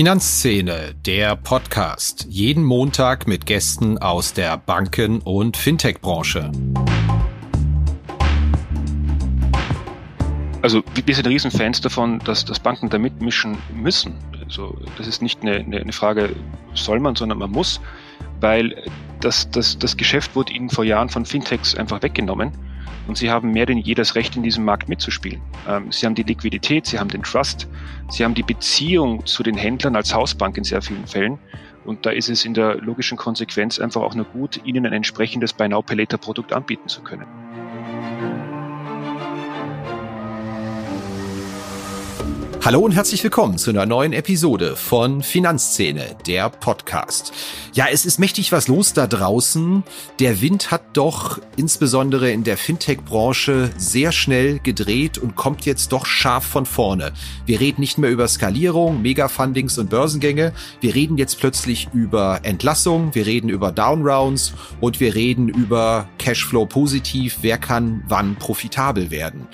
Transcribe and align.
Finanzszene, 0.00 0.94
der 1.04 1.36
Podcast. 1.36 2.24
Jeden 2.30 2.64
Montag 2.64 3.26
mit 3.26 3.44
Gästen 3.44 3.98
aus 3.98 4.32
der 4.32 4.56
Banken- 4.56 5.18
und 5.18 5.58
Fintech-Branche. 5.58 6.50
Also 10.62 10.82
wir 11.04 11.14
sind 11.14 11.26
Riesenfans 11.26 11.82
davon, 11.82 12.18
dass, 12.20 12.46
dass 12.46 12.58
Banken 12.58 12.88
da 12.88 12.96
mitmischen 12.96 13.58
müssen. 13.74 14.14
Also 14.42 14.74
das 14.96 15.06
ist 15.06 15.20
nicht 15.20 15.42
eine, 15.42 15.56
eine 15.56 15.92
Frage, 15.92 16.34
soll 16.72 16.98
man, 16.98 17.14
sondern 17.14 17.36
man 17.36 17.50
muss, 17.50 17.78
weil 18.40 18.82
das, 19.20 19.50
das, 19.50 19.78
das 19.78 19.98
Geschäft 19.98 20.34
wurde 20.34 20.54
ihnen 20.54 20.70
vor 20.70 20.84
Jahren 20.84 21.10
von 21.10 21.26
Fintechs 21.26 21.74
einfach 21.74 22.02
weggenommen 22.02 22.52
und 23.06 23.18
sie 23.18 23.30
haben 23.30 23.52
mehr 23.52 23.66
denn 23.66 23.78
je 23.78 23.94
das 23.94 24.14
Recht, 24.14 24.36
in 24.36 24.42
diesem 24.42 24.64
Markt 24.64 24.88
mitzuspielen. 24.88 25.40
Ähm, 25.68 25.90
sie 25.90 26.06
haben 26.06 26.14
die 26.14 26.22
Liquidität, 26.22 26.86
sie 26.86 26.98
haben 26.98 27.08
den 27.08 27.22
Trust, 27.22 27.68
sie 28.10 28.24
haben 28.24 28.34
die 28.34 28.42
Beziehung 28.42 29.26
zu 29.26 29.42
den 29.42 29.56
Händlern 29.56 29.96
als 29.96 30.14
Hausbank 30.14 30.56
in 30.56 30.64
sehr 30.64 30.82
vielen 30.82 31.06
Fällen. 31.06 31.38
Und 31.84 32.04
da 32.04 32.10
ist 32.10 32.28
es 32.28 32.44
in 32.44 32.54
der 32.54 32.76
logischen 32.76 33.16
Konsequenz 33.16 33.78
einfach 33.78 34.02
auch 34.02 34.14
nur 34.14 34.26
gut, 34.26 34.60
ihnen 34.64 34.86
ein 34.86 34.92
entsprechendes 34.92 35.52
Buy 35.52 35.68
Now 35.68 35.82
Pay 35.82 35.96
Later 35.96 36.18
Produkt 36.18 36.52
anbieten 36.52 36.88
zu 36.88 37.02
können. 37.02 37.26
Hallo 42.62 42.80
und 42.80 42.92
herzlich 42.92 43.24
willkommen 43.24 43.56
zu 43.56 43.70
einer 43.70 43.86
neuen 43.86 44.12
Episode 44.12 44.76
von 44.76 45.22
Finanzszene, 45.22 46.14
der 46.26 46.50
Podcast. 46.50 47.32
Ja, 47.72 47.86
es 47.90 48.04
ist 48.04 48.18
mächtig 48.18 48.52
was 48.52 48.68
los 48.68 48.92
da 48.92 49.06
draußen. 49.06 49.82
Der 50.18 50.42
Wind 50.42 50.70
hat 50.70 50.82
doch 50.92 51.40
insbesondere 51.56 52.30
in 52.30 52.44
der 52.44 52.58
Fintech-Branche 52.58 53.70
sehr 53.78 54.12
schnell 54.12 54.58
gedreht 54.58 55.16
und 55.16 55.36
kommt 55.36 55.64
jetzt 55.64 55.90
doch 55.92 56.04
scharf 56.04 56.44
von 56.44 56.66
vorne. 56.66 57.12
Wir 57.46 57.60
reden 57.60 57.80
nicht 57.80 57.96
mehr 57.96 58.10
über 58.10 58.28
Skalierung, 58.28 59.00
Megafundings 59.00 59.78
und 59.78 59.88
Börsengänge. 59.88 60.52
Wir 60.82 60.94
reden 60.94 61.16
jetzt 61.16 61.38
plötzlich 61.40 61.88
über 61.94 62.40
Entlassung, 62.42 63.14
wir 63.14 63.24
reden 63.24 63.48
über 63.48 63.72
Downrounds 63.72 64.52
und 64.82 65.00
wir 65.00 65.14
reden 65.14 65.48
über 65.48 66.10
Cashflow 66.18 66.66
positiv. 66.66 67.38
Wer 67.40 67.56
kann 67.56 68.04
wann 68.06 68.36
profitabel 68.36 69.10
werden? 69.10 69.48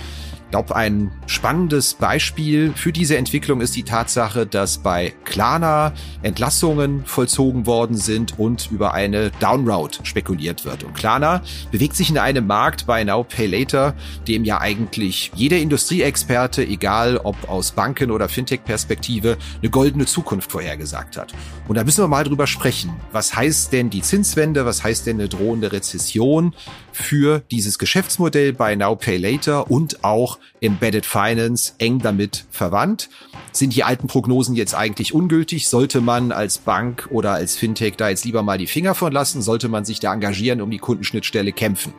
Ich 0.46 0.52
glaube, 0.52 0.76
ein 0.76 1.10
spannendes 1.26 1.94
Beispiel 1.94 2.72
für 2.72 2.92
diese 2.92 3.16
Entwicklung 3.16 3.60
ist 3.60 3.74
die 3.74 3.82
Tatsache, 3.82 4.46
dass 4.46 4.78
bei 4.78 5.12
Klarna 5.24 5.92
Entlassungen 6.22 7.04
vollzogen 7.04 7.66
worden 7.66 7.96
sind 7.96 8.38
und 8.38 8.70
über 8.70 8.94
eine 8.94 9.32
Downroute 9.40 10.06
spekuliert 10.06 10.64
wird. 10.64 10.84
Und 10.84 10.94
Klarna 10.94 11.42
bewegt 11.72 11.96
sich 11.96 12.10
in 12.10 12.16
einem 12.16 12.46
Markt 12.46 12.86
bei 12.86 13.02
Now 13.02 13.24
Pay 13.24 13.46
Later, 13.46 13.94
dem 14.28 14.44
ja 14.44 14.60
eigentlich 14.60 15.32
jeder 15.34 15.58
Industrieexperte, 15.58 16.64
egal 16.64 17.16
ob 17.16 17.48
aus 17.48 17.72
Banken- 17.72 18.12
oder 18.12 18.28
Fintech-Perspektive, 18.28 19.38
eine 19.60 19.70
goldene 19.70 20.06
Zukunft 20.06 20.52
vorhergesagt 20.52 21.16
hat. 21.16 21.34
Und 21.66 21.74
da 21.74 21.82
müssen 21.82 22.04
wir 22.04 22.08
mal 22.08 22.22
drüber 22.22 22.46
sprechen. 22.46 22.92
Was 23.10 23.34
heißt 23.34 23.72
denn 23.72 23.90
die 23.90 24.02
Zinswende? 24.02 24.64
Was 24.64 24.84
heißt 24.84 25.06
denn 25.06 25.18
eine 25.18 25.28
drohende 25.28 25.72
Rezession 25.72 26.54
für 26.96 27.42
dieses 27.50 27.78
Geschäftsmodell 27.78 28.52
bei 28.52 28.74
Now 28.74 28.96
Pay 28.96 29.18
Later 29.18 29.70
und 29.70 30.02
auch 30.02 30.38
Embedded 30.60 31.04
Finance 31.04 31.74
eng 31.78 31.98
damit 31.98 32.46
verwandt. 32.50 33.08
Sind 33.52 33.74
die 33.74 33.84
alten 33.84 34.06
Prognosen 34.06 34.56
jetzt 34.56 34.74
eigentlich 34.74 35.14
ungültig? 35.14 35.68
Sollte 35.68 36.00
man 36.00 36.32
als 36.32 36.58
Bank 36.58 37.08
oder 37.10 37.32
als 37.32 37.56
Fintech 37.56 37.96
da 37.96 38.08
jetzt 38.08 38.24
lieber 38.24 38.42
mal 38.42 38.58
die 38.58 38.66
Finger 38.66 38.94
von 38.94 39.12
lassen? 39.12 39.42
Sollte 39.42 39.68
man 39.68 39.84
sich 39.84 40.00
da 40.00 40.12
engagieren, 40.12 40.60
um 40.60 40.70
die 40.70 40.78
Kundenschnittstelle 40.78 41.52
kämpfen? 41.52 41.92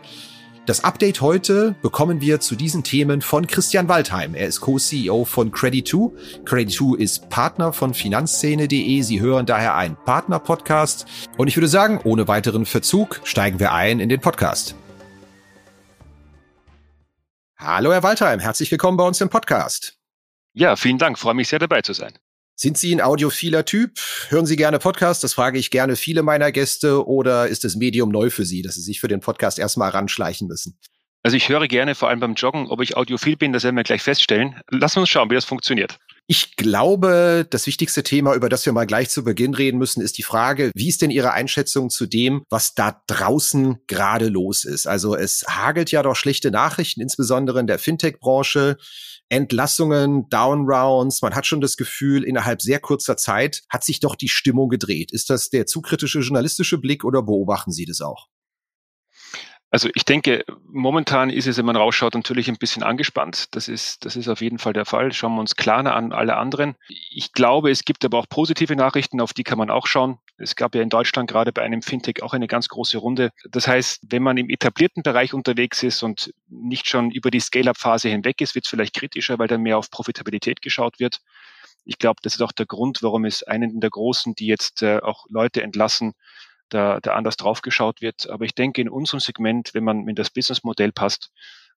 Das 0.65 0.83
Update 0.83 1.21
heute 1.21 1.75
bekommen 1.81 2.19
wir 2.19 2.41
zu 2.41 2.55
diesen 2.55 2.83
Themen 2.83 3.21
von 3.21 3.47
Christian 3.47 3.87
Waldheim. 3.87 4.35
Er 4.35 4.47
ist 4.47 4.59
Co-CEO 4.59 5.23
von 5.23 5.51
Credit2. 5.51 6.11
Credit2 6.43 6.97
ist 6.97 7.29
Partner 7.29 7.71
von 7.71 7.93
Finanzszene.de. 7.93 9.01
Sie 9.01 9.21
hören 9.21 9.45
daher 9.45 9.75
einen 9.75 9.95
Partner-Podcast. 9.95 11.05
Und 11.37 11.47
ich 11.47 11.55
würde 11.55 11.69
sagen, 11.69 12.01
ohne 12.03 12.27
weiteren 12.27 12.65
Verzug 12.65 13.21
steigen 13.23 13.61
wir 13.61 13.71
ein 13.71 14.01
in 14.01 14.09
den 14.09 14.19
Podcast. 14.19 14.75
Hallo, 17.59 17.91
Herr 17.91 18.03
Waldheim, 18.03 18.39
herzlich 18.39 18.69
willkommen 18.69 18.97
bei 18.97 19.03
uns 19.03 19.19
im 19.19 19.29
Podcast. 19.29 19.97
Ja, 20.53 20.75
vielen 20.75 20.99
Dank, 20.99 21.17
freue 21.17 21.33
mich 21.33 21.47
sehr 21.47 21.57
dabei 21.57 21.81
zu 21.81 21.93
sein. 21.93 22.13
Sind 22.55 22.77
Sie 22.77 22.93
ein 22.93 23.01
audiophiler 23.01 23.65
Typ? 23.65 23.97
Hören 24.29 24.45
Sie 24.45 24.55
gerne 24.55 24.77
Podcasts? 24.77 25.21
Das 25.21 25.33
frage 25.33 25.57
ich 25.57 25.71
gerne 25.71 25.95
viele 25.95 26.21
meiner 26.21 26.51
Gäste. 26.51 27.07
Oder 27.07 27.47
ist 27.47 27.63
das 27.63 27.75
Medium 27.75 28.09
neu 28.09 28.29
für 28.29 28.45
Sie, 28.45 28.61
dass 28.61 28.75
Sie 28.75 28.81
sich 28.81 28.99
für 28.99 29.07
den 29.07 29.21
Podcast 29.21 29.57
erstmal 29.57 29.89
ranschleichen 29.89 30.47
müssen? 30.47 30.77
Also 31.23 31.35
ich 31.35 31.49
höre 31.49 31.67
gerne, 31.67 31.95
vor 31.95 32.09
allem 32.09 32.19
beim 32.19 32.35
Joggen, 32.35 32.67
ob 32.67 32.79
ich 32.81 32.95
audiophil 32.95 33.37
bin, 33.37 33.53
das 33.53 33.63
werden 33.63 33.75
wir 33.75 33.83
gleich 33.83 34.03
feststellen. 34.03 34.61
Lassen 34.69 34.97
wir 34.97 35.01
uns 35.01 35.09
schauen, 35.09 35.31
wie 35.31 35.35
das 35.35 35.45
funktioniert. 35.45 35.97
Ich 36.29 36.57
glaube, 36.57 37.47
das 37.49 37.67
wichtigste 37.67 38.03
Thema, 38.03 38.35
über 38.35 38.49
das 38.49 38.65
wir 38.65 38.73
mal 38.73 38.85
gleich 38.85 39.09
zu 39.09 39.23
Beginn 39.23 39.53
reden 39.53 39.77
müssen, 39.77 40.01
ist 40.01 40.17
die 40.17 40.23
Frage, 40.23 40.71
wie 40.75 40.89
ist 40.89 41.01
denn 41.01 41.09
Ihre 41.09 41.31
Einschätzung 41.31 41.89
zu 41.89 42.05
dem, 42.05 42.43
was 42.49 42.75
da 42.75 43.01
draußen 43.07 43.77
gerade 43.87 44.27
los 44.27 44.65
ist? 44.65 44.87
Also 44.87 45.15
es 45.15 45.45
hagelt 45.47 45.89
ja 45.89 46.03
doch 46.03 46.17
schlechte 46.17 46.51
Nachrichten, 46.51 46.99
insbesondere 46.99 47.61
in 47.61 47.67
der 47.67 47.79
Fintech-Branche. 47.79 48.77
Entlassungen, 49.29 50.29
Downrounds. 50.29 51.21
Man 51.21 51.35
hat 51.35 51.45
schon 51.45 51.61
das 51.61 51.75
Gefühl, 51.75 52.23
innerhalb 52.23 52.61
sehr 52.61 52.79
kurzer 52.79 53.17
Zeit 53.17 53.63
hat 53.69 53.83
sich 53.83 53.99
doch 53.99 54.15
die 54.15 54.29
Stimmung 54.29 54.69
gedreht. 54.69 55.11
Ist 55.11 55.29
das 55.29 55.49
der 55.49 55.65
zu 55.65 55.81
kritische 55.81 56.19
journalistische 56.19 56.77
Blick 56.77 57.03
oder 57.03 57.21
beobachten 57.23 57.71
Sie 57.71 57.85
das 57.85 57.99
auch? 58.01 58.27
Also 59.69 59.89
ich 59.95 60.05
denke, 60.05 60.45
momentan 60.65 61.29
ist 61.29 61.45
es, 61.45 61.57
wenn 61.57 61.65
man 61.65 61.75
rausschaut, 61.75 62.13
natürlich 62.13 62.47
ein 62.47 62.57
bisschen 62.57 62.83
angespannt. 62.83 63.53
Das 63.53 63.67
ist, 63.67 64.05
das 64.05 64.15
ist 64.15 64.29
auf 64.29 64.39
jeden 64.39 64.59
Fall 64.59 64.71
der 64.71 64.85
Fall. 64.85 65.11
Schauen 65.11 65.35
wir 65.35 65.41
uns 65.41 65.57
Klarna 65.57 65.93
an, 65.93 66.13
alle 66.13 66.37
anderen. 66.37 66.75
Ich 66.87 67.33
glaube, 67.33 67.69
es 67.69 67.83
gibt 67.83 68.05
aber 68.05 68.17
auch 68.17 68.29
positive 68.29 68.77
Nachrichten, 68.77 69.19
auf 69.19 69.33
die 69.33 69.43
kann 69.43 69.57
man 69.57 69.69
auch 69.69 69.85
schauen. 69.85 70.19
Es 70.37 70.55
gab 70.55 70.73
ja 70.73 70.81
in 70.81 70.89
Deutschland 70.89 71.29
gerade 71.29 71.51
bei 71.51 71.63
einem 71.63 71.81
Fintech 71.81 72.23
auch 72.23 72.33
eine 72.33 72.47
ganz 72.47 72.69
große 72.69 72.97
Runde. 72.97 73.31
Das 73.49 73.67
heißt, 73.67 74.05
wenn 74.09 74.23
man 74.23 74.37
im 74.37 74.49
etablierten 74.49 75.03
Bereich 75.03 75.33
unterwegs 75.33 75.83
ist 75.83 76.01
und 76.01 76.33
nicht 76.47 76.87
schon 76.87 77.11
über 77.11 77.29
die 77.29 77.41
Scale-up-Phase 77.41 78.07
hinweg 78.07 78.39
ist, 78.39 78.55
wird 78.55 78.65
es 78.65 78.69
vielleicht 78.69 78.95
kritischer, 78.95 79.37
weil 79.37 79.49
dann 79.49 79.63
mehr 79.63 79.77
auf 79.77 79.91
Profitabilität 79.91 80.61
geschaut 80.61 80.99
wird. 80.99 81.19
Ich 81.83 81.99
glaube, 81.99 82.19
das 82.21 82.35
ist 82.35 82.41
auch 82.41 82.51
der 82.51 82.65
Grund, 82.65 83.01
warum 83.01 83.25
es 83.25 83.43
einen 83.43 83.79
der 83.81 83.89
Großen, 83.89 84.35
die 84.35 84.47
jetzt 84.47 84.81
äh, 84.81 84.99
auch 84.99 85.25
Leute 85.29 85.61
entlassen, 85.61 86.13
da, 86.69 86.99
da 87.01 87.13
anders 87.13 87.37
draufgeschaut 87.37 88.01
wird. 88.01 88.29
Aber 88.29 88.45
ich 88.45 88.55
denke, 88.55 88.81
in 88.81 88.89
unserem 88.89 89.19
Segment, 89.19 89.73
wenn 89.73 89.83
man, 89.83 90.05
wenn 90.05 90.15
das 90.15 90.29
Businessmodell 90.29 90.91
passt, 90.91 91.31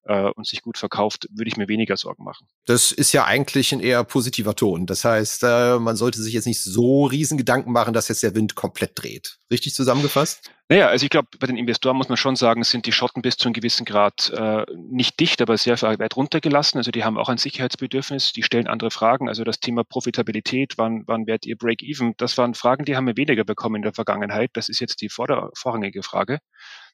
äh, 0.05 0.29
und 0.31 0.47
sich 0.47 0.61
gut 0.61 0.77
verkauft, 0.77 1.27
würde 1.31 1.49
ich 1.49 1.57
mir 1.57 1.67
weniger 1.67 1.97
Sorgen 1.97 2.23
machen. 2.23 2.47
Das 2.65 2.91
ist 2.91 3.11
ja 3.13 3.25
eigentlich 3.25 3.71
ein 3.71 3.79
eher 3.79 4.03
positiver 4.03 4.55
Ton. 4.55 4.85
Das 4.85 5.05
heißt, 5.05 5.43
äh, 5.43 5.79
man 5.79 5.95
sollte 5.95 6.21
sich 6.21 6.33
jetzt 6.33 6.47
nicht 6.47 6.63
so 6.63 7.05
riesen 7.05 7.37
Gedanken 7.37 7.71
machen, 7.71 7.93
dass 7.93 8.07
jetzt 8.07 8.23
der 8.23 8.35
Wind 8.35 8.55
komplett 8.55 8.91
dreht. 8.95 9.37
Richtig 9.49 9.73
zusammengefasst? 9.73 10.51
Naja, 10.69 10.87
also 10.87 11.03
ich 11.03 11.09
glaube, 11.09 11.27
bei 11.37 11.47
den 11.47 11.57
Investoren 11.57 11.97
muss 11.97 12.07
man 12.07 12.15
schon 12.15 12.37
sagen, 12.37 12.63
sind 12.63 12.85
die 12.85 12.93
Schotten 12.93 13.21
bis 13.21 13.35
zu 13.35 13.45
einem 13.45 13.53
gewissen 13.53 13.83
Grad 13.83 14.29
äh, 14.29 14.65
nicht 14.73 15.19
dicht, 15.19 15.41
aber 15.41 15.57
sehr 15.57 15.81
weit 15.81 16.15
runtergelassen. 16.15 16.77
Also 16.77 16.91
die 16.91 17.03
haben 17.03 17.17
auch 17.17 17.27
ein 17.27 17.37
Sicherheitsbedürfnis, 17.37 18.31
die 18.31 18.41
stellen 18.41 18.67
andere 18.67 18.89
Fragen. 18.89 19.27
Also 19.27 19.43
das 19.43 19.59
Thema 19.59 19.83
Profitabilität, 19.83 20.77
wann, 20.77 21.03
wann 21.07 21.27
werdet 21.27 21.45
ihr 21.45 21.57
Break-Even? 21.57 22.13
Das 22.15 22.37
waren 22.37 22.53
Fragen, 22.53 22.85
die 22.85 22.95
haben 22.95 23.05
wir 23.05 23.17
weniger 23.17 23.43
bekommen 23.43 23.75
in 23.75 23.81
der 23.81 23.93
Vergangenheit. 23.93 24.51
Das 24.53 24.69
ist 24.69 24.79
jetzt 24.79 25.01
die 25.01 25.09
vorrangige 25.09 26.03
Frage. 26.03 26.39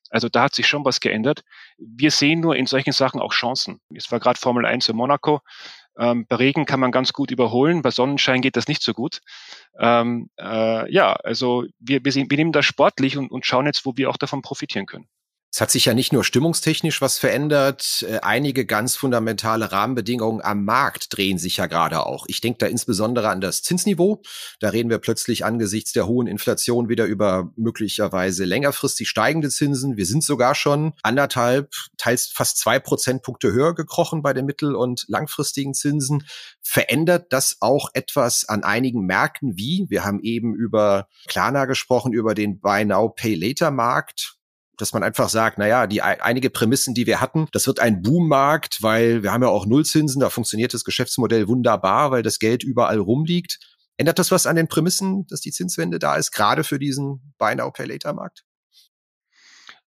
Also 0.09 0.29
da 0.29 0.44
hat 0.44 0.56
sich 0.56 0.68
schon 0.68 0.85
was 0.85 1.00
geändert. 1.00 1.44
Wir 1.78 2.12
sehen 2.12 2.40
nur 2.40 2.56
in 2.56 2.66
solchen 2.66 2.94
Sachen 2.94 3.19
auch 3.19 3.34
Chancen. 3.34 3.79
Es 3.94 4.12
war 4.12 4.19
gerade 4.19 4.40
Formel 4.40 4.66
1 4.66 4.90
in 4.90 4.95
Monaco. 4.95 5.41
Ähm, 5.97 6.25
bei 6.28 6.35
Regen 6.35 6.66
kann 6.66 6.79
man 6.79 6.91
ganz 6.91 7.12
gut 7.12 7.31
überholen, 7.31 7.81
bei 7.81 7.90
Sonnenschein 7.90 8.41
geht 8.41 8.56
das 8.56 8.68
nicht 8.68 8.84
so 8.84 8.94
gut. 8.94 9.22
Ähm, 9.79 10.29
äh, 10.40 10.91
ja, 10.91 11.13
also 11.13 11.66
wir, 11.79 12.06
wir, 12.06 12.12
sehen, 12.12 12.29
wir 12.29 12.38
nehmen 12.38 12.51
das 12.51 12.66
sportlich 12.66 13.18
und, 13.18 13.31
und 13.31 13.45
schauen 13.45 13.66
jetzt, 13.66 13.85
wo 13.85 13.97
wir 13.97 14.09
auch 14.09 14.18
davon 14.18 14.41
profitieren 14.41 14.86
können. 14.86 15.07
Es 15.49 15.61
hat 15.61 15.71
sich 15.71 15.85
ja 15.85 15.94
nicht 15.94 16.11
nur 16.11 16.25
stimmungstechnisch 16.25 17.01
was 17.01 17.17
verändert, 17.17 18.05
äh, 18.07 18.19
einige 18.19 18.65
ganz 18.65 18.95
fundamentale 18.95 19.71
Rahmenbedingungen 19.71 20.41
am 20.41 20.65
Markt 20.65 21.15
drehen 21.15 21.38
sich 21.38 21.57
ja 21.57 21.67
gerade 21.67 22.05
auch. 22.05 22.25
Ich 22.27 22.41
denke 22.41 22.59
da 22.59 22.67
insbesondere 22.67 23.29
an 23.29 23.39
das 23.39 23.63
Zinsniveau. 23.63 24.21
Da 24.59 24.69
reden 24.69 24.89
wir 24.89 24.97
plötzlich 24.97 25.45
angesichts 25.45 25.94
der 25.94 26.05
hohen 26.05 26.27
Inflation 26.27 26.89
wieder 26.89 27.05
über 27.05 27.51
möglicherweise 27.55 28.44
längerfristig 28.44 29.07
steigende 29.07 29.49
Zinsen. 29.49 29.95
Wir 29.95 30.05
sind 30.05 30.23
sogar 30.23 30.53
schon 30.53 30.94
anderthalb, 31.01 31.73
teils 31.97 32.27
fast 32.27 32.57
zwei 32.57 32.77
Prozentpunkte 32.79 33.51
höher 33.53 33.73
gekrochen 33.73 34.21
bei 34.21 34.33
den 34.33 34.45
mittel- 34.45 34.75
und 34.75 35.05
langfristigen 35.07 35.73
Zinsen. 35.73 36.27
Verändert 36.61 37.31
das 37.31 37.57
auch 37.61 37.89
etwas 37.94 38.47
an 38.49 38.63
einigen 38.63 39.05
Märkten 39.05 39.57
wie? 39.57 39.85
Wir 39.89 40.03
haben 40.03 40.19
eben 40.21 40.53
über 40.53 41.07
Klarna 41.27 41.65
gesprochen, 41.65 42.11
über 42.11 42.33
den 42.33 42.59
Buy 42.59 42.83
Now 42.83 43.09
Pay 43.09 43.35
Later 43.35 43.71
Markt 43.71 44.37
dass 44.77 44.94
man 44.94 45.03
einfach 45.03 45.29
sagt, 45.29 45.57
naja, 45.57 45.88
die 45.88 46.01
einige 46.01 46.50
Prämissen, 46.50 46.94
die 46.94 47.07
wir 47.07 47.19
hatten, 47.19 47.47
das 47.51 47.68
wird 47.68 47.79
ein 47.79 48.01
Boommarkt, 48.01 48.81
weil 48.81 49.24
wir 49.24 49.31
haben 49.31 49.44
ja 49.44 49.50
auch 49.50 49.65
Nullzinsen, 49.65 50.21
da 50.21 50.29
funktioniert 50.29 50.74
das 50.74 50.83
Geschäftsmodell 50.83 51.47
wunderbar, 51.47 52.12
weil 52.12 52.24
das 52.24 52.39
Geld 52.39 52.63
überall 52.63 53.00
rumliegt. 53.00 53.59
Ändert 53.97 54.19
das 54.19 54.31
was 54.31 54.45
an 54.45 54.56
den 54.56 54.68
Prämissen, 54.68 55.25
dass 55.27 55.41
die 55.41 55.51
Zinswende 55.51 55.97
da 56.00 56.15
ist, 56.15 56.31
gerade 56.31 56.63
für 56.63 56.77
diesen 56.79 57.33
Buy 57.39 57.56
Now 57.56 57.71
Pay 57.71 57.88
Later 57.88 58.13
Markt? 58.13 58.44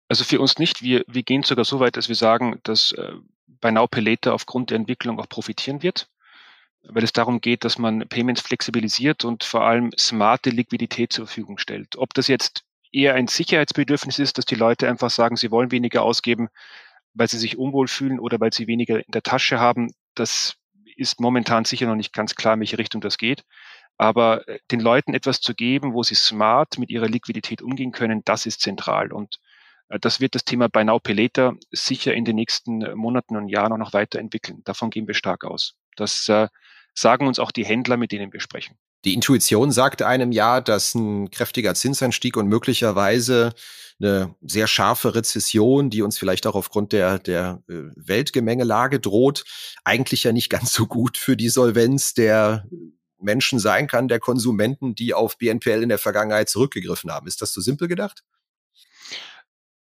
Also 0.08 0.24
für 0.24 0.40
uns 0.40 0.58
nicht. 0.58 0.82
Wir, 0.82 1.04
wir 1.06 1.22
gehen 1.22 1.42
sogar 1.42 1.66
so 1.66 1.80
weit, 1.80 1.96
dass 1.98 2.08
wir 2.08 2.16
sagen, 2.16 2.58
dass 2.62 2.92
äh, 2.92 3.12
Buy 3.60 3.72
Now 3.72 3.86
Pay 3.86 4.02
Later 4.02 4.32
aufgrund 4.32 4.70
der 4.70 4.76
Entwicklung 4.76 5.20
auch 5.20 5.28
profitieren 5.28 5.82
wird. 5.82 6.08
weil 6.82 7.04
es 7.04 7.12
darum 7.12 7.40
geht, 7.40 7.64
dass 7.64 7.78
man 7.78 8.08
Payments 8.08 8.40
flexibilisiert 8.40 9.24
und 9.24 9.44
vor 9.44 9.62
allem 9.62 9.90
smarte 9.98 10.50
Liquidität 10.50 11.12
zur 11.12 11.26
Verfügung 11.26 11.58
stellt. 11.58 11.96
Ob 11.96 12.14
das 12.14 12.28
jetzt 12.28 12.64
eher 12.92 13.14
ein 13.14 13.28
Sicherheitsbedürfnis 13.28 14.18
ist, 14.18 14.38
dass 14.38 14.44
die 14.44 14.54
Leute 14.54 14.88
einfach 14.88 15.10
sagen, 15.10 15.36
sie 15.36 15.50
wollen 15.50 15.70
weniger 15.70 16.02
ausgeben, 16.02 16.48
weil 17.14 17.28
sie 17.28 17.38
sich 17.38 17.58
unwohl 17.58 17.88
fühlen 17.88 18.20
oder 18.20 18.40
weil 18.40 18.52
sie 18.52 18.66
weniger 18.66 18.98
in 18.98 19.12
der 19.12 19.22
Tasche 19.22 19.58
haben, 19.58 19.92
das 20.14 20.56
ist 20.96 21.20
momentan 21.20 21.64
sicher 21.64 21.86
noch 21.86 21.94
nicht 21.94 22.12
ganz 22.12 22.34
klar, 22.34 22.54
in 22.54 22.60
welche 22.60 22.78
Richtung 22.78 23.00
das 23.00 23.18
geht. 23.18 23.44
Aber 23.96 24.46
äh, 24.48 24.58
den 24.70 24.80
Leuten 24.80 25.14
etwas 25.14 25.40
zu 25.40 25.54
geben, 25.54 25.92
wo 25.92 26.02
sie 26.02 26.14
smart 26.14 26.78
mit 26.78 26.90
ihrer 26.90 27.08
Liquidität 27.08 27.62
umgehen 27.62 27.92
können, 27.92 28.22
das 28.24 28.46
ist 28.46 28.60
zentral. 28.60 29.12
Und 29.12 29.38
äh, 29.88 29.98
das 29.98 30.20
wird 30.20 30.34
das 30.34 30.44
Thema 30.44 30.68
Buy 30.68 30.84
Now 30.84 30.98
Pay 31.00 31.30
sicher 31.70 32.14
in 32.14 32.24
den 32.24 32.36
nächsten 32.36 32.78
Monaten 32.94 33.36
und 33.36 33.48
Jahren 33.48 33.72
auch 33.72 33.78
noch 33.78 33.92
weiterentwickeln. 33.92 34.62
Davon 34.64 34.90
gehen 34.90 35.06
wir 35.06 35.14
stark 35.14 35.44
aus. 35.44 35.74
Das 35.96 36.28
äh, 36.28 36.48
sagen 36.94 37.26
uns 37.26 37.38
auch 37.38 37.52
die 37.52 37.64
Händler, 37.64 37.96
mit 37.96 38.12
denen 38.12 38.32
wir 38.32 38.40
sprechen. 38.40 38.76
Die 39.04 39.14
Intuition 39.14 39.70
sagt 39.70 40.02
einem 40.02 40.32
ja, 40.32 40.60
dass 40.60 40.94
ein 40.94 41.30
kräftiger 41.30 41.74
Zinsanstieg 41.74 42.36
und 42.36 42.48
möglicherweise 42.48 43.52
eine 44.00 44.34
sehr 44.42 44.66
scharfe 44.66 45.14
Rezession, 45.14 45.90
die 45.90 46.02
uns 46.02 46.18
vielleicht 46.18 46.46
auch 46.46 46.54
aufgrund 46.54 46.92
der, 46.92 47.18
der 47.18 47.62
äh, 47.68 47.74
Weltgemengelage 47.96 49.00
droht, 49.00 49.44
eigentlich 49.84 50.24
ja 50.24 50.32
nicht 50.32 50.50
ganz 50.50 50.72
so 50.72 50.86
gut 50.86 51.16
für 51.16 51.36
die 51.36 51.48
Solvenz 51.48 52.14
der 52.14 52.66
Menschen 53.20 53.58
sein 53.58 53.88
kann, 53.88 54.08
der 54.08 54.20
Konsumenten, 54.20 54.94
die 54.94 55.14
auf 55.14 55.38
BNPL 55.38 55.82
in 55.82 55.88
der 55.88 55.98
Vergangenheit 55.98 56.48
zurückgegriffen 56.48 57.10
haben. 57.10 57.26
Ist 57.26 57.42
das 57.42 57.52
so 57.52 57.60
simpel 57.60 57.88
gedacht? 57.88 58.22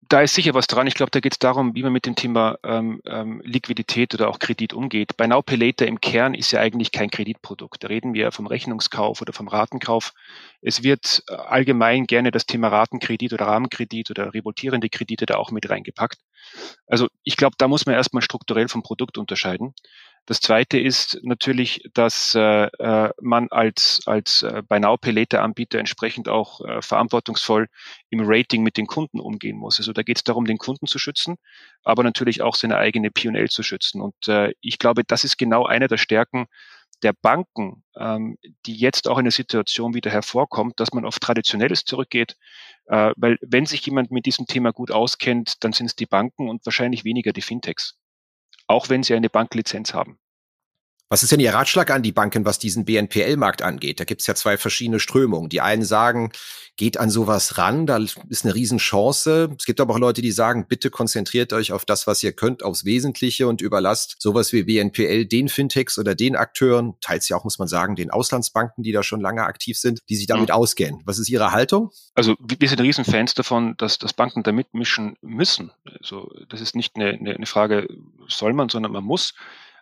Da 0.09 0.23
ist 0.23 0.35
sicher 0.35 0.55
was 0.55 0.67
dran. 0.67 0.87
Ich 0.87 0.95
glaube, 0.95 1.11
da 1.11 1.21
geht 1.21 1.35
es 1.35 1.39
darum, 1.39 1.75
wie 1.75 1.83
man 1.83 1.93
mit 1.93 2.07
dem 2.07 2.15
Thema 2.15 2.59
ähm, 2.65 3.01
ähm, 3.07 3.43
Liquidität 3.45 4.15
oder 4.15 4.29
auch 4.29 4.39
Kredit 4.39 4.73
umgeht. 4.73 5.17
Bei 5.17 5.27
Now 5.27 5.43
Pay 5.43 5.57
Later 5.57 5.87
im 5.87 6.01
Kern 6.01 6.35
ist 6.35 6.51
ja 6.51 6.61
eigentlich 6.61 6.93
kein 6.93 7.11
Kreditprodukt. 7.11 7.85
Da 7.85 7.89
reden 7.89 8.15
wir 8.15 8.33
vom 8.33 8.47
Rechnungskauf 8.47 9.21
oder 9.21 9.33
vom 9.33 9.49
Ratenkauf. 9.49 10.15
Es 10.63 10.83
wird 10.83 11.23
äh, 11.29 11.35
allgemein 11.35 12.07
gerne 12.07 12.31
das 12.31 12.47
Thema 12.47 12.69
Ratenkredit 12.69 13.33
oder 13.33 13.47
Rahmenkredit 13.47 14.11
oder 14.11 14.33
revoltierende 14.33 14.89
Kredite 14.89 15.27
da 15.27 15.37
auch 15.37 15.51
mit 15.51 15.69
reingepackt. 15.69 16.19
Also 16.87 17.09
ich 17.25 17.37
glaube, 17.37 17.57
da 17.59 17.69
muss 17.69 17.85
man 17.85 17.95
erstmal 17.95 18.23
strukturell 18.23 18.69
vom 18.69 18.83
Produkt 18.83 19.19
unterscheiden. 19.19 19.75
Das 20.29 20.41
zweite 20.41 20.79
ist 20.79 21.19
natürlich, 21.23 21.89
dass 21.95 22.35
äh, 22.35 22.67
äh, 22.67 23.11
man 23.19 23.49
als, 23.49 24.03
als 24.05 24.43
äh, 24.43 24.63
Buy 24.69 24.79
Now 24.79 24.99
Anbieter 25.39 25.79
entsprechend 25.79 26.29
auch 26.29 26.61
äh, 26.61 26.83
verantwortungsvoll 26.83 27.67
im 28.11 28.21
Rating 28.25 28.63
mit 28.63 28.77
den 28.77 28.87
Kunden 28.87 29.21
umgehen 29.21 29.57
muss. 29.57 29.79
Also 29.79 29.95
da 29.95 30.03
geht 30.03 30.19
es 30.19 30.25
darum, 30.25 30.45
den 30.45 30.59
Kunden 30.59 30.87
zu 30.87 30.99
schützen, 30.99 31.37
aber 31.83 32.03
natürlich 32.03 32.43
auch 32.43 32.57
seine 32.57 32.77
eigene 32.77 33.11
P&L 33.11 33.49
zu 33.49 33.63
schützen. 33.63 34.03
Und 34.03 34.29
äh, 34.29 34.53
ich 34.61 34.79
glaube, 34.79 35.03
das 35.03 35.25
ist 35.25 35.39
genau 35.39 35.65
eine 35.65 35.89
der 35.89 35.97
Stärken 35.97 36.45
der 37.03 37.15
Banken, 37.15 37.83
ähm, 37.97 38.37
die 38.67 38.77
jetzt 38.77 39.09
auch 39.09 39.17
in 39.17 39.25
der 39.25 39.33
Situation 39.33 39.95
wieder 39.95 40.11
hervorkommt, 40.11 40.79
dass 40.79 40.93
man 40.93 41.07
auf 41.07 41.21
Traditionelles 41.21 41.87
zurückgeht, 41.87 42.37
äh, 42.85 43.13
weil 43.17 43.39
wenn 43.41 43.65
sich 43.65 43.87
jemand 43.87 44.11
mit 44.11 44.27
diesem 44.27 44.45
Thema 44.45 44.73
gut 44.73 44.91
auskennt, 44.91 45.65
dann 45.65 45.73
sind 45.73 45.87
es 45.87 45.97
die 45.97 46.05
Banken 46.05 46.51
und 46.51 46.67
wahrscheinlich 46.67 47.05
weniger 47.05 47.33
die 47.33 47.41
Fintechs 47.41 47.98
auch 48.69 48.89
wenn 48.89 49.03
sie 49.03 49.15
eine 49.15 49.31
Banklizenz 49.31 49.95
haben. 49.95 50.19
Was 51.11 51.23
ist 51.23 51.33
denn 51.33 51.41
Ihr 51.41 51.55
Ratschlag 51.55 51.91
an 51.91 52.03
die 52.03 52.13
Banken, 52.13 52.45
was 52.45 52.59
diesen 52.59 52.85
BNPL-Markt 52.85 53.63
angeht? 53.63 53.99
Da 53.99 54.05
gibt 54.05 54.21
es 54.21 54.27
ja 54.27 54.35
zwei 54.35 54.59
verschiedene 54.59 55.01
Strömungen. 55.01 55.49
Die 55.49 55.63
einen 55.63 55.85
sagen, 55.85 56.33
geht 56.77 56.99
an 56.99 57.09
sowas 57.09 57.57
ran, 57.57 57.87
da 57.87 57.97
ist 57.97 58.45
eine 58.45 58.55
Riesenchance. 58.55 59.51
Es 59.59 59.65
gibt 59.65 59.81
aber 59.81 59.95
auch 59.95 59.99
Leute, 59.99 60.21
die 60.21 60.31
sagen, 60.31 60.67
bitte 60.69 60.91
konzentriert 60.91 61.53
euch 61.55 61.73
auf 61.73 61.87
das, 61.87 62.07
was 62.07 62.23
ihr 62.23 62.33
könnt, 62.33 62.63
aufs 62.63 62.85
Wesentliche 62.85 63.49
und 63.49 63.63
überlasst 63.63 64.17
sowas 64.19 64.53
wie 64.53 64.65
BNPL 64.65 65.25
den 65.25 65.49
Fintechs 65.49 65.99
oder 65.99 66.15
den 66.15 66.37
Akteuren, 66.37 66.95
teils 67.01 67.29
ja 67.29 67.37
auch, 67.37 67.45
muss 67.45 67.59
man 67.59 67.69
sagen, 67.69 67.97
den 67.97 68.11
Auslandsbanken, 68.11 68.85
die 68.85 68.93
da 68.93 69.03
schon 69.03 69.21
lange 69.21 69.45
aktiv 69.45 69.79
sind, 69.79 70.01
die 70.11 70.17
sich 70.17 70.27
damit 70.27 70.51
mhm. 70.51 70.55
auskennen. 70.55 71.03
Was 71.07 71.19
ist 71.19 71.31
Ihre 71.31 71.53
Haltung? 71.53 71.91
Also 72.15 72.37
wir 72.39 72.69
sind 72.69 72.81
Riesenfans 72.81 73.33
davon, 73.33 73.77
dass, 73.79 73.99
dass 73.99 74.13
Banken 74.13 74.43
da 74.43 74.53
mitmischen 74.53 75.17
müssen. 75.23 75.73
Also 76.01 76.31
das 76.49 76.61
ist 76.61 76.77
nicht 76.77 76.97
eine, 76.97 77.13
eine 77.13 77.47
Frage, 77.47 77.89
soll 78.29 78.53
man, 78.53 78.69
sondern 78.69 78.93
man 78.93 79.05
muss 79.05 79.35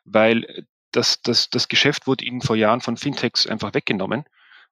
weil 0.06 0.66
das, 0.96 1.20
das, 1.22 1.50
das 1.50 1.68
Geschäft 1.68 2.06
wurde 2.06 2.24
ihnen 2.24 2.40
vor 2.40 2.56
Jahren 2.56 2.80
von 2.80 2.96
Fintechs 2.96 3.46
einfach 3.46 3.74
weggenommen 3.74 4.24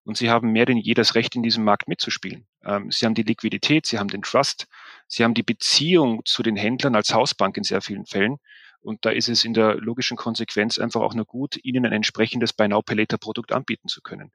und 0.05 0.17
sie 0.17 0.31
haben 0.31 0.53
mehr 0.53 0.67
denn 0.67 0.77
je 0.77 0.95
das 0.95 1.15
Recht, 1.15 1.35
in 1.35 1.43
diesem 1.43 1.65
Markt 1.65 1.89
mitzuspielen. 1.89 2.47
Ähm, 2.65 2.91
sie 2.91 3.07
haben 3.07 3.15
die 3.15 3.23
Liquidität, 3.23 3.87
sie 3.87 3.99
haben 3.99 4.09
den 4.09 4.23
Trust, 4.23 4.67
sie 5.09 5.25
haben 5.25 5.35
die 5.35 5.43
Beziehung 5.43 6.23
zu 6.25 6.43
den 6.43 6.57
Händlern 6.57 6.95
als 6.95 7.15
Hausbank 7.15 7.57
in 7.57 7.65
sehr 7.65 7.81
vielen 7.81 8.07
Fällen. 8.07 8.37
Und 8.81 9.07
da 9.07 9.11
ist 9.11 9.29
es 9.31 9.45
in 9.47 9.55
der 9.55 9.77
logischen 9.77 10.19
Konsequenz 10.19 10.79
einfach 10.79 11.01
auch 11.01 11.15
nur 11.15 11.25
gut, 11.25 11.57
ihnen 11.63 11.87
ein 11.87 11.93
entsprechendes 11.93 12.53
Buy 12.53 12.69
Now 12.69 12.83
Later 12.87 13.17
Produkt 13.17 13.53
anbieten 13.53 13.89
zu 13.89 14.03
können. 14.03 14.31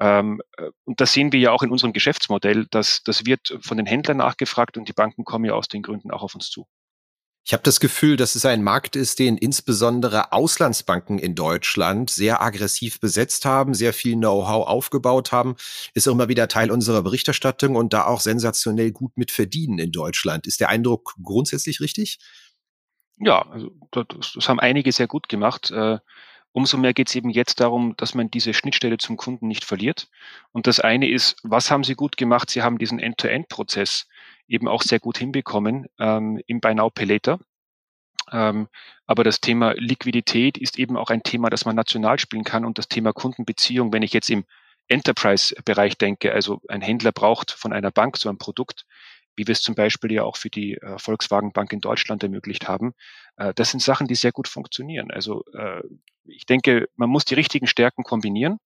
Ähm, 0.00 0.40
äh, 0.56 0.70
und 0.84 1.00
das 1.00 1.12
sehen 1.12 1.32
wir 1.32 1.38
ja 1.38 1.52
auch 1.52 1.62
in 1.62 1.70
unserem 1.70 1.92
Geschäftsmodell, 1.92 2.66
dass 2.70 3.04
das 3.04 3.24
wird 3.24 3.56
von 3.60 3.76
den 3.76 3.86
Händlern 3.86 4.16
nachgefragt 4.16 4.76
und 4.76 4.88
die 4.88 4.92
Banken 4.92 5.24
kommen 5.24 5.44
ja 5.44 5.52
aus 5.52 5.68
den 5.68 5.82
Gründen 5.82 6.10
auch 6.10 6.22
auf 6.22 6.34
uns 6.34 6.50
zu. 6.50 6.66
Ich 7.44 7.52
habe 7.52 7.64
das 7.64 7.80
Gefühl, 7.80 8.16
dass 8.16 8.36
es 8.36 8.46
ein 8.46 8.62
Markt 8.62 8.94
ist, 8.94 9.18
den 9.18 9.36
insbesondere 9.36 10.32
Auslandsbanken 10.32 11.18
in 11.18 11.34
Deutschland 11.34 12.08
sehr 12.08 12.40
aggressiv 12.40 13.00
besetzt 13.00 13.44
haben, 13.44 13.74
sehr 13.74 13.92
viel 13.92 14.14
Know-how 14.14 14.68
aufgebaut 14.68 15.32
haben, 15.32 15.56
ist 15.92 16.06
auch 16.06 16.12
immer 16.12 16.28
wieder 16.28 16.46
Teil 16.46 16.70
unserer 16.70 17.02
Berichterstattung 17.02 17.74
und 17.74 17.92
da 17.92 18.06
auch 18.06 18.20
sensationell 18.20 18.92
gut 18.92 19.16
mit 19.16 19.32
verdienen 19.32 19.80
in 19.80 19.90
Deutschland. 19.90 20.46
Ist 20.46 20.60
der 20.60 20.68
Eindruck 20.68 21.16
grundsätzlich 21.20 21.80
richtig? 21.80 22.18
Ja, 23.18 23.48
also 23.50 23.72
das, 23.90 24.48
haben 24.48 24.60
einige 24.60 24.92
sehr 24.92 25.08
gut 25.08 25.28
gemacht. 25.28 25.72
Äh, 25.72 25.98
umso 26.52 26.76
mehr 26.76 26.94
geht 26.94 27.08
es 27.08 27.16
eben 27.16 27.30
jetzt 27.30 27.58
darum, 27.58 27.96
dass 27.96 28.14
man 28.14 28.30
diese 28.30 28.54
Schnittstelle 28.54 28.98
zum 28.98 29.16
Kunden 29.16 29.48
nicht 29.48 29.64
verliert. 29.64 30.08
Und 30.52 30.68
das 30.68 30.78
eine 30.78 31.10
ist, 31.10 31.36
was 31.42 31.72
haben 31.72 31.82
sie 31.82 31.94
gut 31.94 32.16
gemacht? 32.16 32.50
Sie 32.50 32.62
haben 32.62 32.78
diesen 32.78 33.00
End-to-End-Prozess 33.00 34.06
eben 34.48 34.68
auch 34.68 34.82
sehr 34.82 35.00
gut 35.00 35.18
hinbekommen 35.18 35.86
ähm, 35.98 36.40
im 36.46 36.60
Buy 36.60 36.74
Now 36.74 36.90
Pay 36.90 37.06
Later. 37.06 37.38
Ähm, 38.30 38.68
aber 39.06 39.24
das 39.24 39.40
Thema 39.40 39.74
Liquidität 39.74 40.56
ist 40.56 40.78
eben 40.78 40.96
auch 40.96 41.10
ein 41.10 41.22
Thema, 41.22 41.50
das 41.50 41.64
man 41.64 41.76
national 41.76 42.18
spielen 42.18 42.44
kann 42.44 42.64
und 42.64 42.78
das 42.78 42.88
Thema 42.88 43.12
Kundenbeziehung, 43.12 43.92
wenn 43.92 44.02
ich 44.02 44.12
jetzt 44.12 44.30
im 44.30 44.44
Enterprise-Bereich 44.88 45.96
denke, 45.98 46.32
also 46.32 46.60
ein 46.68 46.80
Händler 46.82 47.12
braucht 47.12 47.50
von 47.50 47.72
einer 47.72 47.90
Bank 47.90 48.16
so 48.16 48.28
ein 48.28 48.38
Produkt, 48.38 48.84
wie 49.36 49.46
wir 49.46 49.52
es 49.52 49.62
zum 49.62 49.74
Beispiel 49.74 50.12
ja 50.12 50.24
auch 50.24 50.36
für 50.36 50.50
die 50.50 50.74
äh, 50.74 50.98
Volkswagen 50.98 51.52
Bank 51.52 51.72
in 51.72 51.80
Deutschland 51.80 52.22
ermöglicht 52.22 52.68
haben. 52.68 52.92
Äh, 53.36 53.54
das 53.54 53.70
sind 53.70 53.80
Sachen, 53.80 54.06
die 54.06 54.14
sehr 54.14 54.32
gut 54.32 54.48
funktionieren. 54.48 55.10
Also 55.10 55.44
äh, 55.54 55.82
ich 56.24 56.46
denke, 56.46 56.88
man 56.96 57.08
muss 57.08 57.24
die 57.24 57.34
richtigen 57.34 57.66
Stärken 57.66 58.04
kombinieren. 58.04 58.58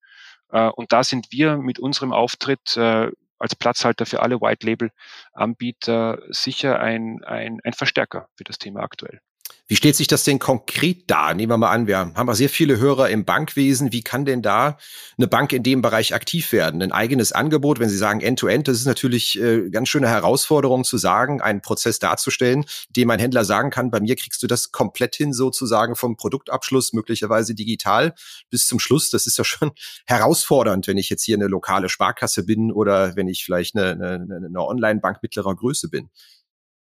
Äh, 0.51 0.69
und 0.69 0.93
da 0.93 1.05
sind 1.05 1.31
wir 1.31 1.57
mit 1.57 1.79
unserem 1.79 2.13
Auftritt 2.13 2.77
äh, 2.77 3.11
als 3.39 3.55
Platzhalter 3.55 4.07
für 4.07 4.21
alle 4.23 4.41
White-Label-Anbieter 4.41 6.23
sicher 6.29 6.81
ein, 6.81 7.23
ein, 7.25 7.59
ein 7.65 7.73
Verstärker 7.73 8.29
für 8.37 8.45
das 8.45 8.59
Thema 8.59 8.81
aktuell. 8.81 9.21
Wie 9.69 9.75
stellt 9.75 9.97
sich 9.97 10.07
das 10.07 10.23
denn 10.23 10.39
konkret 10.39 11.11
dar? 11.11 11.35
Nehmen 11.35 11.51
wir 11.51 11.57
mal 11.57 11.73
an, 11.73 11.89
wir 11.89 11.99
haben 11.99 12.31
auch 12.31 12.35
sehr 12.35 12.49
viele 12.49 12.79
Hörer 12.79 13.11
im 13.11 13.25
Bankwesen. 13.25 13.91
Wie 13.91 14.03
kann 14.03 14.25
denn 14.25 14.41
da 14.41 14.79
eine 15.19 15.27
Bank 15.27 15.53
in 15.53 15.65
dem 15.65 15.83
Bereich 15.83 16.15
aktiv 16.15 16.53
werden? 16.53 16.83
Ein 16.83 16.93
eigenes 16.93 17.33
Angebot, 17.33 17.81
wenn 17.81 17.89
Sie 17.89 17.97
sagen 17.97 18.21
End-to-End, 18.21 18.61
-End, 18.61 18.71
das 18.71 18.79
ist 18.79 18.87
natürlich 18.87 19.41
äh, 19.41 19.69
ganz 19.71 19.89
schöne 19.89 20.09
Herausforderung 20.09 20.85
zu 20.85 20.99
sagen, 20.99 21.41
einen 21.41 21.63
Prozess 21.63 21.99
darzustellen, 21.99 22.65
dem 22.91 23.11
ein 23.11 23.19
Händler 23.19 23.45
sagen 23.45 23.71
kann, 23.71 23.91
bei 23.91 23.99
mir 23.99 24.15
kriegst 24.15 24.41
du 24.41 24.47
das 24.47 24.71
komplett 24.71 25.17
hin, 25.17 25.33
sozusagen 25.33 25.97
vom 25.97 26.17
Produktabschluss, 26.17 26.93
möglicherweise 26.93 27.57
digital 27.57 28.15
bis 28.51 28.69
zum 28.69 28.79
Schluss. 28.79 29.11
Das 29.11 29.27
ist 29.27 29.37
ja 29.37 29.43
schon 29.43 29.73
herausfordernd, 30.07 30.87
wenn 30.87 30.97
ich 30.97 31.11
jetzt 31.11 31.25
hier 31.25 31.37
eine 31.37 31.49
lokale 31.49 31.89
Sparkasse 31.89 32.45
bin 32.45 32.71
oder 32.71 33.17
wenn 33.17 33.27
ich 33.27 33.45
vielleicht 33.45 33.75
eine, 33.77 33.91
eine, 33.91 34.47
eine 34.47 34.61
Online-Bank 34.61 35.19
mittlerer 35.23 35.57
Größe 35.57 35.89
bin. 35.89 36.09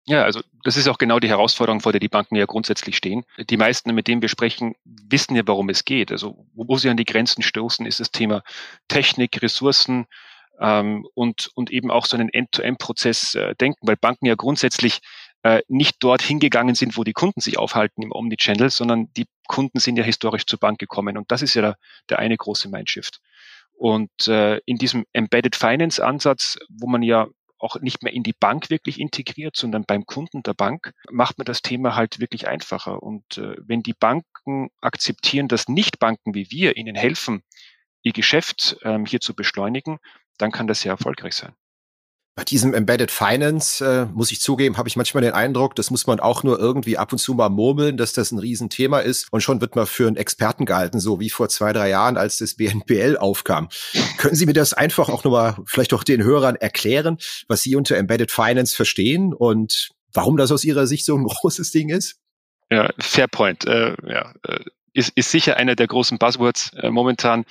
Ja, 0.09 0.23
also 0.23 0.41
das 0.65 0.79
ist 0.79 0.89
auch 0.89 0.97
genau 0.97 1.19
die 1.21 1.29
Herausforderung, 1.29 1.83
vor 1.83 1.93
der 1.93 2.01
die 2.01 2.09
Banken 2.09 2.35
ja 2.35 2.47
grundsätzlich 2.47 2.97
stehen. 2.97 3.27
Die 3.51 3.59
meisten, 3.59 3.95
mit 3.95 4.09
denen 4.09 4.23
wir 4.23 4.31
sprechen, 4.31 4.75
wissen 4.85 5.37
ja, 5.37 5.43
worum 5.45 5.69
es 5.69 5.85
geht. 5.85 6.11
Also 6.11 6.47
wo 6.55 6.79
sie 6.79 6.89
an 6.89 6.97
die 6.97 7.05
Grenzen 7.05 7.43
stoßen, 7.43 7.85
ist 7.85 8.01
das 8.01 8.11
Thema 8.11 8.43
Technik, 8.89 9.43
Ressourcen 9.43 10.07
ähm, 10.61 11.07
und, 11.13 11.51
und 11.55 11.71
eben 11.71 11.91
auch 11.91 12.07
so 12.07 12.17
einen 12.17 12.31
End-to-End-Prozess 12.31 13.35
äh, 13.35 13.55
denken, 13.57 13.87
weil 13.87 13.97
Banken 13.97 14.25
ja 14.25 14.35
grundsätzlich 14.35 15.01
äh, 15.43 15.61
nicht 15.69 15.97
dort 16.01 16.23
hingegangen 16.23 16.75
sind, 16.75 16.97
wo 16.97 17.05
die 17.05 17.13
Kunden 17.13 17.43
sich 17.43 17.59
aufhalten 17.59 18.03
im 18.03 18.11
Omnichannel, 18.11 18.71
sondern 18.71 19.13
die 19.13 19.27
Kunden 19.47 19.79
sind 19.79 19.97
ja 19.99 20.05
historisch 20.05 20.47
zur 20.47 20.59
Bank 20.59 20.79
gekommen. 20.79 21.19
Und 21.19 21.31
das 21.31 21.43
ist 21.43 21.53
ja 21.53 21.61
der, 21.61 21.77
der 22.09 22.19
eine 22.19 22.39
große 22.39 22.71
Mindshift. 22.71 23.21
Und 23.75 24.27
äh, 24.27 24.57
in 24.65 24.79
diesem 24.79 25.05
Embedded 25.13 25.55
Finance 25.55 26.03
Ansatz, 26.03 26.57
wo 26.71 26.87
man 26.87 27.03
ja 27.03 27.29
auch 27.59 27.81
nicht 27.81 28.03
mehr 28.03 28.13
in 28.13 28.23
die 28.23 28.35
Bank 28.39 28.71
wirklich 28.71 29.01
integriert, 29.01 29.57
sondern 29.57 29.85
beim 29.85 30.07
Kunden 30.07 30.43
der 30.43 30.55
Bank, 30.55 30.93
macht 31.11 31.39
man 31.39 31.45
das 31.45 31.63
Thema 31.63 31.97
halt 31.97 32.21
wirklich 32.21 32.49
einfacher. 32.49 33.03
Und 33.03 33.39
äh, 33.39 33.57
wenn 33.59 33.83
die 33.83 33.95
Banken 33.95 34.71
akzeptieren, 34.81 35.49
dass 35.49 35.69
Nichtbanken 35.69 36.35
wie 36.35 36.51
wir 36.51 36.77
ihnen 36.77 36.95
helfen, 36.95 37.43
ihr 38.03 38.13
Geschäft 38.13 38.77
ähm, 38.83 39.07
hier 39.07 39.21
zu 39.21 39.35
beschleunigen, 39.35 39.99
dann 40.39 40.53
kann 40.53 40.67
das 40.67 40.81
sehr 40.81 40.93
erfolgreich 40.93 41.35
sein. 41.35 41.55
Bei 42.39 42.45
diesem 42.45 42.73
Embedded 42.73 43.11
Finance, 43.11 43.85
äh, 43.85 44.07
muss 44.15 44.31
ich 44.31 44.41
zugeben, 44.41 44.77
habe 44.77 44.89
ich 44.89 44.95
manchmal 44.95 45.25
den 45.25 45.33
Eindruck, 45.33 45.75
das 45.75 45.91
muss 45.91 46.07
man 46.07 46.21
auch 46.21 46.45
nur 46.45 46.57
irgendwie 46.61 46.97
ab 46.97 47.11
und 47.11 47.19
zu 47.19 47.35
mal 47.35 47.49
murmeln, 47.49 47.97
dass 47.97 48.13
das 48.13 48.31
ein 48.31 48.39
Riesenthema 48.39 49.01
ist. 49.01 49.27
Und 49.33 49.41
schon 49.41 49.61
wird 49.61 49.75
man 49.75 49.89
für 49.89 50.07
einen 50.07 50.15
Experten 50.15 50.65
gehalten, 50.65 51.01
so 51.01 51.19
wie 51.19 51.31
vor 51.31 51.49
zwei, 51.49 51.73
drei 51.73 51.89
Jahren, 51.89 52.17
als 52.17 52.37
das 52.37 52.55
BNPL 52.55 53.17
aufkam. 53.17 53.69
Können 54.19 54.37
Sie 54.37 54.47
mir 54.47 54.53
das 54.53 54.73
einfach 54.73 55.09
auch 55.09 55.25
nochmal 55.25 55.57
vielleicht 55.67 55.93
auch 55.93 56.05
den 56.05 56.23
Hörern 56.23 56.55
erklären, 56.55 57.19
was 57.49 57.63
Sie 57.63 57.75
unter 57.75 57.97
Embedded 57.97 58.31
Finance 58.31 58.77
verstehen 58.77 59.35
und 59.35 59.89
warum 60.13 60.37
das 60.37 60.53
aus 60.53 60.63
Ihrer 60.63 60.87
Sicht 60.87 61.07
so 61.07 61.17
ein 61.17 61.25
großes 61.27 61.73
Ding 61.73 61.89
ist? 61.89 62.21
Ja, 62.71 62.89
fair 63.01 63.27
point. 63.27 63.67
Äh, 63.67 63.97
ja, 64.07 64.33
äh, 64.45 64.61
ist, 64.99 65.13
ist 65.17 65.31
sicher 65.31 65.57
einer 65.57 65.77
der 65.77 65.87
großen 65.87 66.19
Buzzwords 66.19 66.73
äh, 66.75 66.91
momentan. 66.91 67.45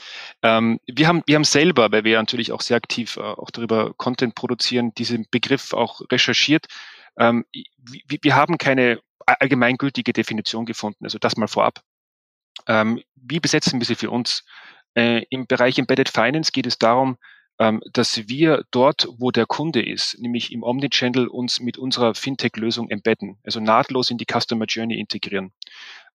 Ähm, 0.44 0.80
wir, 0.86 1.08
haben, 1.08 1.24
wir 1.26 1.36
haben 1.36 1.46
selber, 1.46 1.92
weil 1.92 2.04
wir 2.04 2.18
natürlich 2.18 2.52
auch 2.52 2.62
sehr 2.62 2.76
aktiv 2.76 3.16
äh, 3.16 3.22
auch 3.22 3.52
darüber 3.52 3.94
Content 3.96 4.36
produzieren, 4.36 4.94
diesen 4.96 5.28
Begriff 5.32 5.74
auch 5.74 6.02
recherchiert. 6.12 6.66
Ähm, 7.18 7.46
wir, 7.54 8.20
wir 8.22 8.36
haben 8.36 8.58
keine 8.58 9.00
allgemeingültige 9.26 10.12
Definition 10.12 10.66
gefunden, 10.66 11.06
also 11.06 11.20
das 11.20 11.38
mal 11.38 11.48
vorab. 11.48 11.82
Ähm, 12.68 13.02
wie 13.16 13.40
besetzen 13.40 13.80
wir 13.80 13.86
sie 13.86 13.96
für 13.96 14.12
uns? 14.12 14.44
Äh, 14.94 15.24
Im 15.30 15.48
Bereich 15.48 15.80
Embedded 15.80 16.10
Finance 16.10 16.52
geht 16.52 16.68
es 16.68 16.78
darum, 16.78 17.18
ähm, 17.60 17.82
dass 17.94 18.28
wir 18.28 18.66
dort, 18.72 19.08
wo 19.18 19.32
der 19.32 19.46
Kunde 19.46 19.82
ist, 19.82 20.20
nämlich 20.20 20.52
im 20.52 20.64
Omnichannel, 20.64 21.28
uns 21.28 21.60
mit 21.62 21.78
unserer 21.78 22.14
Fintech-Lösung 22.14 22.90
embedden, 22.90 23.38
also 23.44 23.60
nahtlos 23.62 24.12
in 24.12 24.18
die 24.18 24.26
Customer 24.26 24.66
Journey 24.66 25.00
integrieren. 25.00 25.54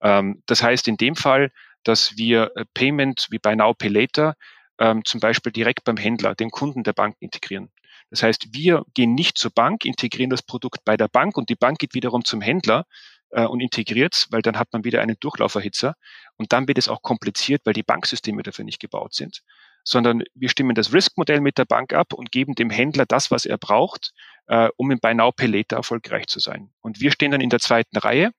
Ähm, 0.03 0.43
das 0.47 0.63
heißt 0.63 0.89
in 0.89 0.97
dem 0.97 1.17
Fall, 1.17 1.53
dass 1.85 2.17
wir 2.17 2.53
äh, 2.57 2.65
Payment 2.75 3.29
wie 3.31 3.39
Buy 3.39 3.57
Now, 3.57 3.75
Pay 3.75 3.89
Later 3.89 4.35
ähm, 4.79 5.05
zum 5.05 5.21
Beispiel 5.21 5.53
direkt 5.53 5.85
beim 5.85 5.97
Händler, 5.97 6.35
dem 6.35 6.51
Kunden 6.51 6.83
der 6.83 6.93
Bank 6.93 7.17
integrieren. 7.21 7.71
Das 8.11 8.23
heißt, 8.23 8.49
wir 8.53 8.85
gehen 8.95 9.15
nicht 9.15 9.39
zur 9.39 9.53
Bank, 9.53 9.85
integrieren 9.85 10.31
das 10.31 10.43
Produkt 10.43 10.85
bei 10.85 10.97
der 10.97 11.09
Bank 11.09 11.37
und 11.37 11.49
die 11.49 11.55
Bank 11.55 11.79
geht 11.79 11.95
wiederum 11.95 12.25
zum 12.25 12.41
Händler 12.41 12.87
äh, 13.31 13.45
und 13.45 13.61
integriert 13.61 14.27
weil 14.31 14.43
dann 14.43 14.59
hat 14.59 14.73
man 14.73 14.85
wieder 14.85 15.01
einen 15.01 15.17
Durchlauferhitzer 15.21 15.95
und 16.37 16.53
dann 16.53 16.67
wird 16.67 16.79
es 16.79 16.89
auch 16.89 17.03
kompliziert, 17.03 17.63
weil 17.65 17.75
die 17.75 17.83
Banksysteme 17.83 18.43
dafür 18.43 18.65
nicht 18.65 18.81
gebaut 18.81 19.15
sind 19.15 19.43
sondern 19.85 20.23
wir 20.35 20.49
stimmen 20.49 20.75
das 20.75 20.93
Risk-Modell 20.93 21.41
mit 21.41 21.59
der 21.59 21.65
Bank 21.65 21.93
ab 21.93 22.13
und 22.13 22.33
geben 22.33 22.55
dem 22.55 22.71
Händler 22.71 23.07
das, 23.07 23.31
was 23.31 23.45
er 23.45 23.59
braucht, 23.59 24.13
äh, 24.47 24.69
um 24.77 24.91
im 24.91 25.01
Buy 25.01 25.15
Now 25.15 25.33
Pay 25.33 25.47
Later 25.47 25.77
erfolgreich 25.77 26.27
zu 26.27 26.41
sein. 26.41 26.71
Und 26.81 27.01
wir 27.01 27.11
stehen 27.11 27.31
dann 27.31 27.41
in 27.41 27.51
der 27.51 27.61
zweiten 27.61 27.97
Reihe 27.97 28.31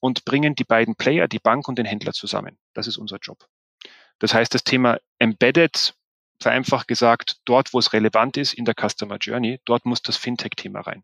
und 0.00 0.24
bringen 0.24 0.54
die 0.54 0.64
beiden 0.64 0.96
Player, 0.96 1.28
die 1.28 1.38
Bank 1.38 1.68
und 1.68 1.78
den 1.78 1.86
Händler 1.86 2.12
zusammen. 2.12 2.58
Das 2.74 2.86
ist 2.86 2.98
unser 2.98 3.18
Job. 3.18 3.38
Das 4.18 4.34
heißt, 4.34 4.52
das 4.54 4.64
Thema 4.64 4.98
Embedded, 5.18 5.94
vereinfacht 6.40 6.88
gesagt, 6.88 7.38
dort, 7.44 7.72
wo 7.72 7.78
es 7.78 7.92
relevant 7.92 8.36
ist 8.36 8.54
in 8.54 8.64
der 8.64 8.74
Customer 8.74 9.16
Journey, 9.16 9.60
dort 9.64 9.84
muss 9.84 10.02
das 10.02 10.16
Fintech-Thema 10.16 10.80
rein. 10.80 11.02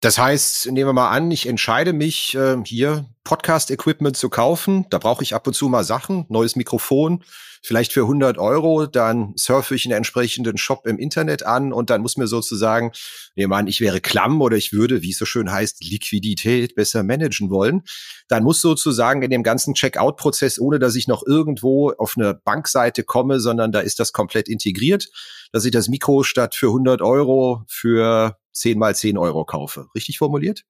Das 0.00 0.18
heißt, 0.18 0.66
nehmen 0.66 0.88
wir 0.88 0.92
mal 0.92 1.10
an, 1.10 1.30
ich 1.30 1.46
entscheide 1.46 1.94
mich, 1.94 2.34
äh, 2.34 2.58
hier 2.64 3.06
Podcast-Equipment 3.24 4.16
zu 4.16 4.28
kaufen. 4.28 4.86
Da 4.90 4.98
brauche 4.98 5.22
ich 5.22 5.34
ab 5.34 5.46
und 5.46 5.54
zu 5.54 5.68
mal 5.70 5.84
Sachen, 5.84 6.26
neues 6.28 6.56
Mikrofon, 6.56 7.24
vielleicht 7.64 7.92
für 7.92 8.02
100 8.02 8.38
Euro. 8.38 8.86
Dann 8.86 9.32
surfe 9.36 9.74
ich 9.74 9.86
einen 9.86 9.96
entsprechenden 9.96 10.58
Shop 10.58 10.86
im 10.86 10.98
Internet 10.98 11.44
an 11.44 11.72
und 11.72 11.90
dann 11.90 12.02
muss 12.02 12.16
mir 12.16 12.26
sozusagen, 12.26 12.92
wir 13.34 13.50
an, 13.50 13.66
ich 13.66 13.80
wäre 13.80 14.00
klamm 14.00 14.40
oder 14.42 14.56
ich 14.56 14.72
würde, 14.72 15.02
wie 15.02 15.10
es 15.10 15.18
so 15.18 15.24
schön 15.24 15.50
heißt, 15.50 15.82
Liquidität 15.82 16.74
besser 16.74 17.02
managen 17.02 17.50
wollen. 17.50 17.82
Dann 18.28 18.44
muss 18.44 18.60
sozusagen 18.60 19.22
in 19.22 19.30
dem 19.30 19.42
ganzen 19.42 19.74
Checkout-Prozess, 19.74 20.58
ohne 20.58 20.78
dass 20.78 20.94
ich 20.94 21.08
noch 21.08 21.24
irgendwo 21.26 21.90
auf 21.92 22.14
eine 22.16 22.34
Bankseite 22.34 23.02
komme, 23.02 23.40
sondern 23.40 23.72
da 23.72 23.80
ist 23.80 23.98
das 23.98 24.12
komplett 24.12 24.48
integriert, 24.48 25.08
dass 25.52 25.64
ich 25.64 25.72
das 25.72 25.88
Mikro 25.88 26.22
statt 26.22 26.54
für 26.54 26.66
100 26.66 27.00
Euro 27.00 27.64
für 27.68 28.36
10 28.52 28.78
mal 28.78 28.94
10 28.94 29.18
Euro 29.18 29.44
kaufe. 29.44 29.88
Richtig 29.94 30.18
formuliert? 30.18 30.64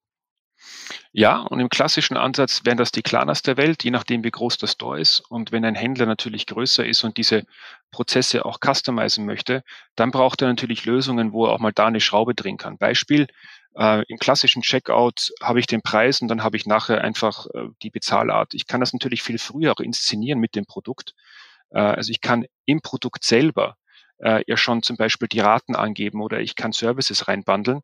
Ja, 1.11 1.41
und 1.41 1.59
im 1.59 1.69
klassischen 1.69 2.17
Ansatz 2.17 2.61
wären 2.63 2.77
das 2.77 2.91
die 2.91 3.01
Klarnas 3.01 3.41
der 3.41 3.57
Welt, 3.57 3.83
je 3.83 3.91
nachdem, 3.91 4.23
wie 4.23 4.31
groß 4.31 4.57
der 4.57 4.67
Store 4.67 4.99
ist. 4.99 5.21
Und 5.29 5.51
wenn 5.51 5.65
ein 5.65 5.75
Händler 5.75 6.05
natürlich 6.05 6.45
größer 6.45 6.85
ist 6.85 7.03
und 7.03 7.17
diese 7.17 7.45
Prozesse 7.91 8.45
auch 8.45 8.59
customizen 8.59 9.25
möchte, 9.25 9.63
dann 9.95 10.11
braucht 10.11 10.41
er 10.41 10.47
natürlich 10.47 10.85
Lösungen, 10.85 11.31
wo 11.31 11.45
er 11.45 11.53
auch 11.53 11.59
mal 11.59 11.73
da 11.73 11.87
eine 11.87 12.01
Schraube 12.01 12.35
drehen 12.35 12.57
kann. 12.57 12.77
Beispiel, 12.77 13.27
äh, 13.77 14.03
im 14.07 14.17
klassischen 14.17 14.61
Checkout 14.61 15.31
habe 15.41 15.59
ich 15.59 15.67
den 15.67 15.81
Preis 15.81 16.21
und 16.21 16.27
dann 16.27 16.43
habe 16.43 16.57
ich 16.57 16.65
nachher 16.65 17.01
einfach 17.01 17.45
äh, 17.53 17.67
die 17.81 17.89
Bezahlart. 17.89 18.53
Ich 18.53 18.67
kann 18.67 18.79
das 18.79 18.93
natürlich 18.93 19.23
viel 19.23 19.37
früher 19.37 19.73
auch 19.73 19.79
inszenieren 19.79 20.39
mit 20.39 20.55
dem 20.55 20.65
Produkt. 20.65 21.13
Äh, 21.71 21.79
also 21.79 22.11
ich 22.11 22.21
kann 22.21 22.45
im 22.65 22.81
Produkt 22.81 23.23
selber 23.23 23.77
äh, 24.19 24.43
ja 24.47 24.57
schon 24.57 24.83
zum 24.83 24.97
Beispiel 24.97 25.27
die 25.27 25.39
Raten 25.39 25.75
angeben 25.75 26.21
oder 26.21 26.39
ich 26.39 26.55
kann 26.55 26.71
Services 26.71 27.27
reinbandeln. 27.27 27.81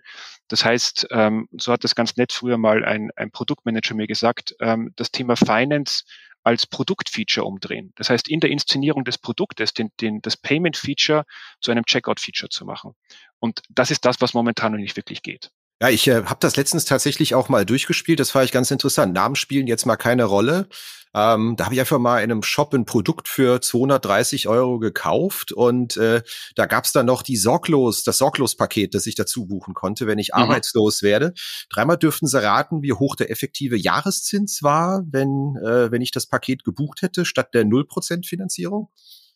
Das 0.48 0.66
heißt, 0.66 1.08
ähm, 1.12 1.48
so 1.58 1.72
hat 1.72 1.84
das 1.84 1.96
ganz 1.96 2.18
nett 2.18 2.32
früher 2.32 2.58
mal 2.58 2.84
ein, 2.84 3.12
ein 3.16 3.32
Produktmanager 3.32 3.96
mir 3.96 4.08
gesagt, 4.08 4.56
ähm, 4.60 4.94
das 4.96 5.12
Thema 5.12 5.36
Finance 5.36 6.04
als 6.44 6.66
Produktfeature 6.66 7.46
umdrehen. 7.46 7.94
Das 7.96 8.10
heißt, 8.10 8.28
in 8.28 8.40
der 8.40 8.50
Inszenierung 8.50 9.04
des 9.04 9.18
Produktes 9.18 9.74
den, 9.74 9.90
den, 10.00 10.22
das 10.22 10.38
Payment-Feature 10.38 11.26
zu 11.60 11.72
einem 11.72 11.86
Checkout-Feature 11.86 12.50
zu 12.50 12.66
machen. 12.66 12.96
Und 13.40 13.62
das 13.70 13.92
ist 13.92 14.06
das, 14.06 14.22
was 14.22 14.34
momentan 14.34 14.72
noch 14.72 14.80
nicht 14.80 14.98
wirklich 14.98 15.22
geht. 15.22 15.52
Ja, 15.82 15.90
ich 15.90 16.08
äh, 16.08 16.24
habe 16.26 16.38
das 16.40 16.56
letztens 16.58 16.86
tatsächlich 16.86 17.34
auch 17.34 17.50
mal 17.50 17.66
durchgespielt. 17.66 18.20
Das 18.20 18.32
fand 18.32 18.46
ich 18.46 18.52
ganz 18.52 18.70
interessant. 18.70 19.14
Namen 19.14 19.36
spielen 19.36 19.68
jetzt 19.68 19.86
mal 19.86 19.98
keine 19.98 20.26
Rolle. 20.26 20.68
Ähm, 21.14 21.56
da 21.58 21.66
habe 21.66 21.76
ich 21.76 21.80
einfach 21.80 22.00
mal 22.00 22.20
in 22.20 22.32
einem 22.32 22.44
Shop 22.44 22.74
ein 22.74 22.86
Produkt 22.86 23.28
für 23.28 23.62
230 23.62 24.48
Euro 24.48 24.80
gekauft 24.80 25.52
und 25.52 25.98
äh, 25.98 26.22
da 26.56 26.66
gab's 26.66 26.94
dann 26.94 27.06
noch 27.06 27.22
die 27.22 27.36
Sorglos, 27.36 28.04
das 28.04 28.18
Sorglos-Paket, 28.18 28.96
das 28.96 29.08
ich 29.08 29.16
dazu 29.16 29.46
buchen 29.46 29.74
konnte, 29.74 30.08
wenn 30.08 30.20
ich 30.20 30.30
mhm. 30.30 30.44
arbeitslos 30.44 31.04
werde. 31.04 31.34
Dreimal 31.70 31.98
dürften 31.98 32.28
Sie 32.28 32.42
raten, 32.42 32.82
wie 32.82 32.94
hoch 32.94 33.16
der 33.16 33.30
effektive 33.30 33.78
Jahreszins 33.78 34.64
war, 34.64 35.04
wenn, 35.10 35.58
äh, 35.58 35.92
wenn 35.92 36.02
ich 36.02 36.12
das 36.12 36.28
Paket 36.28 36.64
gebucht 36.64 37.02
hätte, 37.02 37.26
statt 37.26 37.54
der 37.54 37.66
0% 37.66 38.26
Finanzierung. 38.26 38.90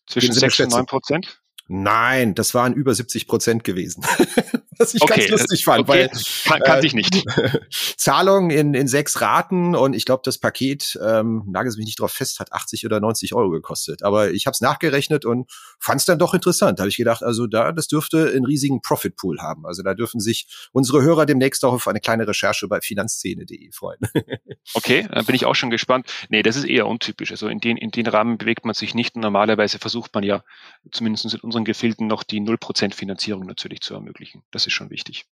Zwischen 0.08 0.34
6 0.34 0.60
und 0.62 0.72
9 0.72 0.86
Prozent? 0.86 1.42
Nein, 1.68 2.36
das 2.36 2.54
waren 2.54 2.74
über 2.74 2.94
70 2.94 3.28
Prozent 3.28 3.64
gewesen. 3.64 4.04
Was 4.78 4.94
ich 4.94 5.02
okay, 5.02 5.22
ganz 5.22 5.30
lustig 5.30 5.64
fand, 5.64 5.88
okay. 5.88 6.10
weil 6.10 6.10
kann, 6.44 6.60
kann 6.62 6.84
äh, 6.84 6.86
ich 6.86 6.94
nicht. 6.94 7.24
Zahlung 7.98 8.52
in, 8.52 8.74
in 8.74 8.88
sechs 8.88 9.22
Raten 9.22 9.74
und 9.74 9.94
ich 9.94 10.06
glaube, 10.06 10.22
das 10.26 10.38
Paket, 10.38 11.00
ähm, 11.02 11.44
nagel 11.48 11.70
es 11.70 11.78
mich 11.78 11.86
nicht 11.86 12.00
drauf 12.00 12.12
fest, 12.12 12.40
hat 12.40 12.52
80 12.52 12.86
oder 12.86 13.00
90 13.00 13.34
Euro 13.34 13.52
gekostet. 13.52 14.04
Aber 14.04 14.32
ich 14.32 14.48
habe 14.48 14.54
es 14.54 14.62
nachgerechnet 14.62 15.24
und 15.24 15.50
fand 15.80 16.02
es 16.02 16.06
dann 16.06 16.20
doch 16.20 16.34
interessant. 16.34 16.78
Da 16.78 16.84
habe 16.84 16.90
ich 16.90 16.98
gedacht, 16.98 17.24
also 17.24 17.48
da, 17.48 17.72
das 17.72 17.88
dürfte 17.88 18.32
einen 18.36 18.46
riesigen 18.46 18.82
Profitpool 18.82 19.40
haben. 19.40 19.66
Also 19.66 19.82
da 19.82 19.94
dürfen 19.94 20.20
sich 20.20 20.48
unsere 20.74 21.02
Hörer 21.02 21.26
demnächst 21.26 21.64
auch 21.64 21.74
auf 21.74 21.88
eine 21.88 22.02
kleine 22.02 22.28
Recherche 22.28 22.68
bei 22.68 22.82
finanzszene.de 22.82 23.72
freuen. 23.72 24.00
okay, 24.74 25.08
dann 25.10 25.26
bin 25.26 25.36
ich 25.36 25.46
auch 25.46 25.56
schon 25.56 25.70
gespannt. 25.70 26.12
Nee, 26.30 26.44
das 26.44 26.58
ist 26.58 26.66
eher 26.66 26.86
untypisch. 26.88 27.32
Also 27.32 27.48
in 27.48 27.60
den, 27.60 27.78
in 27.78 27.92
den 27.92 28.08
Rahmen 28.08 28.38
bewegt 28.38 28.66
man 28.66 28.76
sich 28.76 28.94
nicht. 28.94 29.16
Und 29.16 29.22
normalerweise 29.22 29.80
versucht 29.80 30.14
man 30.14 30.24
ja, 30.24 30.44
zumindest 30.92 31.34
in 31.34 31.52
unseren 31.56 31.66
Gefilden, 31.66 32.08
noch 32.08 32.24
die 32.24 32.42
0% 32.42 32.94
Finanzierung 32.94 33.46
natürlich 33.46 33.82
zu 33.82 33.94
ermöglichen. 33.94 34.44
Das 34.52 34.68
ist 34.68 34.74
schon 34.74 34.90
wichtig. 34.90 35.26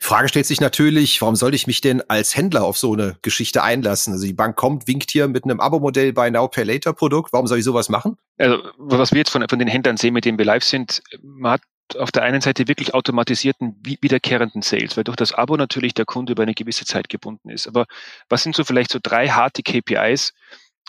Die 0.00 0.04
Frage 0.04 0.28
stellt 0.28 0.46
sich 0.46 0.60
natürlich, 0.60 1.20
warum 1.22 1.36
sollte 1.36 1.56
ich 1.56 1.66
mich 1.66 1.80
denn 1.80 2.02
als 2.08 2.36
Händler 2.36 2.64
auf 2.64 2.76
so 2.76 2.92
eine 2.92 3.16
Geschichte 3.22 3.62
einlassen? 3.62 4.12
Also 4.12 4.26
die 4.26 4.34
Bank 4.34 4.54
kommt, 4.54 4.86
winkt 4.86 5.10
hier 5.10 5.26
mit 5.26 5.44
einem 5.44 5.58
Abo-Modell 5.58 6.12
bei 6.12 6.30
Now 6.30 6.48
Pay 6.48 6.64
Later 6.64 6.92
Produkt. 6.92 7.32
Warum 7.32 7.46
soll 7.46 7.58
ich 7.58 7.64
sowas 7.64 7.88
machen? 7.88 8.16
Also 8.38 8.62
was 8.76 9.12
wir 9.12 9.18
jetzt 9.18 9.30
von, 9.30 9.44
von 9.48 9.58
den 9.58 9.68
Händlern 9.68 9.96
sehen, 9.96 10.12
mit 10.12 10.24
denen 10.24 10.38
wir 10.38 10.44
live 10.44 10.64
sind, 10.64 11.02
man 11.22 11.52
hat 11.52 11.62
auf 11.96 12.12
der 12.12 12.24
einen 12.24 12.40
Seite 12.40 12.68
wirklich 12.68 12.94
automatisierten, 12.94 13.76
wiederkehrenden 13.82 14.60
Sales, 14.62 14.96
weil 14.96 15.04
durch 15.04 15.16
das 15.16 15.32
Abo 15.32 15.56
natürlich 15.56 15.94
der 15.94 16.04
Kunde 16.04 16.32
über 16.32 16.42
eine 16.42 16.54
gewisse 16.54 16.84
Zeit 16.84 17.08
gebunden 17.08 17.48
ist. 17.48 17.66
Aber 17.66 17.86
was 18.28 18.42
sind 18.42 18.54
so 18.56 18.64
vielleicht 18.64 18.90
so 18.90 18.98
drei 19.02 19.28
harte 19.28 19.62
KPIs, 19.62 20.34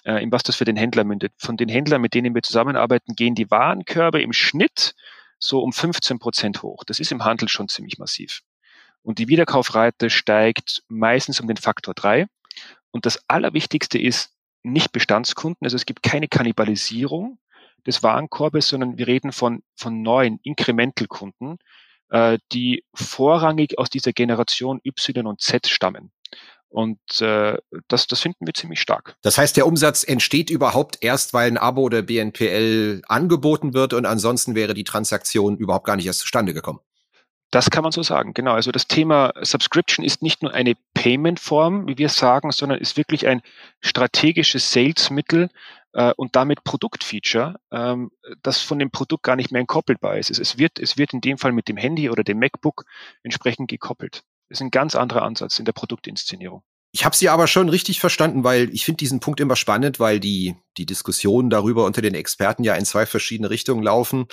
äh, 0.08 0.24
in 0.24 0.32
was 0.32 0.44
das 0.44 0.56
für 0.56 0.66
den 0.66 0.78
Händler 0.78 1.04
mündet? 1.04 1.34
Von 1.38 1.58
den 1.58 1.70
Händlern, 1.70 2.02
mit 2.02 2.14
denen 2.14 2.34
wir 2.34 2.42
zusammenarbeiten, 2.42 3.16
gehen 3.16 3.36
die 3.36 3.52
Warenkörbe 3.52 4.22
im 4.22 4.34
Schnitt 4.34 4.96
so 5.38 5.62
um 5.62 5.74
15 5.74 6.18
Prozent 6.18 6.64
hoch. 6.64 6.84
Das 6.86 7.00
ist 7.00 7.12
im 7.12 7.26
Handel 7.26 7.50
schon 7.50 7.68
ziemlich 7.68 8.00
massiv. 8.00 8.42
Und 9.04 9.20
die 9.20 9.28
Wiederkaufrate 9.28 10.10
steigt 10.10 10.84
meistens 10.88 11.40
um 11.40 11.48
den 11.48 11.58
Faktor 11.58 11.94
drei. 11.94 12.28
Und 12.90 13.06
das 13.06 13.22
Allerwichtigste 13.28 14.00
ist 14.00 14.32
nicht 14.64 14.92
Bestandskunden. 14.92 15.66
Also 15.66 15.76
es 15.76 15.86
gibt 15.86 16.04
keine 16.04 16.28
Kannibalisierung 16.28 17.38
des 17.86 18.02
Warenkorbes, 18.02 18.70
sondern 18.70 18.98
wir 18.98 19.08
reden 19.08 19.32
von, 19.32 19.62
von 19.76 20.02
neuen 20.02 20.40
Incremental-Kunden, 20.44 21.58
äh, 22.10 22.40
die 22.54 22.84
vorrangig 22.94 23.78
aus 23.78 23.90
dieser 23.90 24.14
Generation 24.14 24.82
Y 24.84 25.28
und 25.28 25.42
Z 25.42 25.68
stammen. 25.68 26.12
Und 26.70 27.00
äh, 27.22 27.58
das, 27.88 28.08
das 28.08 28.20
finden 28.20 28.46
wir 28.46 28.54
ziemlich 28.54 28.82
stark. 28.82 29.16
Das 29.22 29.38
heißt, 29.38 29.56
der 29.56 29.66
Umsatz 29.66 30.04
entsteht 30.04 30.50
überhaupt 30.50 30.98
erst, 31.02 31.34
weil 31.34 31.50
ein 31.50 31.58
Abo 31.58 31.84
oder 31.84 32.02
BNPL 32.02 33.02
angeboten 33.08 33.74
wird 33.74 33.94
und 33.94 34.06
ansonsten 34.06 34.54
wäre 34.54 34.74
die 34.74 34.84
Transaktion 34.84 35.58
überhaupt 35.58 35.86
gar 35.86 35.96
nicht 35.96 36.06
erst 36.06 36.20
zustande 36.20 36.54
gekommen. 36.54 36.80
Das 37.50 37.70
kann 37.70 37.84
man 37.84 37.94
so 37.94 38.04
sagen, 38.04 38.34
genau. 38.34 38.52
Also 38.52 38.72
das 38.72 38.88
Thema 38.88 39.32
Subscription 39.42 40.04
ist 40.04 40.22
nicht 40.22 40.44
nur 40.44 40.54
eine 40.54 40.74
Payment-Form, 40.94 41.88
wie 41.88 41.98
wir 41.98 42.10
sagen, 42.10 42.52
sondern 42.52 42.80
ist 42.80 42.98
wirklich 42.98 43.26
ein 43.26 43.42
strategisches 43.80 44.74
Salesmittel, 44.74 45.50
äh, 45.98 46.14
und 46.16 46.36
damit 46.36 46.64
Produktfeature, 46.64 47.56
ähm, 47.72 48.12
das 48.44 48.62
von 48.62 48.80
dem 48.80 48.92
Produkt 48.92 49.24
gar 49.24 49.36
nicht 49.36 49.52
mehr 49.52 49.62
entkoppelbar 49.62 50.18
ist. 50.18 50.30
Es, 50.30 50.58
wird, 50.58 50.80
es 50.80 50.98
wird 50.98 51.14
in 51.14 51.22
dem 51.22 51.38
Fall 51.38 51.52
mit 51.52 51.68
dem 51.68 51.76
Handy 51.76 52.10
oder 52.10 52.24
dem 52.24 52.40
MacBook 52.40 52.86
entsprechend 53.24 53.70
gekoppelt. 53.70 54.22
Das 54.50 54.58
ist 54.58 54.62
ein 54.62 54.72
ganz 54.72 54.96
anderer 54.96 55.24
Ansatz 55.24 55.60
in 55.60 55.66
der 55.66 55.74
Produktinszenierung. 55.74 56.64
Ich 56.94 57.06
habe 57.06 57.16
Sie 57.16 57.30
aber 57.30 57.48
schon 57.48 57.70
richtig 57.70 58.00
verstanden, 58.00 58.44
weil 58.44 58.74
ich 58.74 58.86
finde 58.86 58.98
diesen 58.98 59.20
Punkt 59.20 59.40
immer 59.40 59.56
spannend, 59.56 60.00
weil 60.00 60.20
die, 60.20 60.56
die 60.78 60.86
Diskussionen 60.86 61.50
darüber 61.50 61.86
unter 61.86 62.02
den 62.02 62.16
Experten 62.16 62.64
ja 62.64 62.76
in 62.76 62.86
zwei 62.86 63.06
verschiedene 63.06 63.50
Richtungen 63.50 63.84
laufen 63.84 64.28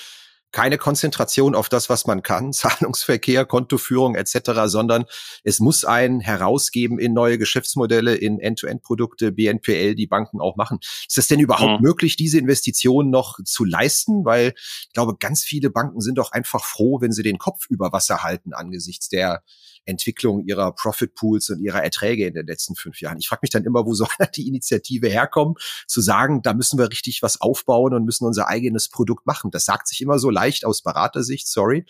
keine 0.54 0.78
Konzentration 0.78 1.56
auf 1.56 1.68
das, 1.68 1.90
was 1.90 2.06
man 2.06 2.22
kann, 2.22 2.52
Zahlungsverkehr, 2.52 3.44
Kontoführung 3.44 4.14
etc., 4.14 4.52
sondern 4.66 5.04
es 5.42 5.58
muss 5.58 5.84
ein 5.84 6.20
herausgeben 6.20 7.00
in 7.00 7.12
neue 7.12 7.38
Geschäftsmodelle, 7.38 8.14
in 8.14 8.38
End-to-End-Produkte, 8.38 9.32
BNPL, 9.32 9.96
die 9.96 10.06
Banken 10.06 10.40
auch 10.40 10.54
machen. 10.54 10.78
Ist 11.08 11.18
es 11.18 11.26
denn 11.26 11.40
überhaupt 11.40 11.80
mhm. 11.80 11.86
möglich, 11.86 12.14
diese 12.14 12.38
Investitionen 12.38 13.10
noch 13.10 13.40
zu 13.44 13.64
leisten? 13.64 14.24
Weil 14.24 14.54
ich 14.56 14.92
glaube, 14.92 15.16
ganz 15.18 15.42
viele 15.42 15.70
Banken 15.70 16.00
sind 16.00 16.18
doch 16.18 16.30
einfach 16.30 16.64
froh, 16.64 17.00
wenn 17.00 17.10
sie 17.10 17.24
den 17.24 17.38
Kopf 17.38 17.66
über 17.68 17.92
Wasser 17.92 18.22
halten 18.22 18.52
angesichts 18.54 19.08
der 19.08 19.42
Entwicklung 19.86 20.44
ihrer 20.46 20.72
Profit 20.72 21.14
Pools 21.14 21.50
und 21.50 21.60
ihrer 21.60 21.82
Erträge 21.82 22.26
in 22.26 22.34
den 22.34 22.46
letzten 22.46 22.74
fünf 22.74 23.00
Jahren. 23.00 23.18
Ich 23.18 23.28
frage 23.28 23.40
mich 23.42 23.50
dann 23.50 23.64
immer, 23.64 23.86
wo 23.86 23.94
soll 23.94 24.08
die 24.36 24.48
Initiative 24.48 25.08
herkommen, 25.08 25.54
zu 25.86 26.00
sagen, 26.00 26.42
da 26.42 26.54
müssen 26.54 26.78
wir 26.78 26.90
richtig 26.90 27.22
was 27.22 27.40
aufbauen 27.40 27.94
und 27.94 28.04
müssen 28.04 28.26
unser 28.26 28.48
eigenes 28.48 28.88
Produkt 28.88 29.26
machen. 29.26 29.50
Das 29.50 29.64
sagt 29.64 29.88
sich 29.88 30.00
immer 30.00 30.18
so 30.18 30.30
leicht 30.30 30.64
aus 30.64 30.82
Beratersicht, 30.82 31.48
sorry. 31.48 31.84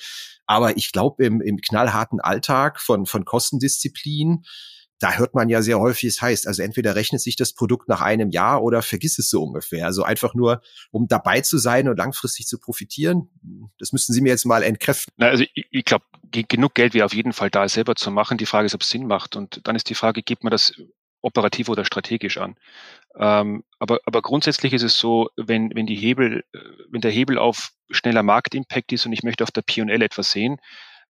Aber 0.46 0.76
ich 0.76 0.92
glaube, 0.92 1.24
im, 1.24 1.40
im 1.40 1.58
knallharten 1.58 2.20
Alltag 2.20 2.80
von, 2.80 3.06
von 3.06 3.24
Kostendisziplin, 3.24 4.44
da 5.00 5.14
hört 5.14 5.34
man 5.34 5.48
ja 5.48 5.60
sehr 5.60 5.80
häufig, 5.80 6.08
es 6.08 6.22
heißt, 6.22 6.46
also 6.46 6.62
entweder 6.62 6.94
rechnet 6.94 7.20
sich 7.20 7.36
das 7.36 7.52
Produkt 7.52 7.88
nach 7.88 8.00
einem 8.00 8.30
Jahr 8.30 8.62
oder 8.62 8.82
vergiss 8.82 9.18
es 9.18 9.28
so 9.28 9.42
ungefähr. 9.42 9.86
Also 9.86 10.04
einfach 10.04 10.34
nur, 10.34 10.62
um 10.90 11.08
dabei 11.08 11.40
zu 11.40 11.58
sein 11.58 11.88
und 11.88 11.96
langfristig 11.96 12.46
zu 12.46 12.58
profitieren. 12.58 13.28
Das 13.78 13.92
müssten 13.92 14.12
Sie 14.12 14.20
mir 14.20 14.30
jetzt 14.30 14.46
mal 14.46 14.62
entkräften. 14.62 15.12
Na, 15.16 15.28
also 15.28 15.44
ich, 15.54 15.66
ich 15.70 15.84
glaube, 15.84 16.04
genug 16.30 16.74
Geld 16.74 16.94
wäre 16.94 17.04
auf 17.04 17.14
jeden 17.14 17.32
Fall 17.32 17.50
da, 17.50 17.68
selber 17.68 17.96
zu 17.96 18.10
machen. 18.10 18.38
Die 18.38 18.46
Frage 18.46 18.66
ist, 18.66 18.74
ob 18.74 18.82
es 18.82 18.90
Sinn 18.90 19.06
macht. 19.06 19.36
Und 19.36 19.66
dann 19.66 19.76
ist 19.76 19.90
die 19.90 19.94
Frage, 19.94 20.22
gibt 20.22 20.44
man 20.44 20.50
das 20.50 20.74
operativ 21.22 21.68
oder 21.68 21.84
strategisch 21.84 22.38
an? 22.38 22.56
Ähm, 23.16 23.64
aber, 23.78 24.00
aber 24.04 24.22
grundsätzlich 24.22 24.72
ist 24.72 24.82
es 24.82 24.98
so, 24.98 25.30
wenn, 25.36 25.74
wenn 25.74 25.86
die 25.86 25.96
Hebel, 25.96 26.44
äh, 26.52 26.58
wenn 26.90 27.00
der 27.00 27.10
Hebel 27.10 27.38
auf 27.38 27.72
schneller 27.90 28.22
Marktimpact 28.22 28.92
ist 28.92 29.06
und 29.06 29.12
ich 29.12 29.22
möchte 29.22 29.44
auf 29.44 29.50
der 29.50 29.62
P&L 29.62 30.02
etwas 30.02 30.30
sehen, 30.30 30.58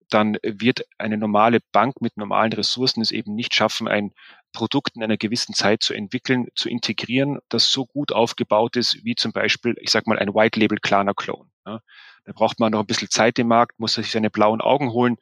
dann 0.09 0.37
wird 0.43 0.85
eine 0.97 1.17
normale 1.17 1.59
Bank 1.71 2.01
mit 2.01 2.17
normalen 2.17 2.53
Ressourcen 2.53 3.01
es 3.01 3.11
eben 3.11 3.35
nicht 3.35 3.55
schaffen, 3.55 3.87
ein 3.87 4.11
Produkt 4.53 4.95
in 4.95 5.03
einer 5.03 5.17
gewissen 5.17 5.53
Zeit 5.53 5.83
zu 5.83 5.93
entwickeln, 5.93 6.47
zu 6.55 6.69
integrieren, 6.69 7.39
das 7.49 7.71
so 7.71 7.85
gut 7.85 8.11
aufgebaut 8.11 8.75
ist, 8.75 9.03
wie 9.03 9.15
zum 9.15 9.31
Beispiel, 9.31 9.75
ich 9.79 9.89
sage 9.91 10.09
mal, 10.09 10.19
ein 10.19 10.33
White 10.33 10.59
Label 10.59 10.77
Klarna 10.79 11.13
Clone. 11.13 11.49
Ja. 11.65 11.81
Da 12.25 12.31
braucht 12.33 12.59
man 12.59 12.71
noch 12.71 12.79
ein 12.79 12.87
bisschen 12.87 13.09
Zeit 13.09 13.37
im 13.37 13.47
Markt, 13.47 13.79
muss 13.79 13.93
sich 13.93 14.11
seine 14.11 14.29
blauen 14.29 14.61
Augen 14.61 14.91
holen. 14.91 15.17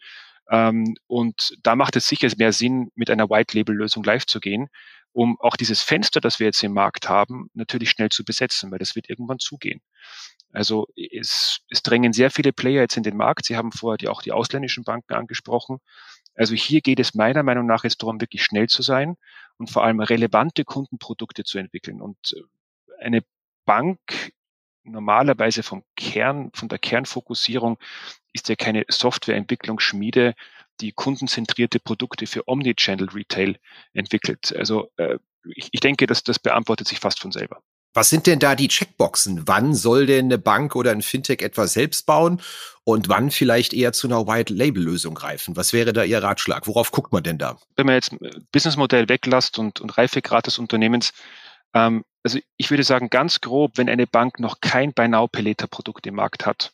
Ähm, 0.49 0.95
und 1.07 1.57
da 1.63 1.75
macht 1.75 1.95
es 1.95 2.07
sicher 2.07 2.29
mehr 2.37 2.53
Sinn, 2.53 2.89
mit 2.95 3.09
einer 3.09 3.29
White 3.29 3.57
Label 3.57 3.75
Lösung 3.75 4.03
live 4.03 4.25
zu 4.25 4.39
gehen, 4.39 4.67
um 5.11 5.39
auch 5.39 5.55
dieses 5.55 5.81
Fenster, 5.81 6.21
das 6.21 6.39
wir 6.39 6.47
jetzt 6.47 6.63
im 6.63 6.73
Markt 6.73 7.09
haben, 7.09 7.49
natürlich 7.53 7.89
schnell 7.89 8.09
zu 8.09 8.23
besetzen, 8.23 8.71
weil 8.71 8.79
das 8.79 8.95
wird 8.95 9.09
irgendwann 9.09 9.39
zugehen. 9.39 9.81
Also 10.53 10.87
es, 10.95 11.61
es 11.69 11.81
drängen 11.81 12.13
sehr 12.13 12.31
viele 12.31 12.53
Player 12.53 12.81
jetzt 12.81 12.95
in 12.95 13.03
den 13.03 13.17
Markt. 13.17 13.45
Sie 13.45 13.57
haben 13.57 13.71
vorher 13.71 13.97
die, 13.97 14.07
auch 14.07 14.21
die 14.21 14.31
ausländischen 14.31 14.83
Banken 14.83 15.13
angesprochen. 15.13 15.79
Also 16.35 16.55
hier 16.55 16.81
geht 16.81 16.99
es 16.99 17.13
meiner 17.13 17.43
Meinung 17.43 17.65
nach 17.65 17.83
jetzt 17.83 18.01
darum, 18.01 18.21
wirklich 18.21 18.43
schnell 18.43 18.67
zu 18.67 18.81
sein 18.81 19.17
und 19.57 19.69
vor 19.69 19.83
allem 19.83 19.99
relevante 19.99 20.63
Kundenprodukte 20.63 21.43
zu 21.43 21.57
entwickeln. 21.57 22.01
Und 22.01 22.35
äh, 22.35 23.03
eine 23.03 23.23
Bank 23.65 23.99
normalerweise 24.83 25.63
vom 25.63 25.83
Kern, 25.95 26.51
von 26.53 26.69
der 26.69 26.79
Kernfokussierung 26.79 27.77
ist 28.33 28.49
ja 28.49 28.55
keine 28.55 28.85
Softwareentwicklungsschmiede, 28.89 30.35
die 30.81 30.91
kundenzentrierte 30.91 31.79
Produkte 31.79 32.27
für 32.27 32.47
Omnichannel 32.47 33.09
Retail 33.09 33.57
entwickelt. 33.93 34.53
Also 34.55 34.91
äh, 34.97 35.17
ich, 35.55 35.69
ich 35.71 35.79
denke, 35.79 36.07
dass 36.07 36.23
das 36.23 36.39
beantwortet 36.39 36.87
sich 36.87 36.99
fast 36.99 37.19
von 37.19 37.31
selber. 37.31 37.61
Was 37.93 38.09
sind 38.09 38.25
denn 38.25 38.39
da 38.39 38.55
die 38.55 38.69
Checkboxen? 38.69 39.47
Wann 39.47 39.75
soll 39.75 40.07
denn 40.07 40.25
eine 40.25 40.39
Bank 40.39 40.75
oder 40.75 40.91
ein 40.91 41.03
Fintech 41.03 41.43
etwas 41.43 41.73
selbst 41.73 42.07
bauen 42.07 42.41
und 42.83 43.07
wann 43.07 43.29
vielleicht 43.29 43.71
eher 43.73 43.93
zu 43.93 44.07
einer 44.07 44.25
White-Label-Lösung 44.25 45.13
greifen? 45.13 45.55
Was 45.55 45.73
wäre 45.73 45.93
da 45.93 46.03
Ihr 46.03 46.23
Ratschlag? 46.23 46.65
Worauf 46.67 46.91
guckt 46.91 47.13
man 47.13 47.21
denn 47.21 47.37
da? 47.37 47.57
Wenn 47.75 47.85
man 47.85 47.95
jetzt 47.95 48.15
Businessmodell 48.51 49.09
weglasst 49.09 49.59
und, 49.59 49.79
und 49.79 49.95
Reifegrad 49.95 50.47
des 50.47 50.57
Unternehmens, 50.57 51.13
ähm, 51.75 52.03
also 52.23 52.39
ich 52.57 52.71
würde 52.71 52.83
sagen, 52.83 53.11
ganz 53.11 53.41
grob, 53.41 53.77
wenn 53.77 53.89
eine 53.89 54.07
Bank 54.07 54.39
noch 54.39 54.59
kein 54.59 54.93
Buy 54.93 55.07
Now 55.07 55.27
Produkt 55.27 56.07
im 56.07 56.15
Markt 56.15 56.47
hat 56.47 56.73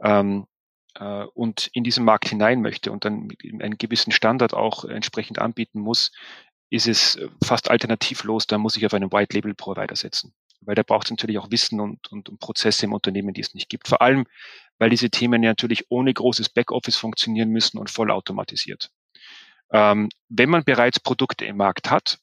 ähm, 0.00 0.46
äh, 0.94 1.24
und 1.34 1.68
in 1.72 1.82
diesen 1.82 2.04
Markt 2.04 2.28
hinein 2.28 2.62
möchte 2.62 2.92
und 2.92 3.04
dann 3.04 3.28
einen 3.60 3.76
gewissen 3.76 4.12
Standard 4.12 4.54
auch 4.54 4.84
entsprechend 4.84 5.40
anbieten 5.40 5.80
muss, 5.80 6.12
ist 6.70 6.86
es 6.86 7.18
fast 7.42 7.70
alternativlos, 7.70 8.46
da 8.46 8.58
muss 8.58 8.76
ich 8.76 8.86
auf 8.86 8.94
einen 8.94 9.12
White 9.12 9.34
Label 9.34 9.54
Provider 9.54 9.96
setzen 9.96 10.32
weil 10.66 10.74
da 10.74 10.82
braucht 10.82 11.06
es 11.06 11.10
natürlich 11.10 11.38
auch 11.38 11.50
Wissen 11.50 11.80
und, 11.80 12.10
und, 12.12 12.28
und 12.28 12.40
Prozesse 12.40 12.86
im 12.86 12.92
Unternehmen, 12.92 13.34
die 13.34 13.40
es 13.40 13.54
nicht 13.54 13.68
gibt. 13.68 13.88
Vor 13.88 14.02
allem, 14.02 14.26
weil 14.78 14.90
diese 14.90 15.10
Themen 15.10 15.42
ja 15.42 15.50
natürlich 15.50 15.90
ohne 15.90 16.12
großes 16.12 16.48
Backoffice 16.48 16.96
funktionieren 16.96 17.50
müssen 17.50 17.78
und 17.78 17.90
vollautomatisiert. 17.90 18.90
Ähm, 19.72 20.08
wenn 20.28 20.50
man 20.50 20.64
bereits 20.64 21.00
Produkte 21.00 21.44
im 21.44 21.56
Markt 21.56 21.90
hat, 21.90 22.18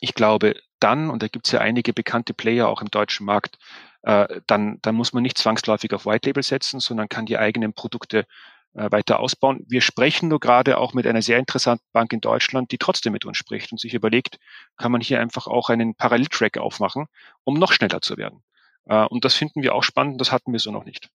ich 0.00 0.14
glaube, 0.14 0.54
dann, 0.80 1.10
und 1.10 1.22
da 1.22 1.28
gibt 1.28 1.46
es 1.46 1.52
ja 1.52 1.60
einige 1.60 1.92
bekannte 1.92 2.34
Player 2.34 2.68
auch 2.68 2.82
im 2.82 2.90
deutschen 2.90 3.26
Markt, 3.26 3.58
äh, 4.02 4.40
dann, 4.46 4.78
dann 4.82 4.94
muss 4.94 5.12
man 5.12 5.22
nicht 5.22 5.38
zwangsläufig 5.38 5.92
auf 5.92 6.06
White 6.06 6.28
Label 6.28 6.42
setzen, 6.42 6.80
sondern 6.80 7.08
kann 7.08 7.26
die 7.26 7.38
eigenen 7.38 7.72
Produkte 7.72 8.26
weiter 8.72 9.20
ausbauen. 9.20 9.64
Wir 9.68 9.80
sprechen 9.80 10.28
nur 10.28 10.40
gerade 10.40 10.78
auch 10.78 10.94
mit 10.94 11.06
einer 11.06 11.22
sehr 11.22 11.38
interessanten 11.38 11.86
Bank 11.92 12.12
in 12.12 12.20
Deutschland, 12.20 12.70
die 12.70 12.78
trotzdem 12.78 13.12
mit 13.12 13.24
uns 13.24 13.36
spricht 13.36 13.72
und 13.72 13.80
sich 13.80 13.94
überlegt, 13.94 14.38
kann 14.76 14.92
man 14.92 15.00
hier 15.00 15.20
einfach 15.20 15.46
auch 15.46 15.68
einen 15.68 15.94
Paralleltrack 15.94 16.58
aufmachen, 16.58 17.06
um 17.44 17.54
noch 17.54 17.72
schneller 17.72 18.00
zu 18.00 18.16
werden. 18.16 18.42
Äh, 18.86 19.04
und 19.06 19.24
das 19.24 19.34
finden 19.34 19.62
wir 19.62 19.74
auch 19.74 19.82
spannend, 19.82 20.20
das 20.20 20.32
hatten 20.32 20.52
wir 20.52 20.60
so 20.60 20.70
noch 20.70 20.84
nicht. 20.84 21.10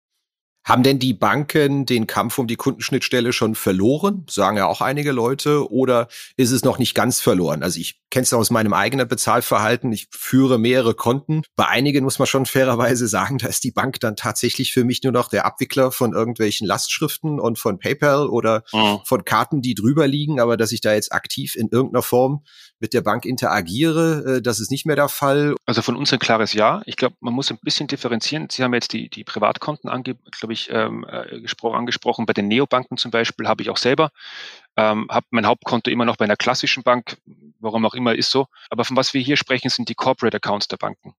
Haben 0.63 0.83
denn 0.83 0.97
die 0.97 1.13
Banken 1.13 1.85
den 1.85 2.07
Kampf 2.07 2.39
um 2.39 2.47
die 2.47 2.55
Kundenschnittstelle 2.55 3.33
schon 3.33 3.53
verloren? 3.53 4.25
Sagen 4.29 4.57
ja 4.57 4.65
auch 4.65 4.79
einige 4.79 5.11
Leute. 5.11 5.69
Oder 5.69 6.07
ist 6.37 6.51
es 6.51 6.63
noch 6.63 6.79
nicht 6.79 6.95
ganz 6.95 7.19
verloren? 7.19 7.63
Also 7.63 7.79
ich 7.81 8.01
kenne 8.09 8.23
es 8.23 8.33
aus 8.33 8.49
meinem 8.49 8.73
eigenen 8.73 9.07
Bezahlverhalten. 9.07 9.91
Ich 9.91 10.07
führe 10.11 10.57
mehrere 10.57 10.93
Konten. 10.93 11.41
Bei 11.57 11.67
einigen 11.67 12.05
muss 12.05 12.17
man 12.17 12.27
schon 12.27 12.45
fairerweise 12.45 13.07
sagen, 13.07 13.39
da 13.39 13.47
ist 13.47 13.63
die 13.63 13.71
Bank 13.71 13.99
dann 13.99 14.15
tatsächlich 14.15 14.71
für 14.71 14.85
mich 14.85 15.03
nur 15.03 15.11
noch 15.11 15.29
der 15.29 15.45
Abwickler 15.45 15.91
von 15.91 16.13
irgendwelchen 16.13 16.65
Lastschriften 16.65 17.39
und 17.39 17.59
von 17.59 17.77
PayPal 17.77 18.27
oder 18.27 18.63
mhm. 18.71 18.99
von 19.03 19.25
Karten, 19.25 19.61
die 19.61 19.75
drüber 19.75 20.07
liegen. 20.07 20.39
Aber 20.39 20.55
dass 20.55 20.71
ich 20.71 20.79
da 20.79 20.93
jetzt 20.93 21.11
aktiv 21.11 21.55
in 21.55 21.69
irgendeiner 21.69 22.03
Form 22.03 22.43
mit 22.79 22.93
der 22.93 23.01
Bank 23.01 23.25
interagiere, 23.25 24.37
äh, 24.37 24.41
das 24.41 24.59
ist 24.59 24.69
nicht 24.69 24.85
mehr 24.85 24.97
der 24.97 25.07
Fall. 25.07 25.55
Also 25.65 25.81
von 25.81 25.95
uns 25.95 26.11
ein 26.11 26.19
klares 26.19 26.51
Ja. 26.51 26.81
Ich 26.85 26.97
glaube, 26.97 27.15
man 27.21 27.33
muss 27.33 27.49
ein 27.49 27.57
bisschen 27.61 27.87
differenzieren. 27.87 28.49
Sie 28.49 28.61
haben 28.61 28.73
jetzt 28.73 28.91
die, 28.91 29.09
die 29.09 29.23
Privatkonten, 29.23 29.89
glaube 30.31 30.53
ich, 30.53 30.69
ähm, 30.69 31.05
äh, 31.09 31.39
gespro 31.39 31.73
angesprochen. 31.73 32.25
Bei 32.25 32.33
den 32.33 32.49
Neobanken 32.49 32.97
zum 32.97 33.09
Beispiel 33.09 33.47
habe 33.47 33.63
ich 33.63 33.69
auch 33.69 33.77
selber. 33.77 34.11
Ähm, 34.75 35.07
habe 35.09 35.25
mein 35.29 35.45
Hauptkonto 35.45 35.89
immer 35.91 36.03
noch 36.03 36.17
bei 36.17 36.25
einer 36.25 36.35
klassischen 36.35 36.83
Bank, 36.83 37.17
warum 37.59 37.85
auch 37.85 37.93
immer 37.93 38.15
ist 38.15 38.31
so. 38.31 38.47
Aber 38.69 38.83
von 38.83 38.97
was 38.97 39.13
wir 39.13 39.21
hier 39.21 39.37
sprechen, 39.37 39.69
sind 39.69 39.87
die 39.87 39.95
Corporate 39.95 40.35
Accounts 40.35 40.67
der 40.67 40.77
Banken. 40.77 41.15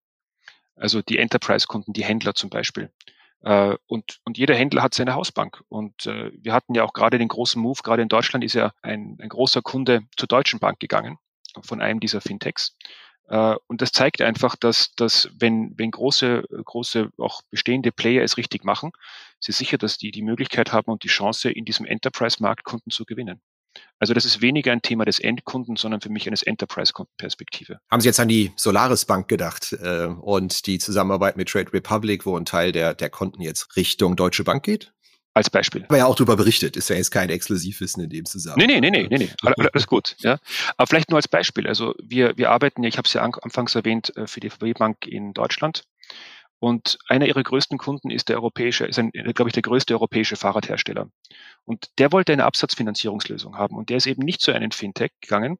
Also 0.76 1.00
die 1.00 1.18
Enterprise-Kunden, 1.18 1.94
die 1.94 2.04
Händler 2.04 2.34
zum 2.34 2.50
Beispiel. 2.50 2.90
Äh, 3.42 3.76
und, 3.86 4.20
und 4.24 4.36
jeder 4.36 4.54
Händler 4.54 4.82
hat 4.82 4.92
seine 4.92 5.14
Hausbank. 5.14 5.62
Und 5.70 6.04
wir 6.04 6.52
hatten 6.52 6.74
ja 6.74 6.82
auch 6.84 6.92
gerade 6.92 7.18
den 7.18 7.28
großen 7.28 7.62
Move, 7.62 7.80
gerade 7.82 8.02
in 8.02 8.08
Deutschland 8.08 8.44
ist 8.44 8.54
ja 8.54 8.72
ein, 8.82 9.16
ein 9.18 9.30
großer 9.30 9.62
Kunde 9.62 10.02
zur 10.16 10.28
Deutschen 10.28 10.58
Bank 10.60 10.78
gegangen, 10.78 11.16
von 11.62 11.80
einem 11.80 12.00
dieser 12.00 12.20
Fintechs. 12.20 12.76
Äh, 13.28 13.54
und 13.66 13.82
das 13.82 13.92
zeigt 13.92 14.20
einfach, 14.20 14.56
dass, 14.56 14.94
dass 14.96 15.28
wenn, 15.38 15.72
wenn 15.76 15.90
große, 15.90 16.44
große, 16.64 17.10
auch 17.18 17.42
bestehende 17.50 17.92
Player 17.92 18.22
es 18.22 18.36
richtig 18.36 18.64
machen, 18.64 18.92
sie 19.40 19.52
sicher, 19.52 19.78
dass 19.78 19.98
die 19.98 20.10
die 20.10 20.22
Möglichkeit 20.22 20.72
haben 20.72 20.90
und 20.90 21.04
die 21.04 21.08
Chance, 21.08 21.50
in 21.50 21.64
diesem 21.64 21.86
Enterprise-Markt 21.86 22.64
Kunden 22.64 22.90
zu 22.90 23.04
gewinnen. 23.04 23.40
Also 23.98 24.14
das 24.14 24.24
ist 24.24 24.40
weniger 24.40 24.72
ein 24.72 24.82
Thema 24.82 25.04
des 25.04 25.18
Endkunden, 25.18 25.76
sondern 25.76 26.00
für 26.00 26.08
mich 26.08 26.26
eines 26.26 26.42
Enterprise-Kundenperspektive. 26.42 27.80
Haben 27.90 28.00
Sie 28.00 28.08
jetzt 28.08 28.20
an 28.20 28.28
die 28.28 28.52
Solaris 28.56 29.04
Bank 29.04 29.28
gedacht 29.28 29.72
äh, 29.72 30.06
und 30.06 30.66
die 30.66 30.78
Zusammenarbeit 30.78 31.36
mit 31.36 31.48
Trade 31.48 31.72
Republic, 31.72 32.26
wo 32.26 32.36
ein 32.36 32.44
Teil 32.44 32.70
der, 32.70 32.94
der 32.94 33.10
Konten 33.10 33.42
jetzt 33.42 33.74
Richtung 33.76 34.14
Deutsche 34.14 34.44
Bank 34.44 34.64
geht? 34.64 34.92
Als 35.34 35.50
Beispiel. 35.50 35.84
Aber 35.84 35.98
ja 35.98 36.06
auch 36.06 36.14
darüber 36.14 36.36
berichtet, 36.36 36.76
ist 36.76 36.88
ja 36.88 36.96
jetzt 36.96 37.10
kein 37.10 37.28
Exklusivwissen 37.28 38.02
in 38.04 38.08
dem 38.08 38.24
Zusammenhang. 38.24 38.68
Nee, 38.68 38.80
nee, 38.80 38.90
nee, 38.90 39.06
nee, 39.08 39.18
nee, 39.18 39.30
nee. 39.44 39.68
alles 39.72 39.86
gut. 39.86 40.14
Ja. 40.20 40.38
Aber 40.76 40.86
vielleicht 40.86 41.10
nur 41.10 41.18
als 41.18 41.28
Beispiel. 41.28 41.66
Also 41.66 41.94
wir, 42.02 42.36
wir 42.38 42.50
arbeiten 42.50 42.82
ja, 42.84 42.88
ich 42.88 42.96
habe 42.96 43.06
es 43.06 43.12
ja 43.12 43.22
anfangs 43.22 43.74
erwähnt, 43.74 44.16
äh, 44.16 44.28
für 44.28 44.40
die 44.40 44.50
VW 44.50 44.72
Bank 44.72 45.06
in 45.06 45.34
Deutschland. 45.34 45.82
Und 46.60 46.98
einer 47.08 47.26
ihrer 47.26 47.42
größten 47.42 47.76
Kunden 47.76 48.10
ist 48.10 48.30
der 48.30 48.36
europäische, 48.36 48.86
ist 48.86 48.98
ein, 48.98 49.10
glaube 49.10 49.50
ich, 49.50 49.52
der 49.52 49.62
größte 49.62 49.92
europäische 49.92 50.36
Fahrradhersteller. 50.36 51.10
Und 51.64 51.90
der 51.98 52.12
wollte 52.12 52.32
eine 52.32 52.44
Absatzfinanzierungslösung 52.44 53.58
haben. 53.58 53.76
Und 53.76 53.90
der 53.90 53.98
ist 53.98 54.06
eben 54.06 54.22
nicht 54.22 54.40
zu 54.40 54.52
einem 54.52 54.70
Fintech 54.70 55.10
gegangen. 55.20 55.58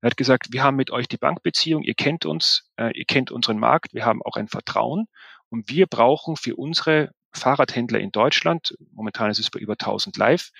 Er 0.00 0.10
hat 0.10 0.16
gesagt, 0.16 0.52
wir 0.52 0.62
haben 0.62 0.76
mit 0.76 0.90
euch 0.90 1.08
die 1.08 1.16
Bankbeziehung, 1.16 1.82
ihr 1.82 1.94
kennt 1.94 2.24
uns, 2.26 2.70
äh, 2.76 2.96
ihr 2.96 3.04
kennt 3.04 3.32
unseren 3.32 3.58
Markt, 3.58 3.94
wir 3.94 4.04
haben 4.04 4.22
auch 4.22 4.36
ein 4.36 4.48
Vertrauen. 4.48 5.06
Und 5.48 5.70
wir 5.70 5.86
brauchen 5.86 6.36
für 6.36 6.54
unsere 6.54 7.10
Fahrradhändler 7.34 8.00
in 8.00 8.12
Deutschland, 8.12 8.76
momentan 8.92 9.30
ist 9.30 9.38
es 9.38 9.50
bei 9.50 9.58
über 9.58 9.74
1000 9.74 10.16
live, 10.16 10.50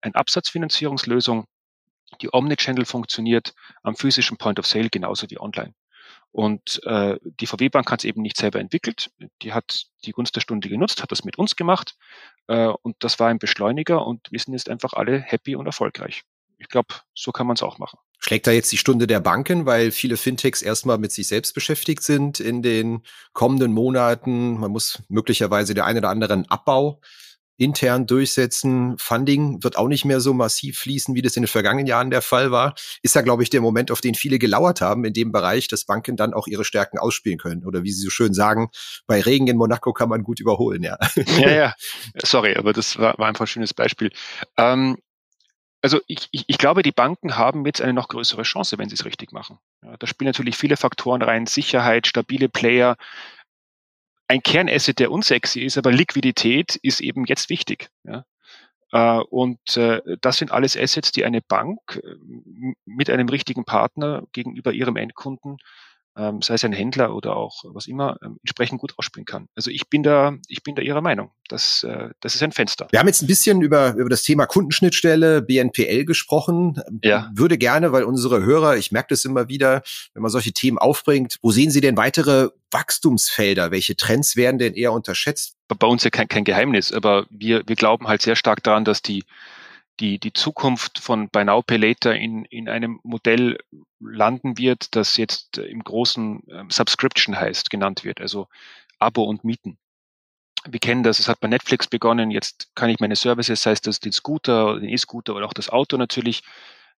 eine 0.00 0.14
Absatzfinanzierungslösung, 0.14 1.46
die 2.20 2.28
Omnichannel 2.32 2.84
funktioniert 2.84 3.54
am 3.82 3.96
physischen 3.96 4.36
Point 4.36 4.58
of 4.58 4.66
Sale 4.66 4.90
genauso 4.90 5.30
wie 5.30 5.40
online. 5.40 5.74
Und 6.30 6.82
äh, 6.84 7.18
die 7.22 7.46
VW 7.46 7.68
Bank 7.68 7.90
hat 7.90 8.00
es 8.00 8.04
eben 8.04 8.22
nicht 8.22 8.38
selber 8.38 8.58
entwickelt. 8.58 9.10
Die 9.42 9.52
hat 9.52 9.84
die 10.04 10.12
Gunst 10.12 10.34
der 10.34 10.40
Stunde 10.40 10.68
genutzt, 10.68 11.02
hat 11.02 11.12
das 11.12 11.24
mit 11.24 11.36
uns 11.36 11.56
gemacht 11.56 11.94
äh, 12.48 12.68
und 12.82 12.96
das 13.00 13.18
war 13.20 13.28
ein 13.28 13.38
Beschleuniger 13.38 14.06
und 14.06 14.32
wir 14.32 14.38
sind 14.38 14.54
jetzt 14.54 14.70
einfach 14.70 14.94
alle 14.94 15.20
happy 15.20 15.56
und 15.56 15.66
erfolgreich. 15.66 16.22
Ich 16.62 16.68
glaube, 16.68 16.94
so 17.14 17.32
kann 17.32 17.46
man 17.46 17.54
es 17.54 17.62
auch 17.62 17.78
machen. 17.78 17.98
Schlägt 18.18 18.46
da 18.46 18.52
jetzt 18.52 18.70
die 18.70 18.78
Stunde 18.78 19.08
der 19.08 19.18
Banken, 19.18 19.66
weil 19.66 19.90
viele 19.90 20.16
Fintechs 20.16 20.62
erstmal 20.62 20.96
mit 20.96 21.10
sich 21.10 21.26
selbst 21.26 21.54
beschäftigt 21.54 22.04
sind 22.04 22.38
in 22.38 22.62
den 22.62 23.02
kommenden 23.32 23.72
Monaten. 23.72 24.60
Man 24.60 24.70
muss 24.70 25.02
möglicherweise 25.08 25.74
der 25.74 25.86
eine 25.86 25.98
oder 25.98 26.10
anderen 26.10 26.48
Abbau 26.48 27.00
intern 27.56 28.06
durchsetzen. 28.06 28.96
Funding 28.98 29.62
wird 29.62 29.76
auch 29.76 29.88
nicht 29.88 30.04
mehr 30.04 30.20
so 30.20 30.34
massiv 30.34 30.78
fließen, 30.78 31.14
wie 31.14 31.22
das 31.22 31.36
in 31.36 31.42
den 31.42 31.48
vergangenen 31.48 31.86
Jahren 31.86 32.10
der 32.10 32.22
Fall 32.22 32.50
war. 32.50 32.74
Ist 33.02 33.14
ja, 33.14 33.22
glaube 33.22 33.42
ich, 33.42 33.50
der 33.50 33.60
Moment, 33.60 33.90
auf 33.90 34.00
den 34.00 34.14
viele 34.14 34.38
gelauert 34.38 34.80
haben 34.80 35.04
in 35.04 35.12
dem 35.12 35.32
Bereich, 35.32 35.68
dass 35.68 35.84
Banken 35.84 36.16
dann 36.16 36.34
auch 36.34 36.46
ihre 36.46 36.64
Stärken 36.64 36.98
ausspielen 36.98 37.38
können. 37.38 37.64
Oder 37.64 37.82
wie 37.82 37.92
Sie 37.92 38.02
so 38.02 38.10
schön 38.10 38.34
sagen, 38.34 38.68
bei 39.06 39.20
Regen 39.20 39.46
in 39.48 39.56
Monaco 39.56 39.92
kann 39.92 40.08
man 40.08 40.22
gut 40.22 40.40
überholen, 40.40 40.82
ja. 40.82 40.98
Ja, 41.38 41.50
ja. 41.50 41.74
Sorry, 42.24 42.56
aber 42.56 42.72
das 42.72 42.98
war, 42.98 43.16
war 43.18 43.28
einfach 43.28 43.44
ein 43.44 43.48
schönes 43.48 43.74
Beispiel. 43.74 44.10
Ähm, 44.56 44.96
also 45.82 46.00
ich, 46.06 46.28
ich, 46.30 46.44
ich 46.46 46.58
glaube, 46.58 46.82
die 46.82 46.92
Banken 46.92 47.36
haben 47.36 47.66
jetzt 47.66 47.82
eine 47.82 47.92
noch 47.92 48.08
größere 48.08 48.42
Chance, 48.42 48.78
wenn 48.78 48.88
sie 48.88 48.94
es 48.94 49.04
richtig 49.04 49.32
machen. 49.32 49.58
Ja, 49.82 49.96
da 49.96 50.06
spielen 50.06 50.28
natürlich 50.28 50.56
viele 50.56 50.76
Faktoren 50.76 51.22
rein, 51.22 51.46
Sicherheit, 51.46 52.06
stabile 52.06 52.48
Player, 52.48 52.96
ein 54.28 54.42
Kernasset, 54.42 54.98
der 54.98 55.10
unsexy 55.10 55.60
ist, 55.60 55.76
aber 55.76 55.92
Liquidität 55.92 56.76
ist 56.76 57.00
eben 57.00 57.24
jetzt 57.26 57.50
wichtig. 57.50 57.90
Ja? 58.04 58.24
Äh, 58.92 59.20
und 59.24 59.76
äh, 59.76 60.00
das 60.20 60.38
sind 60.38 60.52
alles 60.52 60.76
Assets, 60.76 61.12
die 61.12 61.24
eine 61.24 61.40
Bank 61.40 62.00
äh, 62.02 62.14
mit 62.84 63.10
einem 63.10 63.28
richtigen 63.28 63.64
Partner 63.64 64.22
gegenüber 64.32 64.72
ihrem 64.72 64.96
Endkunden 64.96 65.58
ähm, 66.16 66.42
sei 66.42 66.54
es 66.54 66.64
ein 66.64 66.72
Händler 66.72 67.14
oder 67.14 67.36
auch 67.36 67.62
was 67.64 67.86
immer, 67.86 68.16
ähm, 68.22 68.38
entsprechend 68.42 68.80
gut 68.80 68.94
ausspielen 68.98 69.24
kann. 69.24 69.48
Also 69.54 69.70
ich 69.70 69.88
bin 69.88 70.02
da, 70.02 70.36
ich 70.48 70.62
bin 70.62 70.74
da 70.74 70.82
Ihrer 70.82 71.00
Meinung. 71.00 71.30
Das, 71.48 71.82
äh, 71.84 72.10
das 72.20 72.34
ist 72.34 72.42
ein 72.42 72.52
Fenster. 72.52 72.88
Wir 72.90 72.98
haben 72.98 73.06
jetzt 73.06 73.22
ein 73.22 73.26
bisschen 73.26 73.62
über, 73.62 73.94
über 73.94 74.10
das 74.10 74.22
Thema 74.22 74.46
Kundenschnittstelle, 74.46 75.42
BNPL 75.42 76.04
gesprochen. 76.04 76.80
Ja. 77.02 77.30
Würde 77.34 77.58
gerne, 77.58 77.92
weil 77.92 78.04
unsere 78.04 78.42
Hörer, 78.42 78.76
ich 78.76 78.92
merke 78.92 79.08
das 79.10 79.24
immer 79.24 79.48
wieder, 79.48 79.82
wenn 80.14 80.22
man 80.22 80.30
solche 80.30 80.52
Themen 80.52 80.78
aufbringt, 80.78 81.38
wo 81.42 81.50
sehen 81.50 81.70
Sie 81.70 81.80
denn 81.80 81.96
weitere 81.96 82.50
Wachstumsfelder? 82.70 83.70
Welche 83.70 83.96
Trends 83.96 84.36
werden 84.36 84.58
denn 84.58 84.74
eher 84.74 84.92
unterschätzt? 84.92 85.56
Bei 85.68 85.86
uns 85.86 86.04
ja 86.04 86.10
kein, 86.10 86.28
kein 86.28 86.44
Geheimnis, 86.44 86.92
aber 86.92 87.26
wir, 87.30 87.62
wir 87.66 87.76
glauben 87.76 88.06
halt 88.06 88.20
sehr 88.20 88.36
stark 88.36 88.62
daran, 88.62 88.84
dass 88.84 89.00
die 89.00 89.24
die, 90.00 90.18
die 90.18 90.32
Zukunft 90.32 90.98
von 90.98 91.28
Buy 91.28 91.44
Now 91.44 91.62
Pay 91.62 91.76
Later 91.76 92.16
in, 92.16 92.44
in 92.46 92.68
einem 92.68 93.00
Modell 93.02 93.58
landen 94.00 94.58
wird, 94.58 94.96
das 94.96 95.16
jetzt 95.16 95.58
im 95.58 95.84
großen 95.84 96.42
ähm, 96.50 96.70
Subscription 96.70 97.38
heißt, 97.38 97.70
genannt 97.70 98.04
wird, 98.04 98.20
also 98.20 98.48
Abo 98.98 99.24
und 99.24 99.44
Mieten. 99.44 99.78
Wir 100.64 100.80
kennen 100.80 101.02
das, 101.02 101.18
es 101.18 101.28
hat 101.28 101.40
bei 101.40 101.48
Netflix 101.48 101.88
begonnen, 101.88 102.30
jetzt 102.30 102.70
kann 102.74 102.88
ich 102.88 103.00
meine 103.00 103.16
Services, 103.16 103.62
sei 103.62 103.72
es 103.72 103.80
das 103.80 104.00
den 104.00 104.12
Scooter, 104.12 104.78
den 104.78 104.88
E-Scooter 104.88 105.34
oder 105.34 105.46
auch 105.46 105.52
das 105.54 105.70
Auto 105.70 105.96
natürlich, 105.96 106.42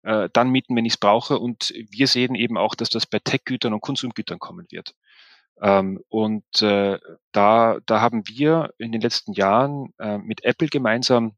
äh, 0.03 0.29
dann 0.33 0.51
mieten, 0.51 0.77
wenn 0.77 0.85
ich 0.85 0.95
es 0.95 0.99
brauche. 0.99 1.39
Und 1.39 1.73
wir 1.91 2.07
sehen 2.07 2.35
eben 2.35 2.59
auch, 2.59 2.75
dass 2.75 2.91
das 2.91 3.07
bei 3.07 3.19
Tech-Gütern 3.19 3.73
und 3.73 3.81
Konsumgütern 3.81 4.39
kommen 4.39 4.67
wird. 4.71 4.95
Ähm, 5.61 6.03
und 6.09 6.45
äh, 6.63 6.99
da, 7.33 7.79
da 7.87 8.01
haben 8.01 8.29
wir 8.29 8.75
in 8.79 8.93
den 8.93 9.01
letzten 9.01 9.33
Jahren 9.33 9.95
äh, 9.99 10.19
mit 10.19 10.45
Apple 10.45 10.69
gemeinsam 10.69 11.37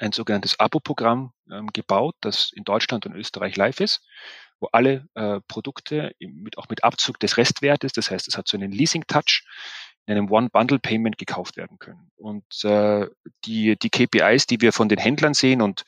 ein 0.00 0.12
sogenanntes 0.12 0.58
Abo-Programm 0.58 1.32
ähm, 1.50 1.68
gebaut, 1.72 2.16
das 2.20 2.50
in 2.54 2.64
Deutschland 2.64 3.06
und 3.06 3.14
Österreich 3.14 3.56
live 3.56 3.80
ist, 3.80 4.02
wo 4.58 4.68
alle 4.72 5.06
äh, 5.14 5.40
Produkte 5.46 6.12
mit, 6.18 6.58
auch 6.58 6.68
mit 6.68 6.84
Abzug 6.84 7.18
des 7.20 7.36
Restwertes, 7.36 7.92
das 7.92 8.10
heißt, 8.10 8.26
es 8.28 8.36
hat 8.36 8.48
so 8.48 8.56
einen 8.56 8.72
Leasing-Touch, 8.72 9.44
in 10.06 10.16
einem 10.16 10.30
One-Bundle-Payment 10.30 11.18
gekauft 11.18 11.56
werden 11.56 11.78
können. 11.78 12.10
Und 12.16 12.64
äh, 12.64 13.06
die, 13.44 13.76
die 13.78 13.90
KPIs, 13.90 14.46
die 14.46 14.60
wir 14.60 14.72
von 14.72 14.88
den 14.88 14.98
Händlern 14.98 15.34
sehen 15.34 15.62
und 15.62 15.84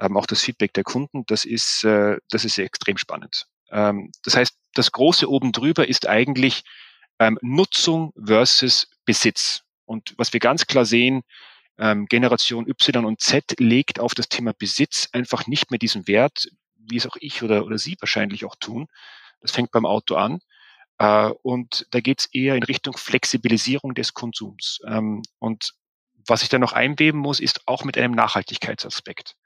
ähm, 0.00 0.16
auch 0.16 0.26
das 0.26 0.42
Feedback 0.42 0.72
der 0.72 0.84
Kunden, 0.84 1.24
das 1.26 1.44
ist, 1.44 1.84
äh, 1.84 2.16
das 2.30 2.44
ist 2.44 2.58
extrem 2.58 2.96
spannend. 2.96 3.46
Ähm, 3.70 4.12
das 4.24 4.36
heißt, 4.36 4.56
das 4.74 4.92
Große 4.92 5.28
oben 5.28 5.52
drüber 5.52 5.88
ist 5.88 6.06
eigentlich 6.06 6.62
ähm, 7.18 7.38
Nutzung 7.42 8.12
versus 8.24 8.88
Besitz. 9.04 9.62
Und 9.84 10.14
was 10.16 10.32
wir 10.32 10.40
ganz 10.40 10.66
klar 10.66 10.84
sehen, 10.84 11.22
ähm, 11.78 12.06
Generation 12.06 12.68
Y 12.68 13.04
und 13.04 13.20
Z 13.20 13.54
legt 13.58 14.00
auf 14.00 14.14
das 14.14 14.28
Thema 14.28 14.52
Besitz 14.52 15.08
einfach 15.12 15.46
nicht 15.46 15.70
mehr 15.70 15.78
diesen 15.78 16.06
Wert, 16.06 16.48
wie 16.76 16.96
es 16.96 17.06
auch 17.06 17.16
ich 17.20 17.42
oder, 17.42 17.64
oder 17.64 17.78
Sie 17.78 17.96
wahrscheinlich 18.00 18.44
auch 18.44 18.56
tun. 18.56 18.86
Das 19.40 19.50
fängt 19.50 19.70
beim 19.72 19.86
Auto 19.86 20.14
an. 20.16 20.40
Äh, 20.98 21.30
und 21.42 21.86
da 21.90 22.00
geht 22.00 22.20
es 22.20 22.26
eher 22.26 22.56
in 22.56 22.62
Richtung 22.62 22.96
Flexibilisierung 22.96 23.94
des 23.94 24.14
Konsums. 24.14 24.80
Ähm, 24.86 25.22
und 25.38 25.74
was 26.26 26.42
ich 26.42 26.48
da 26.48 26.58
noch 26.58 26.72
einweben 26.72 27.18
muss, 27.20 27.40
ist 27.40 27.66
auch 27.66 27.84
mit 27.84 27.96
einem 27.98 28.12
Nachhaltigkeitsaspekt, 28.12 29.36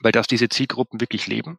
weil 0.00 0.12
das 0.12 0.26
diese 0.26 0.48
Zielgruppen 0.48 1.00
wirklich 1.00 1.26
leben. 1.26 1.58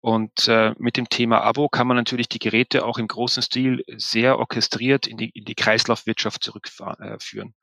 Und 0.00 0.46
äh, 0.46 0.74
mit 0.78 0.96
dem 0.96 1.08
Thema 1.08 1.42
Abo 1.42 1.68
kann 1.68 1.88
man 1.88 1.96
natürlich 1.96 2.28
die 2.28 2.38
Geräte 2.38 2.84
auch 2.84 2.98
im 2.98 3.08
großen 3.08 3.42
Stil 3.42 3.82
sehr 3.96 4.38
orchestriert 4.38 5.08
in 5.08 5.16
die, 5.16 5.30
in 5.30 5.44
die 5.44 5.56
Kreislaufwirtschaft 5.56 6.44
zurückführen. 6.44 7.54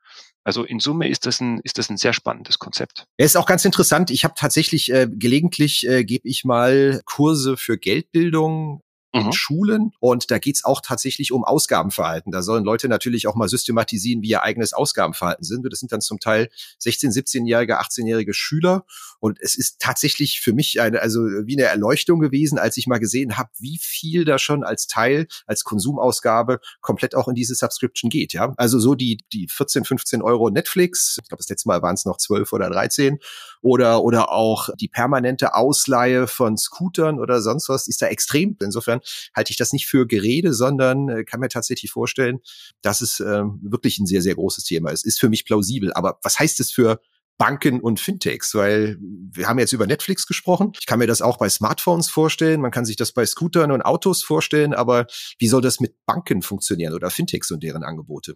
Also 0.43 0.63
in 0.63 0.79
Summe 0.79 1.09
ist 1.09 1.25
das 1.25 1.41
ein, 1.41 1.59
ist 1.63 1.79
das 1.79 1.89
ein 1.89 1.97
sehr 1.97 2.13
spannendes 2.13 2.59
Konzept. 2.59 3.07
Ja, 3.17 3.25
ist 3.25 3.35
auch 3.35 3.47
ganz 3.47 3.65
interessant. 3.65 4.11
Ich 4.11 4.23
habe 4.23 4.35
tatsächlich 4.37 4.91
äh, 4.91 5.07
gelegentlich 5.09 5.87
äh, 5.87 6.03
gebe 6.03 6.27
ich 6.27 6.45
mal 6.45 7.01
Kurse 7.05 7.57
für 7.57 7.79
Geldbildung 7.79 8.81
in 9.15 9.27
mhm. 9.27 9.31
Schulen. 9.31 9.91
Und 9.99 10.29
da 10.29 10.39
geht's 10.39 10.65
auch 10.65 10.81
tatsächlich 10.81 11.31
um 11.31 11.43
Ausgabenverhalten. 11.43 12.31
Da 12.31 12.41
sollen 12.41 12.65
Leute 12.65 12.89
natürlich 12.89 13.27
auch 13.27 13.35
mal 13.35 13.47
systematisieren, 13.47 14.21
wie 14.21 14.29
ihr 14.29 14.43
eigenes 14.43 14.73
Ausgabenverhalten 14.73 15.43
sind. 15.43 15.65
Das 15.71 15.79
sind 15.79 15.91
dann 15.91 16.01
zum 16.01 16.19
Teil 16.19 16.49
16-, 16.81 17.13
17-jährige, 17.13 17.79
18-jährige 17.79 18.33
Schüler. 18.33 18.85
Und 19.19 19.39
es 19.41 19.57
ist 19.57 19.79
tatsächlich 19.79 20.41
für 20.41 20.53
mich 20.53 20.81
eine, 20.81 21.01
also 21.01 21.21
wie 21.21 21.57
eine 21.57 21.67
Erleuchtung 21.67 22.19
gewesen, 22.19 22.59
als 22.59 22.75
ich 22.77 22.87
mal 22.87 22.99
gesehen 22.99 23.37
habe, 23.37 23.49
wie 23.57 23.79
viel 23.81 24.25
da 24.25 24.37
schon 24.37 24.63
als 24.63 24.87
Teil, 24.87 25.27
als 25.47 25.63
Konsumausgabe 25.63 26.59
komplett 26.81 27.15
auch 27.15 27.29
in 27.29 27.35
diese 27.35 27.55
Subscription 27.55 28.09
geht. 28.09 28.33
Ja, 28.33 28.53
also 28.57 28.79
so 28.79 28.95
die, 28.95 29.23
die 29.31 29.47
14, 29.47 29.85
15 29.85 30.21
Euro 30.21 30.49
Netflix. 30.49 31.17
Ich 31.21 31.29
glaube, 31.29 31.41
das 31.41 31.49
letzte 31.49 31.69
Mal 31.69 31.81
waren 31.81 31.95
es 31.95 32.05
noch 32.05 32.17
12 32.17 32.51
oder 32.51 32.69
13 32.69 33.19
oder, 33.65 34.03
oder 34.03 34.31
auch 34.31 34.69
die 34.79 34.87
permanente 34.87 35.55
Ausleihe 35.55 36.27
von 36.27 36.55
Scootern 36.55 37.19
oder 37.19 37.41
sonst 37.41 37.67
was 37.67 37.87
ist 37.87 37.99
da 37.99 38.05
extrem. 38.05 38.55
Insofern 38.61 38.99
halte 39.35 39.49
ich 39.49 39.57
das 39.57 39.73
nicht 39.73 39.87
für 39.87 40.05
Gerede, 40.05 40.53
sondern 40.53 41.09
äh, 41.09 41.23
kann 41.23 41.39
mir 41.39 41.49
tatsächlich 41.49 41.89
vorstellen, 41.89 42.41
dass 42.83 43.01
es 43.01 43.19
äh, 43.19 43.41
wirklich 43.63 43.97
ein 43.97 44.05
sehr, 44.05 44.21
sehr 44.21 44.35
großes 44.35 44.65
Thema 44.65 44.91
ist. 44.91 45.03
Ist 45.03 45.19
für 45.19 45.29
mich 45.29 45.45
plausibel. 45.45 45.91
Aber 45.93 46.19
was 46.21 46.37
heißt 46.37 46.59
es 46.59 46.71
für 46.71 46.99
Banken 47.39 47.79
und 47.81 47.99
Fintechs, 47.99 48.53
weil 48.53 48.97
wir 48.99 49.47
haben 49.47 49.57
jetzt 49.57 49.73
über 49.73 49.87
Netflix 49.87 50.27
gesprochen. 50.27 50.71
Ich 50.79 50.85
kann 50.85 50.99
mir 50.99 51.07
das 51.07 51.23
auch 51.23 51.37
bei 51.37 51.49
Smartphones 51.49 52.07
vorstellen. 52.07 52.61
Man 52.61 52.71
kann 52.71 52.85
sich 52.85 52.97
das 52.97 53.13
bei 53.13 53.25
Scootern 53.25 53.71
und 53.71 53.81
Autos 53.81 54.23
vorstellen. 54.23 54.75
Aber 54.75 55.07
wie 55.39 55.47
soll 55.47 55.61
das 55.61 55.79
mit 55.79 56.05
Banken 56.05 56.43
funktionieren 56.43 56.93
oder 56.93 57.09
Fintechs 57.09 57.49
und 57.49 57.63
deren 57.63 57.83
Angebote? 57.83 58.35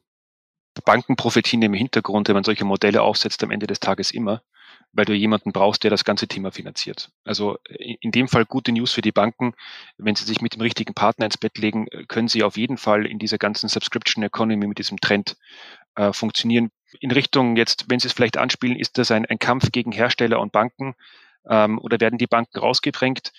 Banken 0.86 1.16
profitieren 1.16 1.62
im 1.62 1.74
Hintergrund, 1.74 2.28
wenn 2.28 2.36
man 2.36 2.44
solche 2.44 2.66
Modelle 2.66 3.04
aufsetzt, 3.04 3.44
am 3.44 3.52
Ende 3.52 3.68
des 3.68 3.80
Tages 3.80 4.12
immer 4.12 4.42
weil 4.92 5.06
du 5.06 5.14
jemanden 5.14 5.52
brauchst, 5.52 5.84
der 5.84 5.92
das 5.92 6.04
ganze 6.04 6.28
Thema 6.28 6.52
finanziert. 6.52 7.12
Also 7.24 7.58
in 7.70 8.12
dem 8.12 8.28
Fall 8.28 8.46
gute 8.46 8.72
News 8.72 8.92
für 8.92 9.02
die 9.02 9.12
Banken. 9.12 9.54
Wenn 9.98 10.16
sie 10.16 10.26
sich 10.26 10.42
mit 10.42 10.56
dem 10.56 10.62
richtigen 10.62 10.94
Partner 10.94 11.26
ins 11.26 11.38
Bett 11.38 11.58
legen, 11.58 11.88
können 12.08 12.28
sie 12.28 12.44
auf 12.44 12.58
jeden 12.58 12.78
Fall 12.78 13.06
in 13.06 13.20
dieser 13.20 13.38
ganzen 13.38 13.70
Subscription 13.70 14.24
Economy 14.24 14.68
mit 14.68 14.80
diesem 14.80 15.00
Trend 15.00 15.38
äh, 15.96 16.12
funktionieren. 16.14 16.72
In 17.00 17.12
Richtung 17.12 17.56
jetzt, 17.56 17.86
wenn 17.88 18.00
Sie 18.00 18.08
es 18.08 18.14
vielleicht 18.14 18.38
anspielen, 18.38 18.78
ist 18.78 18.98
das 18.98 19.12
ein, 19.12 19.26
ein 19.26 19.38
Kampf 19.38 19.72
gegen 19.72 19.92
Hersteller 19.92 20.40
und 20.40 20.52
Banken 20.52 20.96
ähm, 21.48 21.78
oder 21.80 22.00
werden 22.00 22.18
die 22.18 22.28
Banken 22.28 22.58
rausgedrängt? 22.58 23.32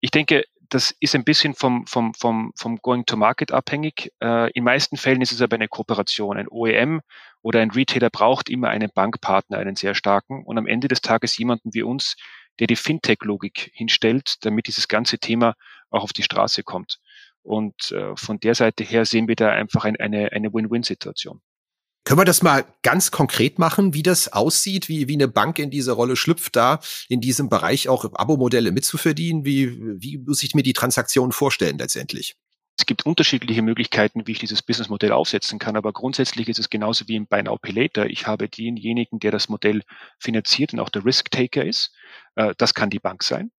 Ich 0.00 0.10
denke, 0.10 0.44
das 0.68 0.94
ist 1.00 1.14
ein 1.14 1.24
bisschen 1.24 1.54
vom, 1.54 1.86
vom, 1.86 2.14
vom, 2.14 2.52
vom 2.56 2.76
Going 2.78 3.06
to 3.06 3.16
Market 3.16 3.52
abhängig. 3.52 4.12
Äh, 4.22 4.50
in 4.52 4.64
meisten 4.64 4.96
Fällen 4.96 5.22
ist 5.22 5.32
es 5.32 5.40
aber 5.40 5.56
eine 5.56 5.68
Kooperation. 5.68 6.36
Ein 6.36 6.48
OEM 6.48 7.00
oder 7.42 7.60
ein 7.60 7.70
Retailer 7.70 8.10
braucht 8.10 8.50
immer 8.50 8.68
einen 8.68 8.90
Bankpartner, 8.94 9.58
einen 9.58 9.76
sehr 9.76 9.94
starken 9.94 10.44
und 10.44 10.58
am 10.58 10.66
Ende 10.66 10.88
des 10.88 11.00
Tages 11.00 11.36
jemanden 11.38 11.72
wie 11.72 11.82
uns, 11.82 12.16
der 12.58 12.66
die 12.66 12.76
Fintech-Logik 12.76 13.70
hinstellt, 13.72 14.36
damit 14.44 14.66
dieses 14.66 14.88
ganze 14.88 15.18
Thema 15.18 15.54
auch 15.90 16.02
auf 16.02 16.12
die 16.12 16.22
Straße 16.22 16.62
kommt. 16.62 16.98
Und 17.42 17.92
äh, 17.92 18.14
von 18.16 18.40
der 18.40 18.54
Seite 18.54 18.84
her 18.84 19.04
sehen 19.06 19.28
wir 19.28 19.36
da 19.36 19.50
einfach 19.50 19.84
ein, 19.84 19.96
eine, 19.96 20.32
eine 20.32 20.52
Win-Win-Situation. 20.52 21.40
Können 22.08 22.20
wir 22.20 22.24
das 22.24 22.42
mal 22.42 22.64
ganz 22.80 23.10
konkret 23.10 23.58
machen, 23.58 23.92
wie 23.92 24.02
das 24.02 24.32
aussieht, 24.32 24.88
wie, 24.88 25.08
wie 25.08 25.12
eine 25.12 25.28
Bank 25.28 25.58
in 25.58 25.68
diese 25.68 25.92
Rolle 25.92 26.16
schlüpft, 26.16 26.56
da 26.56 26.80
in 27.10 27.20
diesem 27.20 27.50
Bereich 27.50 27.90
auch 27.90 28.06
Abo-Modelle 28.14 28.72
mitzuverdienen? 28.72 29.44
Wie, 29.44 29.78
wie 30.00 30.16
muss 30.16 30.42
ich 30.42 30.54
mir 30.54 30.62
die 30.62 30.72
Transaktion 30.72 31.32
vorstellen 31.32 31.76
letztendlich? 31.76 32.34
Es 32.78 32.86
gibt 32.86 33.04
unterschiedliche 33.04 33.60
Möglichkeiten, 33.60 34.26
wie 34.26 34.32
ich 34.32 34.38
dieses 34.38 34.62
Businessmodell 34.62 35.12
aufsetzen 35.12 35.58
kann, 35.58 35.76
aber 35.76 35.92
grundsätzlich 35.92 36.48
ist 36.48 36.58
es 36.58 36.70
genauso 36.70 37.06
wie 37.08 37.16
im 37.16 37.26
Buy 37.26 37.42
Now 37.42 37.58
Pay 37.58 37.72
Later. 37.72 38.06
Ich 38.08 38.26
habe 38.26 38.48
denjenigen, 38.48 39.18
der 39.18 39.30
das 39.32 39.50
Modell 39.50 39.82
finanziert 40.18 40.72
und 40.72 40.80
auch 40.80 40.88
der 40.88 41.04
Risk 41.04 41.30
Taker 41.30 41.66
ist. 41.66 41.92
Äh, 42.36 42.54
das 42.56 42.72
kann 42.72 42.88
die 42.88 43.00
Bank 43.00 43.22
sein. 43.22 43.50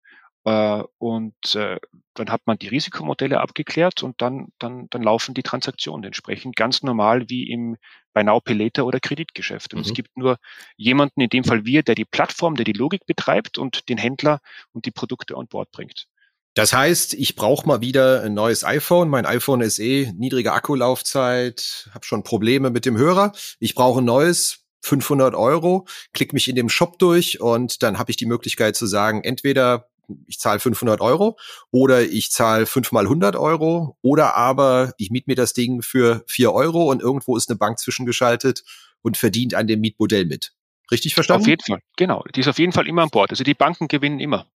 Äh, 0.44 0.84
und 0.96 1.54
äh, 1.54 1.78
dann 2.14 2.30
hat 2.30 2.46
man 2.46 2.58
die 2.58 2.68
Risikomodelle 2.68 3.40
abgeklärt 3.40 4.02
und 4.02 4.22
dann, 4.22 4.48
dann, 4.58 4.86
dann 4.88 5.02
laufen 5.02 5.34
die 5.34 5.42
Transaktionen 5.42 6.04
entsprechend 6.04 6.56
ganz 6.56 6.82
normal 6.82 7.28
wie 7.28 7.50
im 7.50 7.76
Buy 8.18 8.24
Now 8.24 8.40
Pay 8.40 8.54
Later 8.54 8.84
oder 8.84 8.98
Kreditgeschäft. 8.98 9.74
Und 9.74 9.80
mhm. 9.80 9.86
es 9.86 9.94
gibt 9.94 10.16
nur 10.16 10.38
jemanden, 10.76 11.20
in 11.20 11.28
dem 11.28 11.44
Fall 11.44 11.64
wir, 11.64 11.84
der 11.84 11.94
die 11.94 12.04
Plattform, 12.04 12.56
der 12.56 12.64
die 12.64 12.72
Logik 12.72 13.06
betreibt 13.06 13.58
und 13.58 13.88
den 13.88 13.96
Händler 13.96 14.40
und 14.72 14.86
die 14.86 14.90
Produkte 14.90 15.36
an 15.36 15.46
Bord 15.46 15.70
bringt. 15.70 16.06
Das 16.54 16.72
heißt, 16.72 17.14
ich 17.14 17.36
brauche 17.36 17.68
mal 17.68 17.80
wieder 17.80 18.24
ein 18.24 18.34
neues 18.34 18.64
iPhone. 18.64 19.08
Mein 19.08 19.26
iPhone 19.26 19.60
ist 19.60 19.78
eh 19.78 20.12
niedrige 20.16 20.52
Akkulaufzeit, 20.52 21.88
habe 21.94 22.04
schon 22.04 22.24
Probleme 22.24 22.70
mit 22.70 22.84
dem 22.84 22.96
Hörer. 22.96 23.32
Ich 23.60 23.76
brauche 23.76 24.00
ein 24.00 24.04
neues, 24.04 24.64
500 24.80 25.34
Euro, 25.34 25.86
klick 26.12 26.32
mich 26.32 26.48
in 26.48 26.56
dem 26.56 26.68
Shop 26.68 26.98
durch 26.98 27.40
und 27.40 27.82
dann 27.82 27.98
habe 27.98 28.10
ich 28.10 28.16
die 28.16 28.26
Möglichkeit 28.26 28.74
zu 28.74 28.86
sagen, 28.86 29.22
entweder 29.22 29.88
ich 30.26 30.38
zahle 30.38 30.60
500 30.60 31.00
Euro 31.00 31.38
oder 31.70 32.02
ich 32.02 32.30
zahle 32.30 32.66
5 32.66 32.92
mal 32.92 33.04
100 33.04 33.36
Euro 33.36 33.96
oder 34.02 34.34
aber 34.34 34.92
ich 34.98 35.10
miet 35.10 35.26
mir 35.26 35.36
das 35.36 35.52
Ding 35.52 35.82
für 35.82 36.24
4 36.26 36.52
Euro 36.52 36.90
und 36.90 37.02
irgendwo 37.02 37.36
ist 37.36 37.50
eine 37.50 37.58
Bank 37.58 37.78
zwischengeschaltet 37.78 38.64
und 39.02 39.16
verdient 39.16 39.54
an 39.54 39.66
dem 39.66 39.80
Mietmodell 39.80 40.26
mit. 40.26 40.52
Richtig 40.90 41.14
verstanden? 41.14 41.42
Auf 41.42 41.48
jeden 41.48 41.62
Fall, 41.66 41.80
genau. 41.96 42.24
Die 42.34 42.40
ist 42.40 42.48
auf 42.48 42.58
jeden 42.58 42.72
Fall 42.72 42.88
immer 42.88 43.02
an 43.02 43.10
Bord. 43.10 43.30
Also 43.30 43.44
die 43.44 43.52
Banken 43.54 43.88
gewinnen 43.88 44.20
immer. 44.20 44.46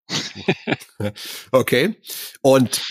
okay. 1.52 1.96
Und 2.42 2.82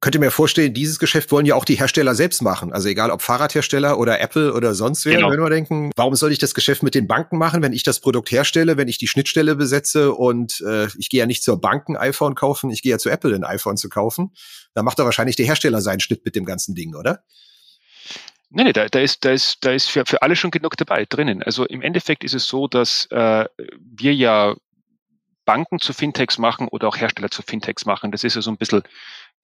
könnt 0.00 0.14
ihr 0.14 0.20
mir 0.20 0.30
vorstellen, 0.30 0.72
dieses 0.72 1.00
Geschäft 1.00 1.32
wollen 1.32 1.46
ja 1.46 1.56
auch 1.56 1.64
die 1.64 1.74
Hersteller 1.74 2.14
selbst 2.14 2.42
machen. 2.42 2.72
Also 2.72 2.88
egal 2.88 3.10
ob 3.10 3.22
Fahrradhersteller 3.22 3.98
oder 3.98 4.20
Apple 4.20 4.52
oder 4.54 4.72
sonst 4.74 5.04
wer, 5.04 5.16
genau. 5.16 5.32
wenn 5.32 5.40
wir 5.40 5.50
denken, 5.50 5.90
warum 5.96 6.14
soll 6.14 6.30
ich 6.30 6.38
das 6.38 6.54
Geschäft 6.54 6.84
mit 6.84 6.94
den 6.94 7.08
Banken 7.08 7.38
machen, 7.38 7.60
wenn 7.60 7.72
ich 7.72 7.82
das 7.82 7.98
Produkt 7.98 8.30
herstelle, 8.30 8.76
wenn 8.76 8.86
ich 8.86 8.98
die 8.98 9.08
Schnittstelle 9.08 9.56
besetze 9.56 10.12
und 10.12 10.60
äh, 10.60 10.86
ich 10.96 11.10
gehe 11.10 11.18
ja 11.18 11.26
nicht 11.26 11.42
zur 11.42 11.60
Bank 11.60 11.88
ein 11.88 11.96
iPhone 11.96 12.36
kaufen, 12.36 12.70
ich 12.70 12.82
gehe 12.82 12.92
ja 12.92 12.98
zu 12.98 13.10
Apple 13.10 13.34
ein 13.34 13.42
iPhone 13.42 13.76
zu 13.76 13.88
kaufen. 13.88 14.32
Da 14.74 14.84
macht 14.84 15.00
da 15.00 15.04
wahrscheinlich 15.04 15.34
der 15.34 15.46
Hersteller 15.46 15.80
seinen 15.80 16.00
Schnitt 16.00 16.24
mit 16.24 16.36
dem 16.36 16.44
ganzen 16.44 16.76
Ding, 16.76 16.94
oder? 16.94 17.24
Nee, 18.50 18.64
nee, 18.64 18.72
da, 18.72 18.86
da 18.86 19.00
ist, 19.00 19.24
da 19.24 19.32
ist, 19.32 19.64
da 19.64 19.72
ist 19.72 19.90
für, 19.90 20.06
für 20.06 20.22
alle 20.22 20.36
schon 20.36 20.50
genug 20.50 20.76
dabei 20.76 21.04
drinnen. 21.04 21.42
Also 21.42 21.64
im 21.64 21.82
Endeffekt 21.82 22.22
ist 22.24 22.34
es 22.34 22.46
so, 22.46 22.68
dass 22.68 23.06
äh, 23.10 23.46
wir 23.78 24.14
ja 24.14 24.54
Banken 25.44 25.78
zu 25.78 25.92
Fintechs 25.92 26.38
machen 26.38 26.68
oder 26.68 26.88
auch 26.88 26.96
Hersteller 26.96 27.30
zu 27.30 27.42
Fintechs 27.42 27.86
machen. 27.86 28.12
Das 28.12 28.24
ist 28.24 28.34
ja 28.34 28.42
so 28.42 28.50
ein 28.50 28.56
bisschen 28.56 28.82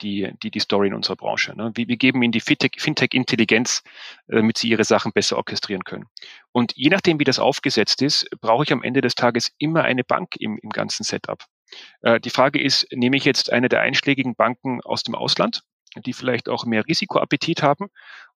die, 0.02 0.32
die, 0.42 0.50
die 0.50 0.58
Story 0.60 0.88
in 0.88 0.94
unserer 0.94 1.16
Branche. 1.16 1.56
Ne? 1.56 1.70
Wir, 1.74 1.88
wir 1.88 1.96
geben 1.96 2.22
ihnen 2.22 2.32
die 2.32 2.40
Fintech-Intelligenz, 2.40 3.82
äh, 4.28 4.36
damit 4.36 4.58
sie 4.58 4.68
ihre 4.68 4.84
Sachen 4.84 5.12
besser 5.12 5.36
orchestrieren 5.36 5.84
können. 5.84 6.06
Und 6.50 6.72
je 6.76 6.90
nachdem, 6.90 7.18
wie 7.20 7.24
das 7.24 7.38
aufgesetzt 7.38 8.02
ist, 8.02 8.28
brauche 8.40 8.64
ich 8.64 8.72
am 8.72 8.82
Ende 8.82 9.00
des 9.00 9.14
Tages 9.14 9.52
immer 9.58 9.82
eine 9.82 10.04
Bank 10.04 10.34
im, 10.38 10.58
im 10.62 10.70
ganzen 10.70 11.04
Setup. 11.04 11.44
Äh, 12.02 12.20
die 12.20 12.30
Frage 12.30 12.60
ist, 12.60 12.86
nehme 12.92 13.16
ich 13.16 13.24
jetzt 13.24 13.52
eine 13.52 13.68
der 13.68 13.80
einschlägigen 13.80 14.34
Banken 14.34 14.80
aus 14.82 15.02
dem 15.02 15.14
Ausland, 15.14 15.62
die 15.96 16.12
vielleicht 16.12 16.48
auch 16.48 16.64
mehr 16.64 16.86
Risikoappetit 16.86 17.62
haben, 17.62 17.88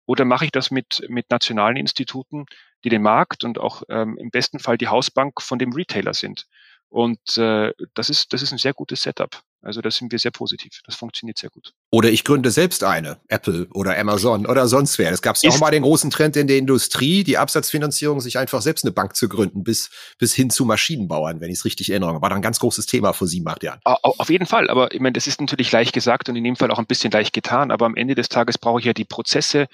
oder 0.06 0.24
mache 0.24 0.44
ich 0.44 0.52
das 0.52 0.70
mit, 0.70 1.02
mit 1.08 1.30
nationalen 1.30 1.76
Instituten, 1.76 2.46
die 2.84 2.88
den 2.90 3.02
Markt 3.02 3.44
und 3.44 3.58
auch 3.58 3.82
ähm, 3.88 4.16
im 4.18 4.30
besten 4.30 4.58
Fall 4.58 4.78
die 4.78 4.88
Hausbank 4.88 5.42
von 5.42 5.58
dem 5.58 5.72
Retailer 5.72 6.14
sind? 6.14 6.46
Und 6.88 7.36
äh, 7.36 7.72
das, 7.94 8.10
ist, 8.10 8.32
das 8.32 8.42
ist 8.42 8.52
ein 8.52 8.58
sehr 8.58 8.72
gutes 8.72 9.02
Setup. 9.02 9.42
Also 9.62 9.80
da 9.80 9.90
sind 9.90 10.12
wir 10.12 10.18
sehr 10.18 10.30
positiv. 10.30 10.80
Das 10.84 10.94
funktioniert 10.94 11.38
sehr 11.38 11.50
gut. 11.50 11.72
Oder 11.90 12.10
ich 12.10 12.24
gründe 12.24 12.50
selbst 12.50 12.84
eine, 12.84 13.18
Apple 13.28 13.66
oder 13.72 13.98
Amazon 13.98 14.46
oder 14.46 14.68
sonst 14.68 14.98
wer. 14.98 15.10
Es 15.10 15.22
gab 15.22 15.36
ja 15.42 15.50
auch 15.50 15.58
mal 15.58 15.70
den 15.70 15.82
großen 15.82 16.10
Trend 16.10 16.36
in 16.36 16.46
der 16.46 16.58
Industrie, 16.58 17.24
die 17.24 17.38
Absatzfinanzierung, 17.38 18.20
sich 18.20 18.38
einfach 18.38 18.62
selbst 18.62 18.84
eine 18.84 18.92
Bank 18.92 19.16
zu 19.16 19.28
gründen, 19.28 19.64
bis, 19.64 19.90
bis 20.18 20.34
hin 20.34 20.50
zu 20.50 20.64
Maschinenbauern, 20.64 21.40
wenn 21.40 21.50
ich 21.50 21.58
es 21.58 21.64
richtig 21.64 21.90
erinnere. 21.90 22.22
War 22.22 22.28
dann 22.28 22.38
ein 22.38 22.42
ganz 22.42 22.60
großes 22.60 22.86
Thema 22.86 23.12
vor 23.12 23.26
sieben, 23.26 23.48
acht 23.48 23.62
Jahren. 23.62 23.80
Auf 23.84 24.30
jeden 24.30 24.46
Fall. 24.46 24.70
Aber 24.70 24.94
ich 24.94 25.00
meine, 25.00 25.14
das 25.14 25.26
ist 25.26 25.40
natürlich 25.40 25.72
leicht 25.72 25.92
gesagt 25.92 26.28
und 26.28 26.36
in 26.36 26.44
dem 26.44 26.56
Fall 26.56 26.70
auch 26.70 26.78
ein 26.78 26.86
bisschen 26.86 27.10
leicht 27.10 27.32
getan. 27.32 27.70
Aber 27.70 27.86
am 27.86 27.96
Ende 27.96 28.14
des 28.14 28.28
Tages 28.28 28.58
brauche 28.58 28.80
ich 28.80 28.86
ja 28.86 28.92
die 28.92 29.04
Prozesse, 29.04 29.66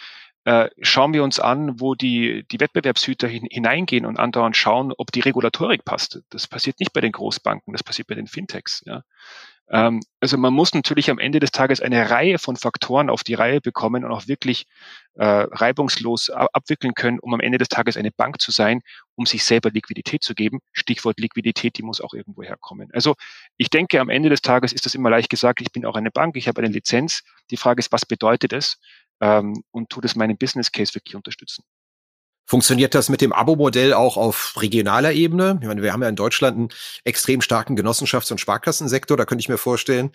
äh, 0.45 0.71
schauen 0.81 1.13
wir 1.13 1.23
uns 1.23 1.39
an, 1.39 1.81
wo 1.81 1.95
die, 1.95 2.45
die 2.51 2.59
Wettbewerbshüter 2.59 3.29
hin, 3.29 3.47
hineingehen 3.51 4.05
und 4.05 4.19
andauernd 4.19 4.57
schauen, 4.57 4.93
ob 4.97 5.13
die 5.13 5.21
Regulatorik 5.21 5.85
passt. 5.85 6.21
Das 6.31 6.49
passiert 6.49 6.81
nicht 6.81 6.93
bei 6.93 7.01
den 7.01 7.13
Großbanken, 7.13 7.73
das 7.73 7.85
passiert 7.85 8.09
bei 8.09 8.17
den 8.17 8.27
Fintechs. 8.27 8.83
Ja. 8.85 9.05
Ähm, 9.73 10.01
also 10.21 10.37
man 10.39 10.53
muss 10.53 10.75
natürlich 10.75 11.11
am 11.11 11.19
Ende 11.19 11.41
des 11.41 11.51
Tages 11.51 11.81
eine 11.81 12.11
Reihe 12.11 12.39
von 12.39 12.57
Faktoren 12.57 13.11
auf 13.11 13.25
die 13.25 13.35
Reihe 13.35 13.61
bekommen 13.61 14.05
und 14.05 14.13
auch 14.13 14.29
wirklich 14.29 14.67
äh, 15.15 15.25
reibungslos 15.25 16.31
abwickeln 16.31 16.95
können, 16.95 17.19
um 17.19 17.35
am 17.35 17.41
Ende 17.41 17.59
des 17.59 17.69
Tages 17.69 17.97
eine 17.97 18.11
Bank 18.11 18.41
zu 18.41 18.51
sein, 18.51 18.83
um 19.15 19.27
sich 19.27 19.45
selber 19.45 19.71
Liquidität 19.71 20.23
zu 20.23 20.35
geben. 20.35 20.61
Stichwort 20.73 21.19
Liquidität, 21.19 21.79
die 21.79 21.83
muss 21.83 22.01
auch 22.01 22.15
irgendwo 22.15 22.43
herkommen. 22.43 22.91
Also 22.93 23.15
ich 23.57 23.71
denke, 23.71 24.01
am 24.01 24.11
Ende 24.11 24.29
des 24.29 24.43
Tages 24.43 24.73
ist 24.73 24.87
das 24.87 24.95
immer 24.95 25.11
leicht 25.11 25.31
gesagt, 25.31 25.61
ich 25.61 25.73
bin 25.73 25.87
auch 25.87 25.97
eine 25.97 26.11
Bank, 26.11 26.37
ich 26.37 26.49
habe 26.49 26.63
eine 26.63 26.73
Lizenz. 26.73 27.23
Die 27.51 27.57
Frage 27.57 27.81
ist, 27.81 27.93
was 27.93 28.07
bedeutet 28.07 28.53
es? 28.53 28.79
ähm, 29.23 29.63
und 29.71 29.89
tut 29.89 30.05
es 30.05 30.17
meinen 30.17 30.37
Business 30.37 30.71
Case 30.71 30.95
wirklich 30.95 31.15
unterstützen. 31.15 31.65
Funktioniert 32.53 32.95
das 32.95 33.09
mit 33.09 33.23
dem 33.23 33.33
Abo-Modell 33.33 33.95
auch 33.95 34.19
auf 34.19 34.53
regionaler 34.61 35.15
Ebene? 35.15 35.59
Ich 35.63 35.67
meine, 35.67 35.81
wir 35.81 35.91
haben 35.91 36.03
ja 36.03 36.11
in 36.11 36.17
Deutschland 36.17 36.59
einen 36.59 36.69
extrem 37.03 37.41
starken 37.41 37.79
Genossenschafts- 37.79 38.31
und 38.31 38.43
Sparkassensektor. 38.43 39.17
Da 39.17 39.25
könnte 39.25 39.41
ich 39.41 39.49
mir 39.49 39.57
vorstellen, 39.57 40.11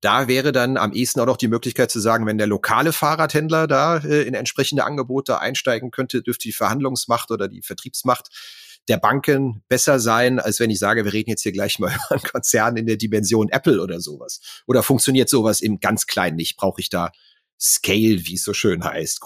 da 0.00 0.28
wäre 0.28 0.52
dann 0.52 0.76
am 0.76 0.92
ehesten 0.92 1.18
auch 1.18 1.26
noch 1.26 1.36
die 1.36 1.48
Möglichkeit 1.48 1.90
zu 1.90 1.98
sagen, 1.98 2.26
wenn 2.26 2.38
der 2.38 2.46
lokale 2.46 2.92
Fahrradhändler 2.92 3.66
da 3.66 3.96
äh, 3.96 4.22
in 4.22 4.34
entsprechende 4.34 4.84
Angebote 4.84 5.40
einsteigen 5.40 5.90
könnte, 5.90 6.22
dürfte 6.22 6.44
die 6.44 6.52
Verhandlungsmacht 6.52 7.32
oder 7.32 7.48
die 7.48 7.60
Vertriebsmacht 7.60 8.28
der 8.86 8.98
Banken 8.98 9.64
besser 9.66 9.98
sein, 9.98 10.38
als 10.38 10.60
wenn 10.60 10.70
ich 10.70 10.78
sage, 10.78 11.04
wir 11.04 11.12
reden 11.12 11.30
jetzt 11.30 11.42
hier 11.42 11.50
gleich 11.50 11.80
mal 11.80 11.92
über 12.08 12.12
einen 12.12 12.22
Konzern 12.22 12.76
in 12.76 12.86
der 12.86 12.98
Dimension 12.98 13.48
Apple 13.48 13.82
oder 13.82 13.98
sowas. 13.98 14.62
Oder 14.68 14.84
funktioniert 14.84 15.28
sowas 15.28 15.60
im 15.60 15.80
ganz 15.80 16.06
Kleinen 16.06 16.36
nicht? 16.36 16.56
Brauche 16.56 16.80
ich 16.80 16.88
da 16.88 17.10
Scale, 17.58 18.26
wie 18.26 18.34
es 18.34 18.44
so 18.44 18.54
schön 18.54 18.84
heißt, 18.84 19.18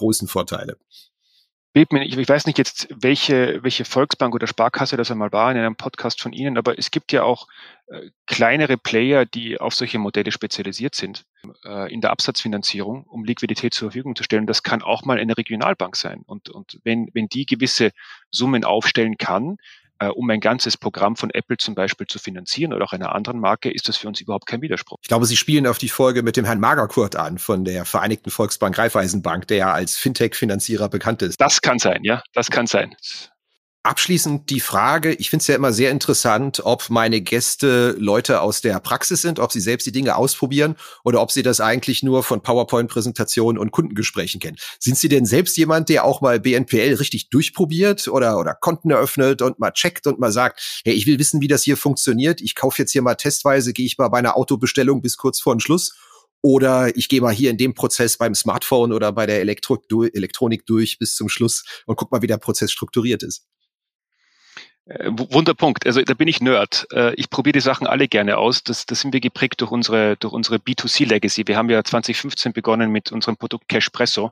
großen 1.75 1.87
Vorteile. 1.89 2.21
Ich 2.21 2.29
weiß 2.29 2.45
nicht 2.45 2.57
jetzt, 2.57 2.87
welche, 2.89 3.63
welche 3.63 3.85
Volksbank 3.85 4.33
oder 4.33 4.47
Sparkasse 4.47 4.97
das 4.97 5.11
einmal 5.11 5.31
war 5.31 5.51
in 5.51 5.57
einem 5.57 5.75
Podcast 5.75 6.21
von 6.21 6.33
Ihnen, 6.33 6.57
aber 6.57 6.77
es 6.79 6.91
gibt 6.91 7.11
ja 7.11 7.23
auch 7.23 7.47
äh, 7.87 8.09
kleinere 8.25 8.77
Player, 8.77 9.25
die 9.25 9.59
auf 9.59 9.73
solche 9.73 9.99
Modelle 9.99 10.31
spezialisiert 10.31 10.95
sind 10.95 11.25
äh, 11.65 11.91
in 11.93 12.01
der 12.01 12.11
Absatzfinanzierung, 12.11 13.03
um 13.03 13.25
Liquidität 13.25 13.73
zur 13.73 13.89
Verfügung 13.91 14.15
zu 14.15 14.23
stellen. 14.23 14.47
Das 14.47 14.63
kann 14.63 14.81
auch 14.81 15.03
mal 15.03 15.19
eine 15.19 15.37
Regionalbank 15.37 15.95
sein. 15.95 16.23
Und, 16.25 16.49
und 16.49 16.79
wenn, 16.83 17.09
wenn 17.13 17.27
die 17.27 17.45
gewisse 17.45 17.91
Summen 18.31 18.63
aufstellen 18.63 19.17
kann, 19.17 19.57
äh, 19.99 20.07
um 20.07 20.29
ein 20.29 20.39
ganzes 20.39 20.77
Programm 20.77 21.15
von 21.15 21.29
Apple 21.31 21.57
zum 21.57 21.75
Beispiel 21.75 22.07
zu 22.07 22.19
finanzieren 22.19 22.73
oder 22.73 22.85
auch 22.85 22.93
einer 22.93 23.13
anderen 23.15 23.39
Marke, 23.39 23.71
ist 23.71 23.87
das 23.87 23.97
für 23.97 24.07
uns 24.07 24.21
überhaupt 24.21 24.45
kein 24.45 24.61
Widerspruch. 24.61 24.97
Ich 25.01 25.07
glaube, 25.07 25.25
Sie 25.25 25.37
spielen 25.37 25.67
auf 25.67 25.77
die 25.77 25.89
Folge 25.89 26.23
mit 26.23 26.37
dem 26.37 26.45
Herrn 26.45 26.59
Magerkurt 26.59 27.15
an 27.15 27.37
von 27.37 27.65
der 27.65 27.85
Vereinigten 27.85 28.29
Volksbank 28.29 28.77
Raiffeisenbank, 28.77 29.47
der 29.47 29.57
ja 29.57 29.73
als 29.73 29.97
Fintech-Finanzierer 29.97 30.89
bekannt 30.89 31.21
ist. 31.21 31.39
Das 31.39 31.61
kann 31.61 31.79
sein, 31.79 32.03
ja, 32.03 32.23
das 32.33 32.49
kann 32.49 32.67
sein. 32.67 32.95
Abschließend 33.85 34.49
die 34.49 34.61
Frage, 34.61 35.13
ich 35.13 35.29
finde 35.29 35.43
es 35.43 35.47
ja 35.47 35.53
immer 35.53 35.71
sehr 35.71 35.91
interessant, 35.91 36.59
ob 36.63 36.89
meine 36.89 37.21
Gäste 37.21 37.95
Leute 37.99 38.41
aus 38.41 38.61
der 38.61 38.79
Praxis 38.79 39.21
sind, 39.21 39.37
ob 39.37 39.51
sie 39.51 39.59
selbst 39.59 39.85
die 39.85 39.91
Dinge 39.91 40.15
ausprobieren 40.15 40.75
oder 41.03 41.21
ob 41.21 41.31
sie 41.31 41.43
das 41.43 41.61
eigentlich 41.61 42.01
nur 42.01 42.23
von 42.23 42.41
PowerPoint-Präsentationen 42.41 43.59
und 43.59 43.69
Kundengesprächen 43.69 44.39
kennen. 44.39 44.57
Sind 44.79 44.97
Sie 44.97 45.07
denn 45.07 45.27
selbst 45.27 45.55
jemand, 45.55 45.89
der 45.89 46.03
auch 46.03 46.19
mal 46.19 46.39
BNPL 46.39 46.95
richtig 46.95 47.29
durchprobiert 47.29 48.07
oder, 48.07 48.39
oder 48.39 48.55
Konten 48.55 48.89
eröffnet 48.89 49.43
und 49.43 49.59
mal 49.59 49.69
checkt 49.69 50.07
und 50.07 50.17
mal 50.17 50.31
sagt, 50.31 50.81
hey, 50.83 50.95
ich 50.95 51.05
will 51.05 51.19
wissen, 51.19 51.39
wie 51.41 51.47
das 51.47 51.61
hier 51.61 51.77
funktioniert, 51.77 52.41
ich 52.41 52.55
kaufe 52.55 52.81
jetzt 52.81 52.91
hier 52.91 53.03
mal 53.03 53.13
testweise, 53.13 53.71
gehe 53.71 53.85
ich 53.85 53.99
mal 53.99 54.07
bei 54.07 54.17
einer 54.17 54.35
Autobestellung 54.35 55.03
bis 55.03 55.15
kurz 55.15 55.39
vor 55.39 55.53
den 55.53 55.59
Schluss 55.59 55.95
oder 56.41 56.97
ich 56.97 57.07
gehe 57.07 57.21
mal 57.21 57.35
hier 57.35 57.51
in 57.51 57.57
dem 57.57 57.75
Prozess 57.75 58.17
beim 58.17 58.33
Smartphone 58.33 58.93
oder 58.93 59.11
bei 59.11 59.27
der 59.27 59.41
Elektro 59.41 59.79
Elektronik 60.11 60.65
durch 60.65 60.97
bis 60.97 61.13
zum 61.13 61.29
Schluss 61.29 61.63
und 61.85 61.97
guck 61.97 62.11
mal, 62.11 62.23
wie 62.23 62.27
der 62.27 62.37
Prozess 62.37 62.71
strukturiert 62.71 63.21
ist. 63.21 63.45
Äh, 64.85 65.09
Wunderpunkt. 65.11 65.85
Also 65.85 66.01
da 66.01 66.13
bin 66.13 66.27
ich 66.27 66.41
Nerd. 66.41 66.87
Äh, 66.91 67.13
ich 67.15 67.29
probiere 67.29 67.53
die 67.53 67.61
Sachen 67.61 67.87
alle 67.87 68.07
gerne 68.07 68.37
aus. 68.37 68.63
Das, 68.63 68.85
das 68.85 69.01
sind 69.01 69.13
wir 69.13 69.19
geprägt 69.19 69.61
durch 69.61 69.71
unsere, 69.71 70.15
durch 70.17 70.33
unsere 70.33 70.57
B2C-Legacy. 70.57 71.47
Wir 71.47 71.57
haben 71.57 71.69
ja 71.69 71.83
2015 71.83 72.53
begonnen 72.53 72.91
mit 72.91 73.11
unserem 73.11 73.37
Produkt 73.37 73.67
Cashpresso, 73.67 74.31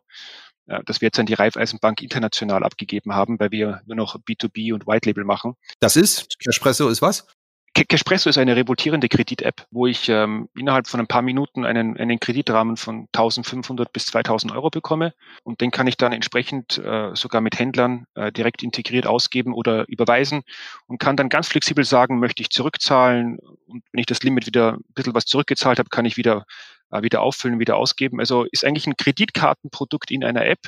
das 0.86 1.02
wir 1.02 1.08
jetzt 1.08 1.20
an 1.20 1.26
die 1.26 1.34
Raiffeisenbank 1.34 2.02
international 2.02 2.64
abgegeben 2.64 3.14
haben, 3.14 3.38
weil 3.40 3.52
wir 3.52 3.82
nur 3.86 3.98
noch 3.98 4.16
B2B 4.16 4.74
und 4.74 4.88
White 4.88 5.10
Label 5.10 5.26
machen. 5.26 5.56
Das 5.80 5.98
ist? 5.98 6.40
Cashpresso 6.40 6.88
ist 6.88 7.02
was? 7.02 7.28
Cashpresso 7.74 8.30
ist 8.30 8.38
eine 8.38 8.56
revoltierende 8.56 9.10
Kredit-App, 9.10 9.66
wo 9.72 9.88
ich 9.88 10.08
ähm, 10.08 10.48
innerhalb 10.56 10.88
von 10.88 11.00
ein 11.00 11.08
paar 11.08 11.24
Minuten 11.24 11.66
einen, 11.66 11.98
einen 11.98 12.20
Kreditrahmen 12.20 12.78
von 12.78 13.08
1500 13.14 13.92
bis 13.92 14.06
2000 14.08 14.54
Euro 14.54 14.70
bekomme 14.70 15.16
und 15.44 15.60
den 15.60 15.72
kann 15.72 15.88
ich 15.88 15.98
dann 15.98 16.14
entsprechend 16.14 16.78
äh, 16.78 17.16
sogar 17.16 17.42
mit 17.42 17.58
Händlern 17.58 18.06
äh, 18.14 18.32
direkt 18.32 18.62
integriert 18.62 19.08
ausgeben 19.08 19.56
oder 19.56 19.88
überweisen 19.88 20.44
und 20.86 21.00
kann 21.00 21.18
dann 21.18 21.30
ganz 21.30 21.48
flexibel 21.48 21.84
sagen, 21.84 22.20
möchte 22.20 22.44
ich 22.44 22.52
zurückzahlen 22.52 23.40
und 23.66 23.84
wenn 23.92 24.00
ich 24.00 24.06
das 24.06 24.22
Limit 24.22 24.46
wieder 24.46 24.74
ein 24.74 24.94
bisschen 24.94 25.16
was 25.16 25.26
zurückgezahlt 25.26 25.80
habe, 25.80 25.90
kann 25.90 26.06
ich 26.06 26.16
wieder, 26.16 26.46
äh, 26.92 27.02
wieder 27.02 27.24
auffüllen, 27.24 27.60
wieder 27.60 27.78
ausgeben. 27.78 28.20
Also 28.20 28.44
ist 28.52 28.64
eigentlich 28.64 28.86
ein 28.86 28.98
Kreditkartenprodukt 28.98 30.12
in 30.12 30.24
einer 30.24 30.46
App, 30.46 30.60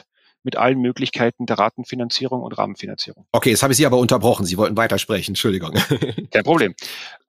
mit 0.45 0.55
allen 0.55 0.79
Möglichkeiten 0.79 1.45
der 1.45 1.59
Ratenfinanzierung 1.59 2.41
und 2.41 2.57
Rahmenfinanzierung. 2.57 3.25
Okay, 3.31 3.49
jetzt 3.49 3.63
habe 3.63 3.73
ich 3.73 3.77
Sie 3.77 3.85
aber 3.85 3.97
unterbrochen. 3.97 4.45
Sie 4.45 4.57
wollten 4.57 4.77
weitersprechen. 4.77 5.31
Entschuldigung. 5.31 5.73
Kein 6.31 6.43
Problem. 6.43 6.75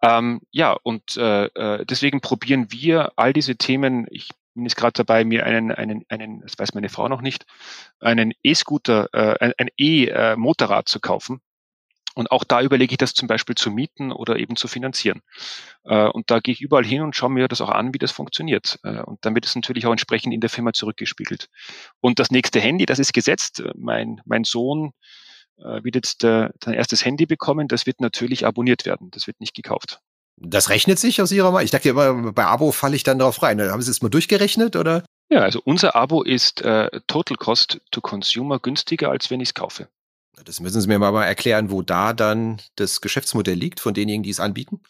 Ähm, 0.03 0.41
ja, 0.53 0.77
und 0.83 1.17
äh, 1.17 1.47
äh, 1.47 1.85
deswegen 1.87 2.21
probieren 2.21 2.71
wir 2.71 3.13
all 3.17 3.33
diese 3.33 3.57
Themen. 3.57 4.07
Ich 4.11 4.29
bin 4.55 4.65
jetzt 4.65 4.77
gerade 4.77 4.93
dabei, 4.93 5.25
mir 5.25 5.45
einen, 5.45 5.73
einen, 5.73 6.05
einen, 6.09 6.41
das 6.43 6.59
weiß 6.59 6.75
meine 6.75 6.89
Frau 6.89 7.09
noch 7.09 7.23
nicht, 7.23 7.45
einen 8.01 8.33
E-Scooter, 8.43 9.09
äh, 9.13 9.45
ein, 9.45 9.53
ein 9.59 9.69
E-Motorrad 9.77 10.89
zu 10.89 11.01
kaufen 11.01 11.41
und 12.17 12.31
auch 12.31 12.45
da 12.45 12.63
überlege 12.63 12.95
ich 12.95 12.99
das 12.99 13.13
zum 13.13 13.29
Beispiel 13.29 13.55
zu 13.55 13.71
mieten 13.71 14.11
oder 14.11 14.37
eben 14.37 14.57
zu 14.57 14.69
finanzieren. 14.69 15.21
Äh, 15.85 16.09
und 16.09 16.31
da 16.31 16.41
gehe 16.41 16.53
ich 16.53 16.63
überall 16.63 16.85
hin 16.85 17.03
und 17.03 17.15
schaue 17.15 17.31
mir 17.31 17.47
das 17.47 17.61
auch 17.61 17.69
an, 17.69 17.93
wie 17.93 17.99
das 17.99 18.11
funktioniert. 18.11 18.79
Äh, 18.85 19.03
und 19.03 19.19
dann 19.27 19.35
wird 19.35 19.45
es 19.45 19.55
natürlich 19.55 19.87
auch 19.87 19.91
entsprechend 19.91 20.33
in 20.33 20.41
der 20.41 20.49
Firma 20.49 20.73
zurückgespiegelt. 20.73 21.49
Und 22.01 22.19
das 22.19 22.31
nächste 22.31 22.59
Handy, 22.59 22.87
das 22.87 22.99
ist 22.99 23.13
gesetzt. 23.13 23.63
Mein, 23.77 24.23
mein 24.25 24.45
Sohn 24.45 24.93
äh, 25.59 25.85
wird 25.85 25.95
jetzt 25.95 26.23
sein 26.23 26.55
erstes 26.65 27.05
Handy 27.05 27.27
bekommen. 27.27 27.69
Das 27.69 27.85
wird 27.85 28.01
natürlich 28.01 28.47
abonniert 28.47 28.87
werden. 28.87 29.11
Das 29.11 29.27
wird 29.27 29.39
nicht 29.39 29.55
gekauft. 29.55 30.01
Das 30.39 30.71
rechnet 30.71 30.99
sich 30.99 31.21
aus 31.21 31.33
Ihrer 31.33 31.51
Meinung? 31.51 31.67
Ich 31.67 31.71
dachte 31.71 31.91
immer, 31.91 32.33
bei 32.33 32.47
Abo 32.47 32.73
falle 32.73 32.97
ich 32.97 33.03
dann 33.03 33.19
darauf 33.19 33.43
rein. 33.43 33.61
Haben 33.61 33.83
Sie 33.83 33.91
es 33.91 34.01
mal 34.01 34.09
durchgerechnet 34.09 34.75
oder? 34.75 35.05
Ja, 35.29 35.41
also 35.41 35.61
unser 35.63 35.97
Abo 35.97 36.23
ist 36.23 36.63
äh, 36.63 36.89
Total 37.07 37.37
Cost 37.37 37.83
to 37.91 38.01
Consumer 38.01 38.59
günstiger, 38.59 39.11
als 39.11 39.31
wenn 39.31 39.41
ich 39.41 39.51
es 39.51 39.55
kaufe. 39.55 39.89
Das 40.45 40.61
müssen 40.61 40.81
Sie 40.81 40.89
mir 40.89 40.99
mal 40.99 41.25
erklären, 41.25 41.71
wo 41.71 41.83
da 41.83 42.13
dann 42.13 42.61
das 42.77 43.01
Geschäftsmodell 43.01 43.57
liegt 43.57 43.81
von 43.81 43.95
denjenigen, 43.95 44.23
die 44.23 44.31
es 44.31 44.41
anbieten. 44.41 44.81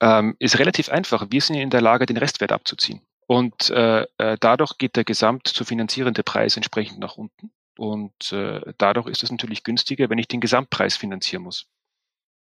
Ähm, 0.00 0.34
ist 0.38 0.58
relativ 0.58 0.88
einfach. 0.88 1.26
Wir 1.30 1.40
sind 1.40 1.56
in 1.56 1.70
der 1.70 1.80
Lage, 1.80 2.06
den 2.06 2.16
Restwert 2.16 2.52
abzuziehen. 2.52 3.02
Und 3.26 3.70
äh, 3.70 4.06
äh, 4.18 4.36
dadurch 4.40 4.78
geht 4.78 4.96
der 4.96 5.04
gesamt 5.04 5.46
zu 5.46 5.64
finanzierende 5.64 6.22
Preis 6.22 6.56
entsprechend 6.56 6.98
nach 6.98 7.16
unten. 7.16 7.52
Und 7.78 8.32
äh, 8.32 8.60
dadurch 8.78 9.06
ist 9.06 9.22
es 9.22 9.30
natürlich 9.30 9.62
günstiger, 9.62 10.10
wenn 10.10 10.18
ich 10.18 10.28
den 10.28 10.40
Gesamtpreis 10.40 10.96
finanzieren 10.96 11.42
muss. 11.42 11.66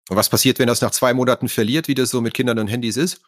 Und 0.09 0.17
was 0.17 0.29
passiert, 0.29 0.59
wenn 0.59 0.67
das 0.67 0.81
nach 0.81 0.91
zwei 0.91 1.13
Monaten 1.13 1.49
verliert, 1.49 1.87
wie 1.87 1.95
das 1.95 2.09
so 2.09 2.21
mit 2.21 2.33
Kindern 2.33 2.59
und 2.59 2.67
Handys 2.67 2.97
ist? 2.97 3.21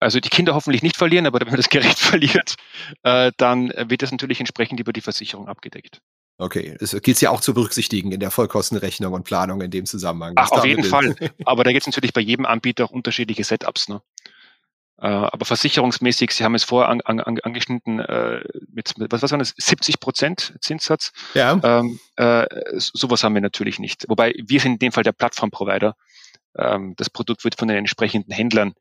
Also 0.00 0.18
die 0.18 0.30
Kinder 0.30 0.54
hoffentlich 0.54 0.82
nicht 0.82 0.96
verlieren, 0.96 1.26
aber 1.26 1.40
wenn 1.40 1.48
man 1.48 1.56
das 1.56 1.68
Gerät 1.68 1.98
verliert, 1.98 2.56
äh, 3.02 3.30
dann 3.36 3.68
wird 3.68 4.02
das 4.02 4.10
natürlich 4.10 4.40
entsprechend 4.40 4.80
über 4.80 4.92
die 4.92 5.00
Versicherung 5.00 5.48
abgedeckt. 5.48 6.00
Okay, 6.42 6.76
es 6.80 6.96
gilt 7.02 7.20
ja 7.20 7.30
auch 7.30 7.40
zu 7.40 7.54
berücksichtigen 7.54 8.10
in 8.10 8.18
der 8.18 8.32
Vollkostenrechnung 8.32 9.12
und 9.12 9.22
Planung 9.22 9.60
in 9.60 9.70
dem 9.70 9.86
Zusammenhang. 9.86 10.32
Ach, 10.36 10.50
auf 10.50 10.64
jeden 10.64 10.82
ist. 10.82 10.90
Fall. 10.90 11.14
Aber 11.44 11.62
da 11.62 11.70
gibt 11.70 11.82
es 11.82 11.86
natürlich 11.86 12.12
bei 12.12 12.20
jedem 12.20 12.46
Anbieter 12.46 12.84
auch 12.84 12.90
unterschiedliche 12.90 13.44
Setups. 13.44 13.88
Ne? 13.88 14.02
Äh, 15.02 15.08
aber 15.08 15.44
versicherungsmäßig, 15.44 16.30
Sie 16.30 16.44
haben 16.44 16.54
es 16.54 16.62
vorher 16.62 16.88
an, 16.88 17.00
an, 17.00 17.38
angeschnitten, 17.40 17.98
äh, 17.98 18.44
mit, 18.72 18.94
was, 18.96 19.22
was 19.22 19.32
war 19.32 19.38
das, 19.38 19.52
70 19.56 19.98
Prozent 19.98 20.54
Zinssatz. 20.60 21.12
Ja. 21.34 21.60
Ähm, 21.62 21.98
äh, 22.16 22.46
sowas 22.76 23.24
haben 23.24 23.34
wir 23.34 23.40
natürlich 23.40 23.80
nicht. 23.80 24.04
Wobei 24.08 24.32
wir 24.44 24.60
sind 24.60 24.74
in 24.74 24.78
dem 24.78 24.92
Fall 24.92 25.02
der 25.02 25.12
Plattformprovider 25.12 25.96
das 26.54 27.08
Produkt 27.08 27.44
wird 27.44 27.58
von 27.58 27.68
den 27.68 27.78
entsprechenden 27.78 28.32
Händlern 28.32 28.74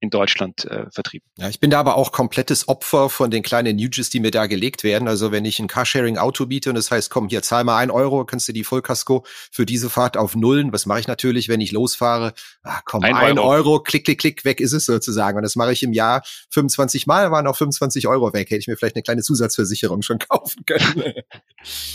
in 0.00 0.08
Deutschland 0.08 0.64
äh, 0.64 0.90
vertrieben. 0.90 1.28
Ja, 1.36 1.50
ich 1.50 1.60
bin 1.60 1.70
da 1.70 1.78
aber 1.78 1.96
auch 1.96 2.10
komplettes 2.10 2.68
Opfer 2.68 3.10
von 3.10 3.30
den 3.30 3.42
kleinen 3.42 3.76
Nudges, 3.76 4.08
die 4.08 4.20
mir 4.20 4.30
da 4.30 4.46
gelegt 4.46 4.82
werden. 4.82 5.06
Also 5.06 5.30
wenn 5.30 5.44
ich 5.44 5.58
ein 5.58 5.68
Carsharing-Auto 5.68 6.46
biete 6.46 6.70
und 6.70 6.76
das 6.76 6.90
heißt, 6.90 7.10
komm, 7.10 7.28
hier 7.28 7.42
zahl 7.42 7.64
mal 7.64 7.76
ein 7.76 7.90
Euro, 7.90 8.24
kannst 8.24 8.48
du 8.48 8.52
die 8.54 8.64
Vollkasko 8.64 9.24
für 9.52 9.66
diese 9.66 9.90
Fahrt 9.90 10.16
auf 10.16 10.34
Nullen. 10.34 10.72
Was 10.72 10.86
mache 10.86 11.00
ich 11.00 11.06
natürlich, 11.06 11.48
wenn 11.48 11.60
ich 11.60 11.72
losfahre? 11.72 12.32
Ah, 12.62 12.80
komm, 12.86 13.04
ein, 13.04 13.14
ein 13.14 13.38
Euro. 13.38 13.50
Euro. 13.50 13.80
klick, 13.82 14.06
klick, 14.06 14.20
klick, 14.20 14.44
weg 14.46 14.60
ist 14.60 14.72
es 14.72 14.86
sozusagen. 14.86 15.36
Und 15.36 15.42
das 15.42 15.56
mache 15.56 15.72
ich 15.72 15.82
im 15.82 15.92
Jahr 15.92 16.22
25 16.50 17.06
Mal, 17.06 17.30
waren 17.30 17.46
auch 17.46 17.56
25 17.56 18.08
Euro 18.08 18.32
weg. 18.32 18.48
Hätte 18.48 18.60
ich 18.60 18.68
mir 18.68 18.78
vielleicht 18.78 18.96
eine 18.96 19.02
kleine 19.02 19.22
Zusatzversicherung 19.22 20.00
schon 20.00 20.18
kaufen 20.30 20.64
können. 20.64 21.12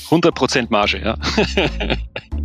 100 0.06 0.36
Prozent 0.36 0.70
Marge, 0.70 1.00
ja. 1.00 1.18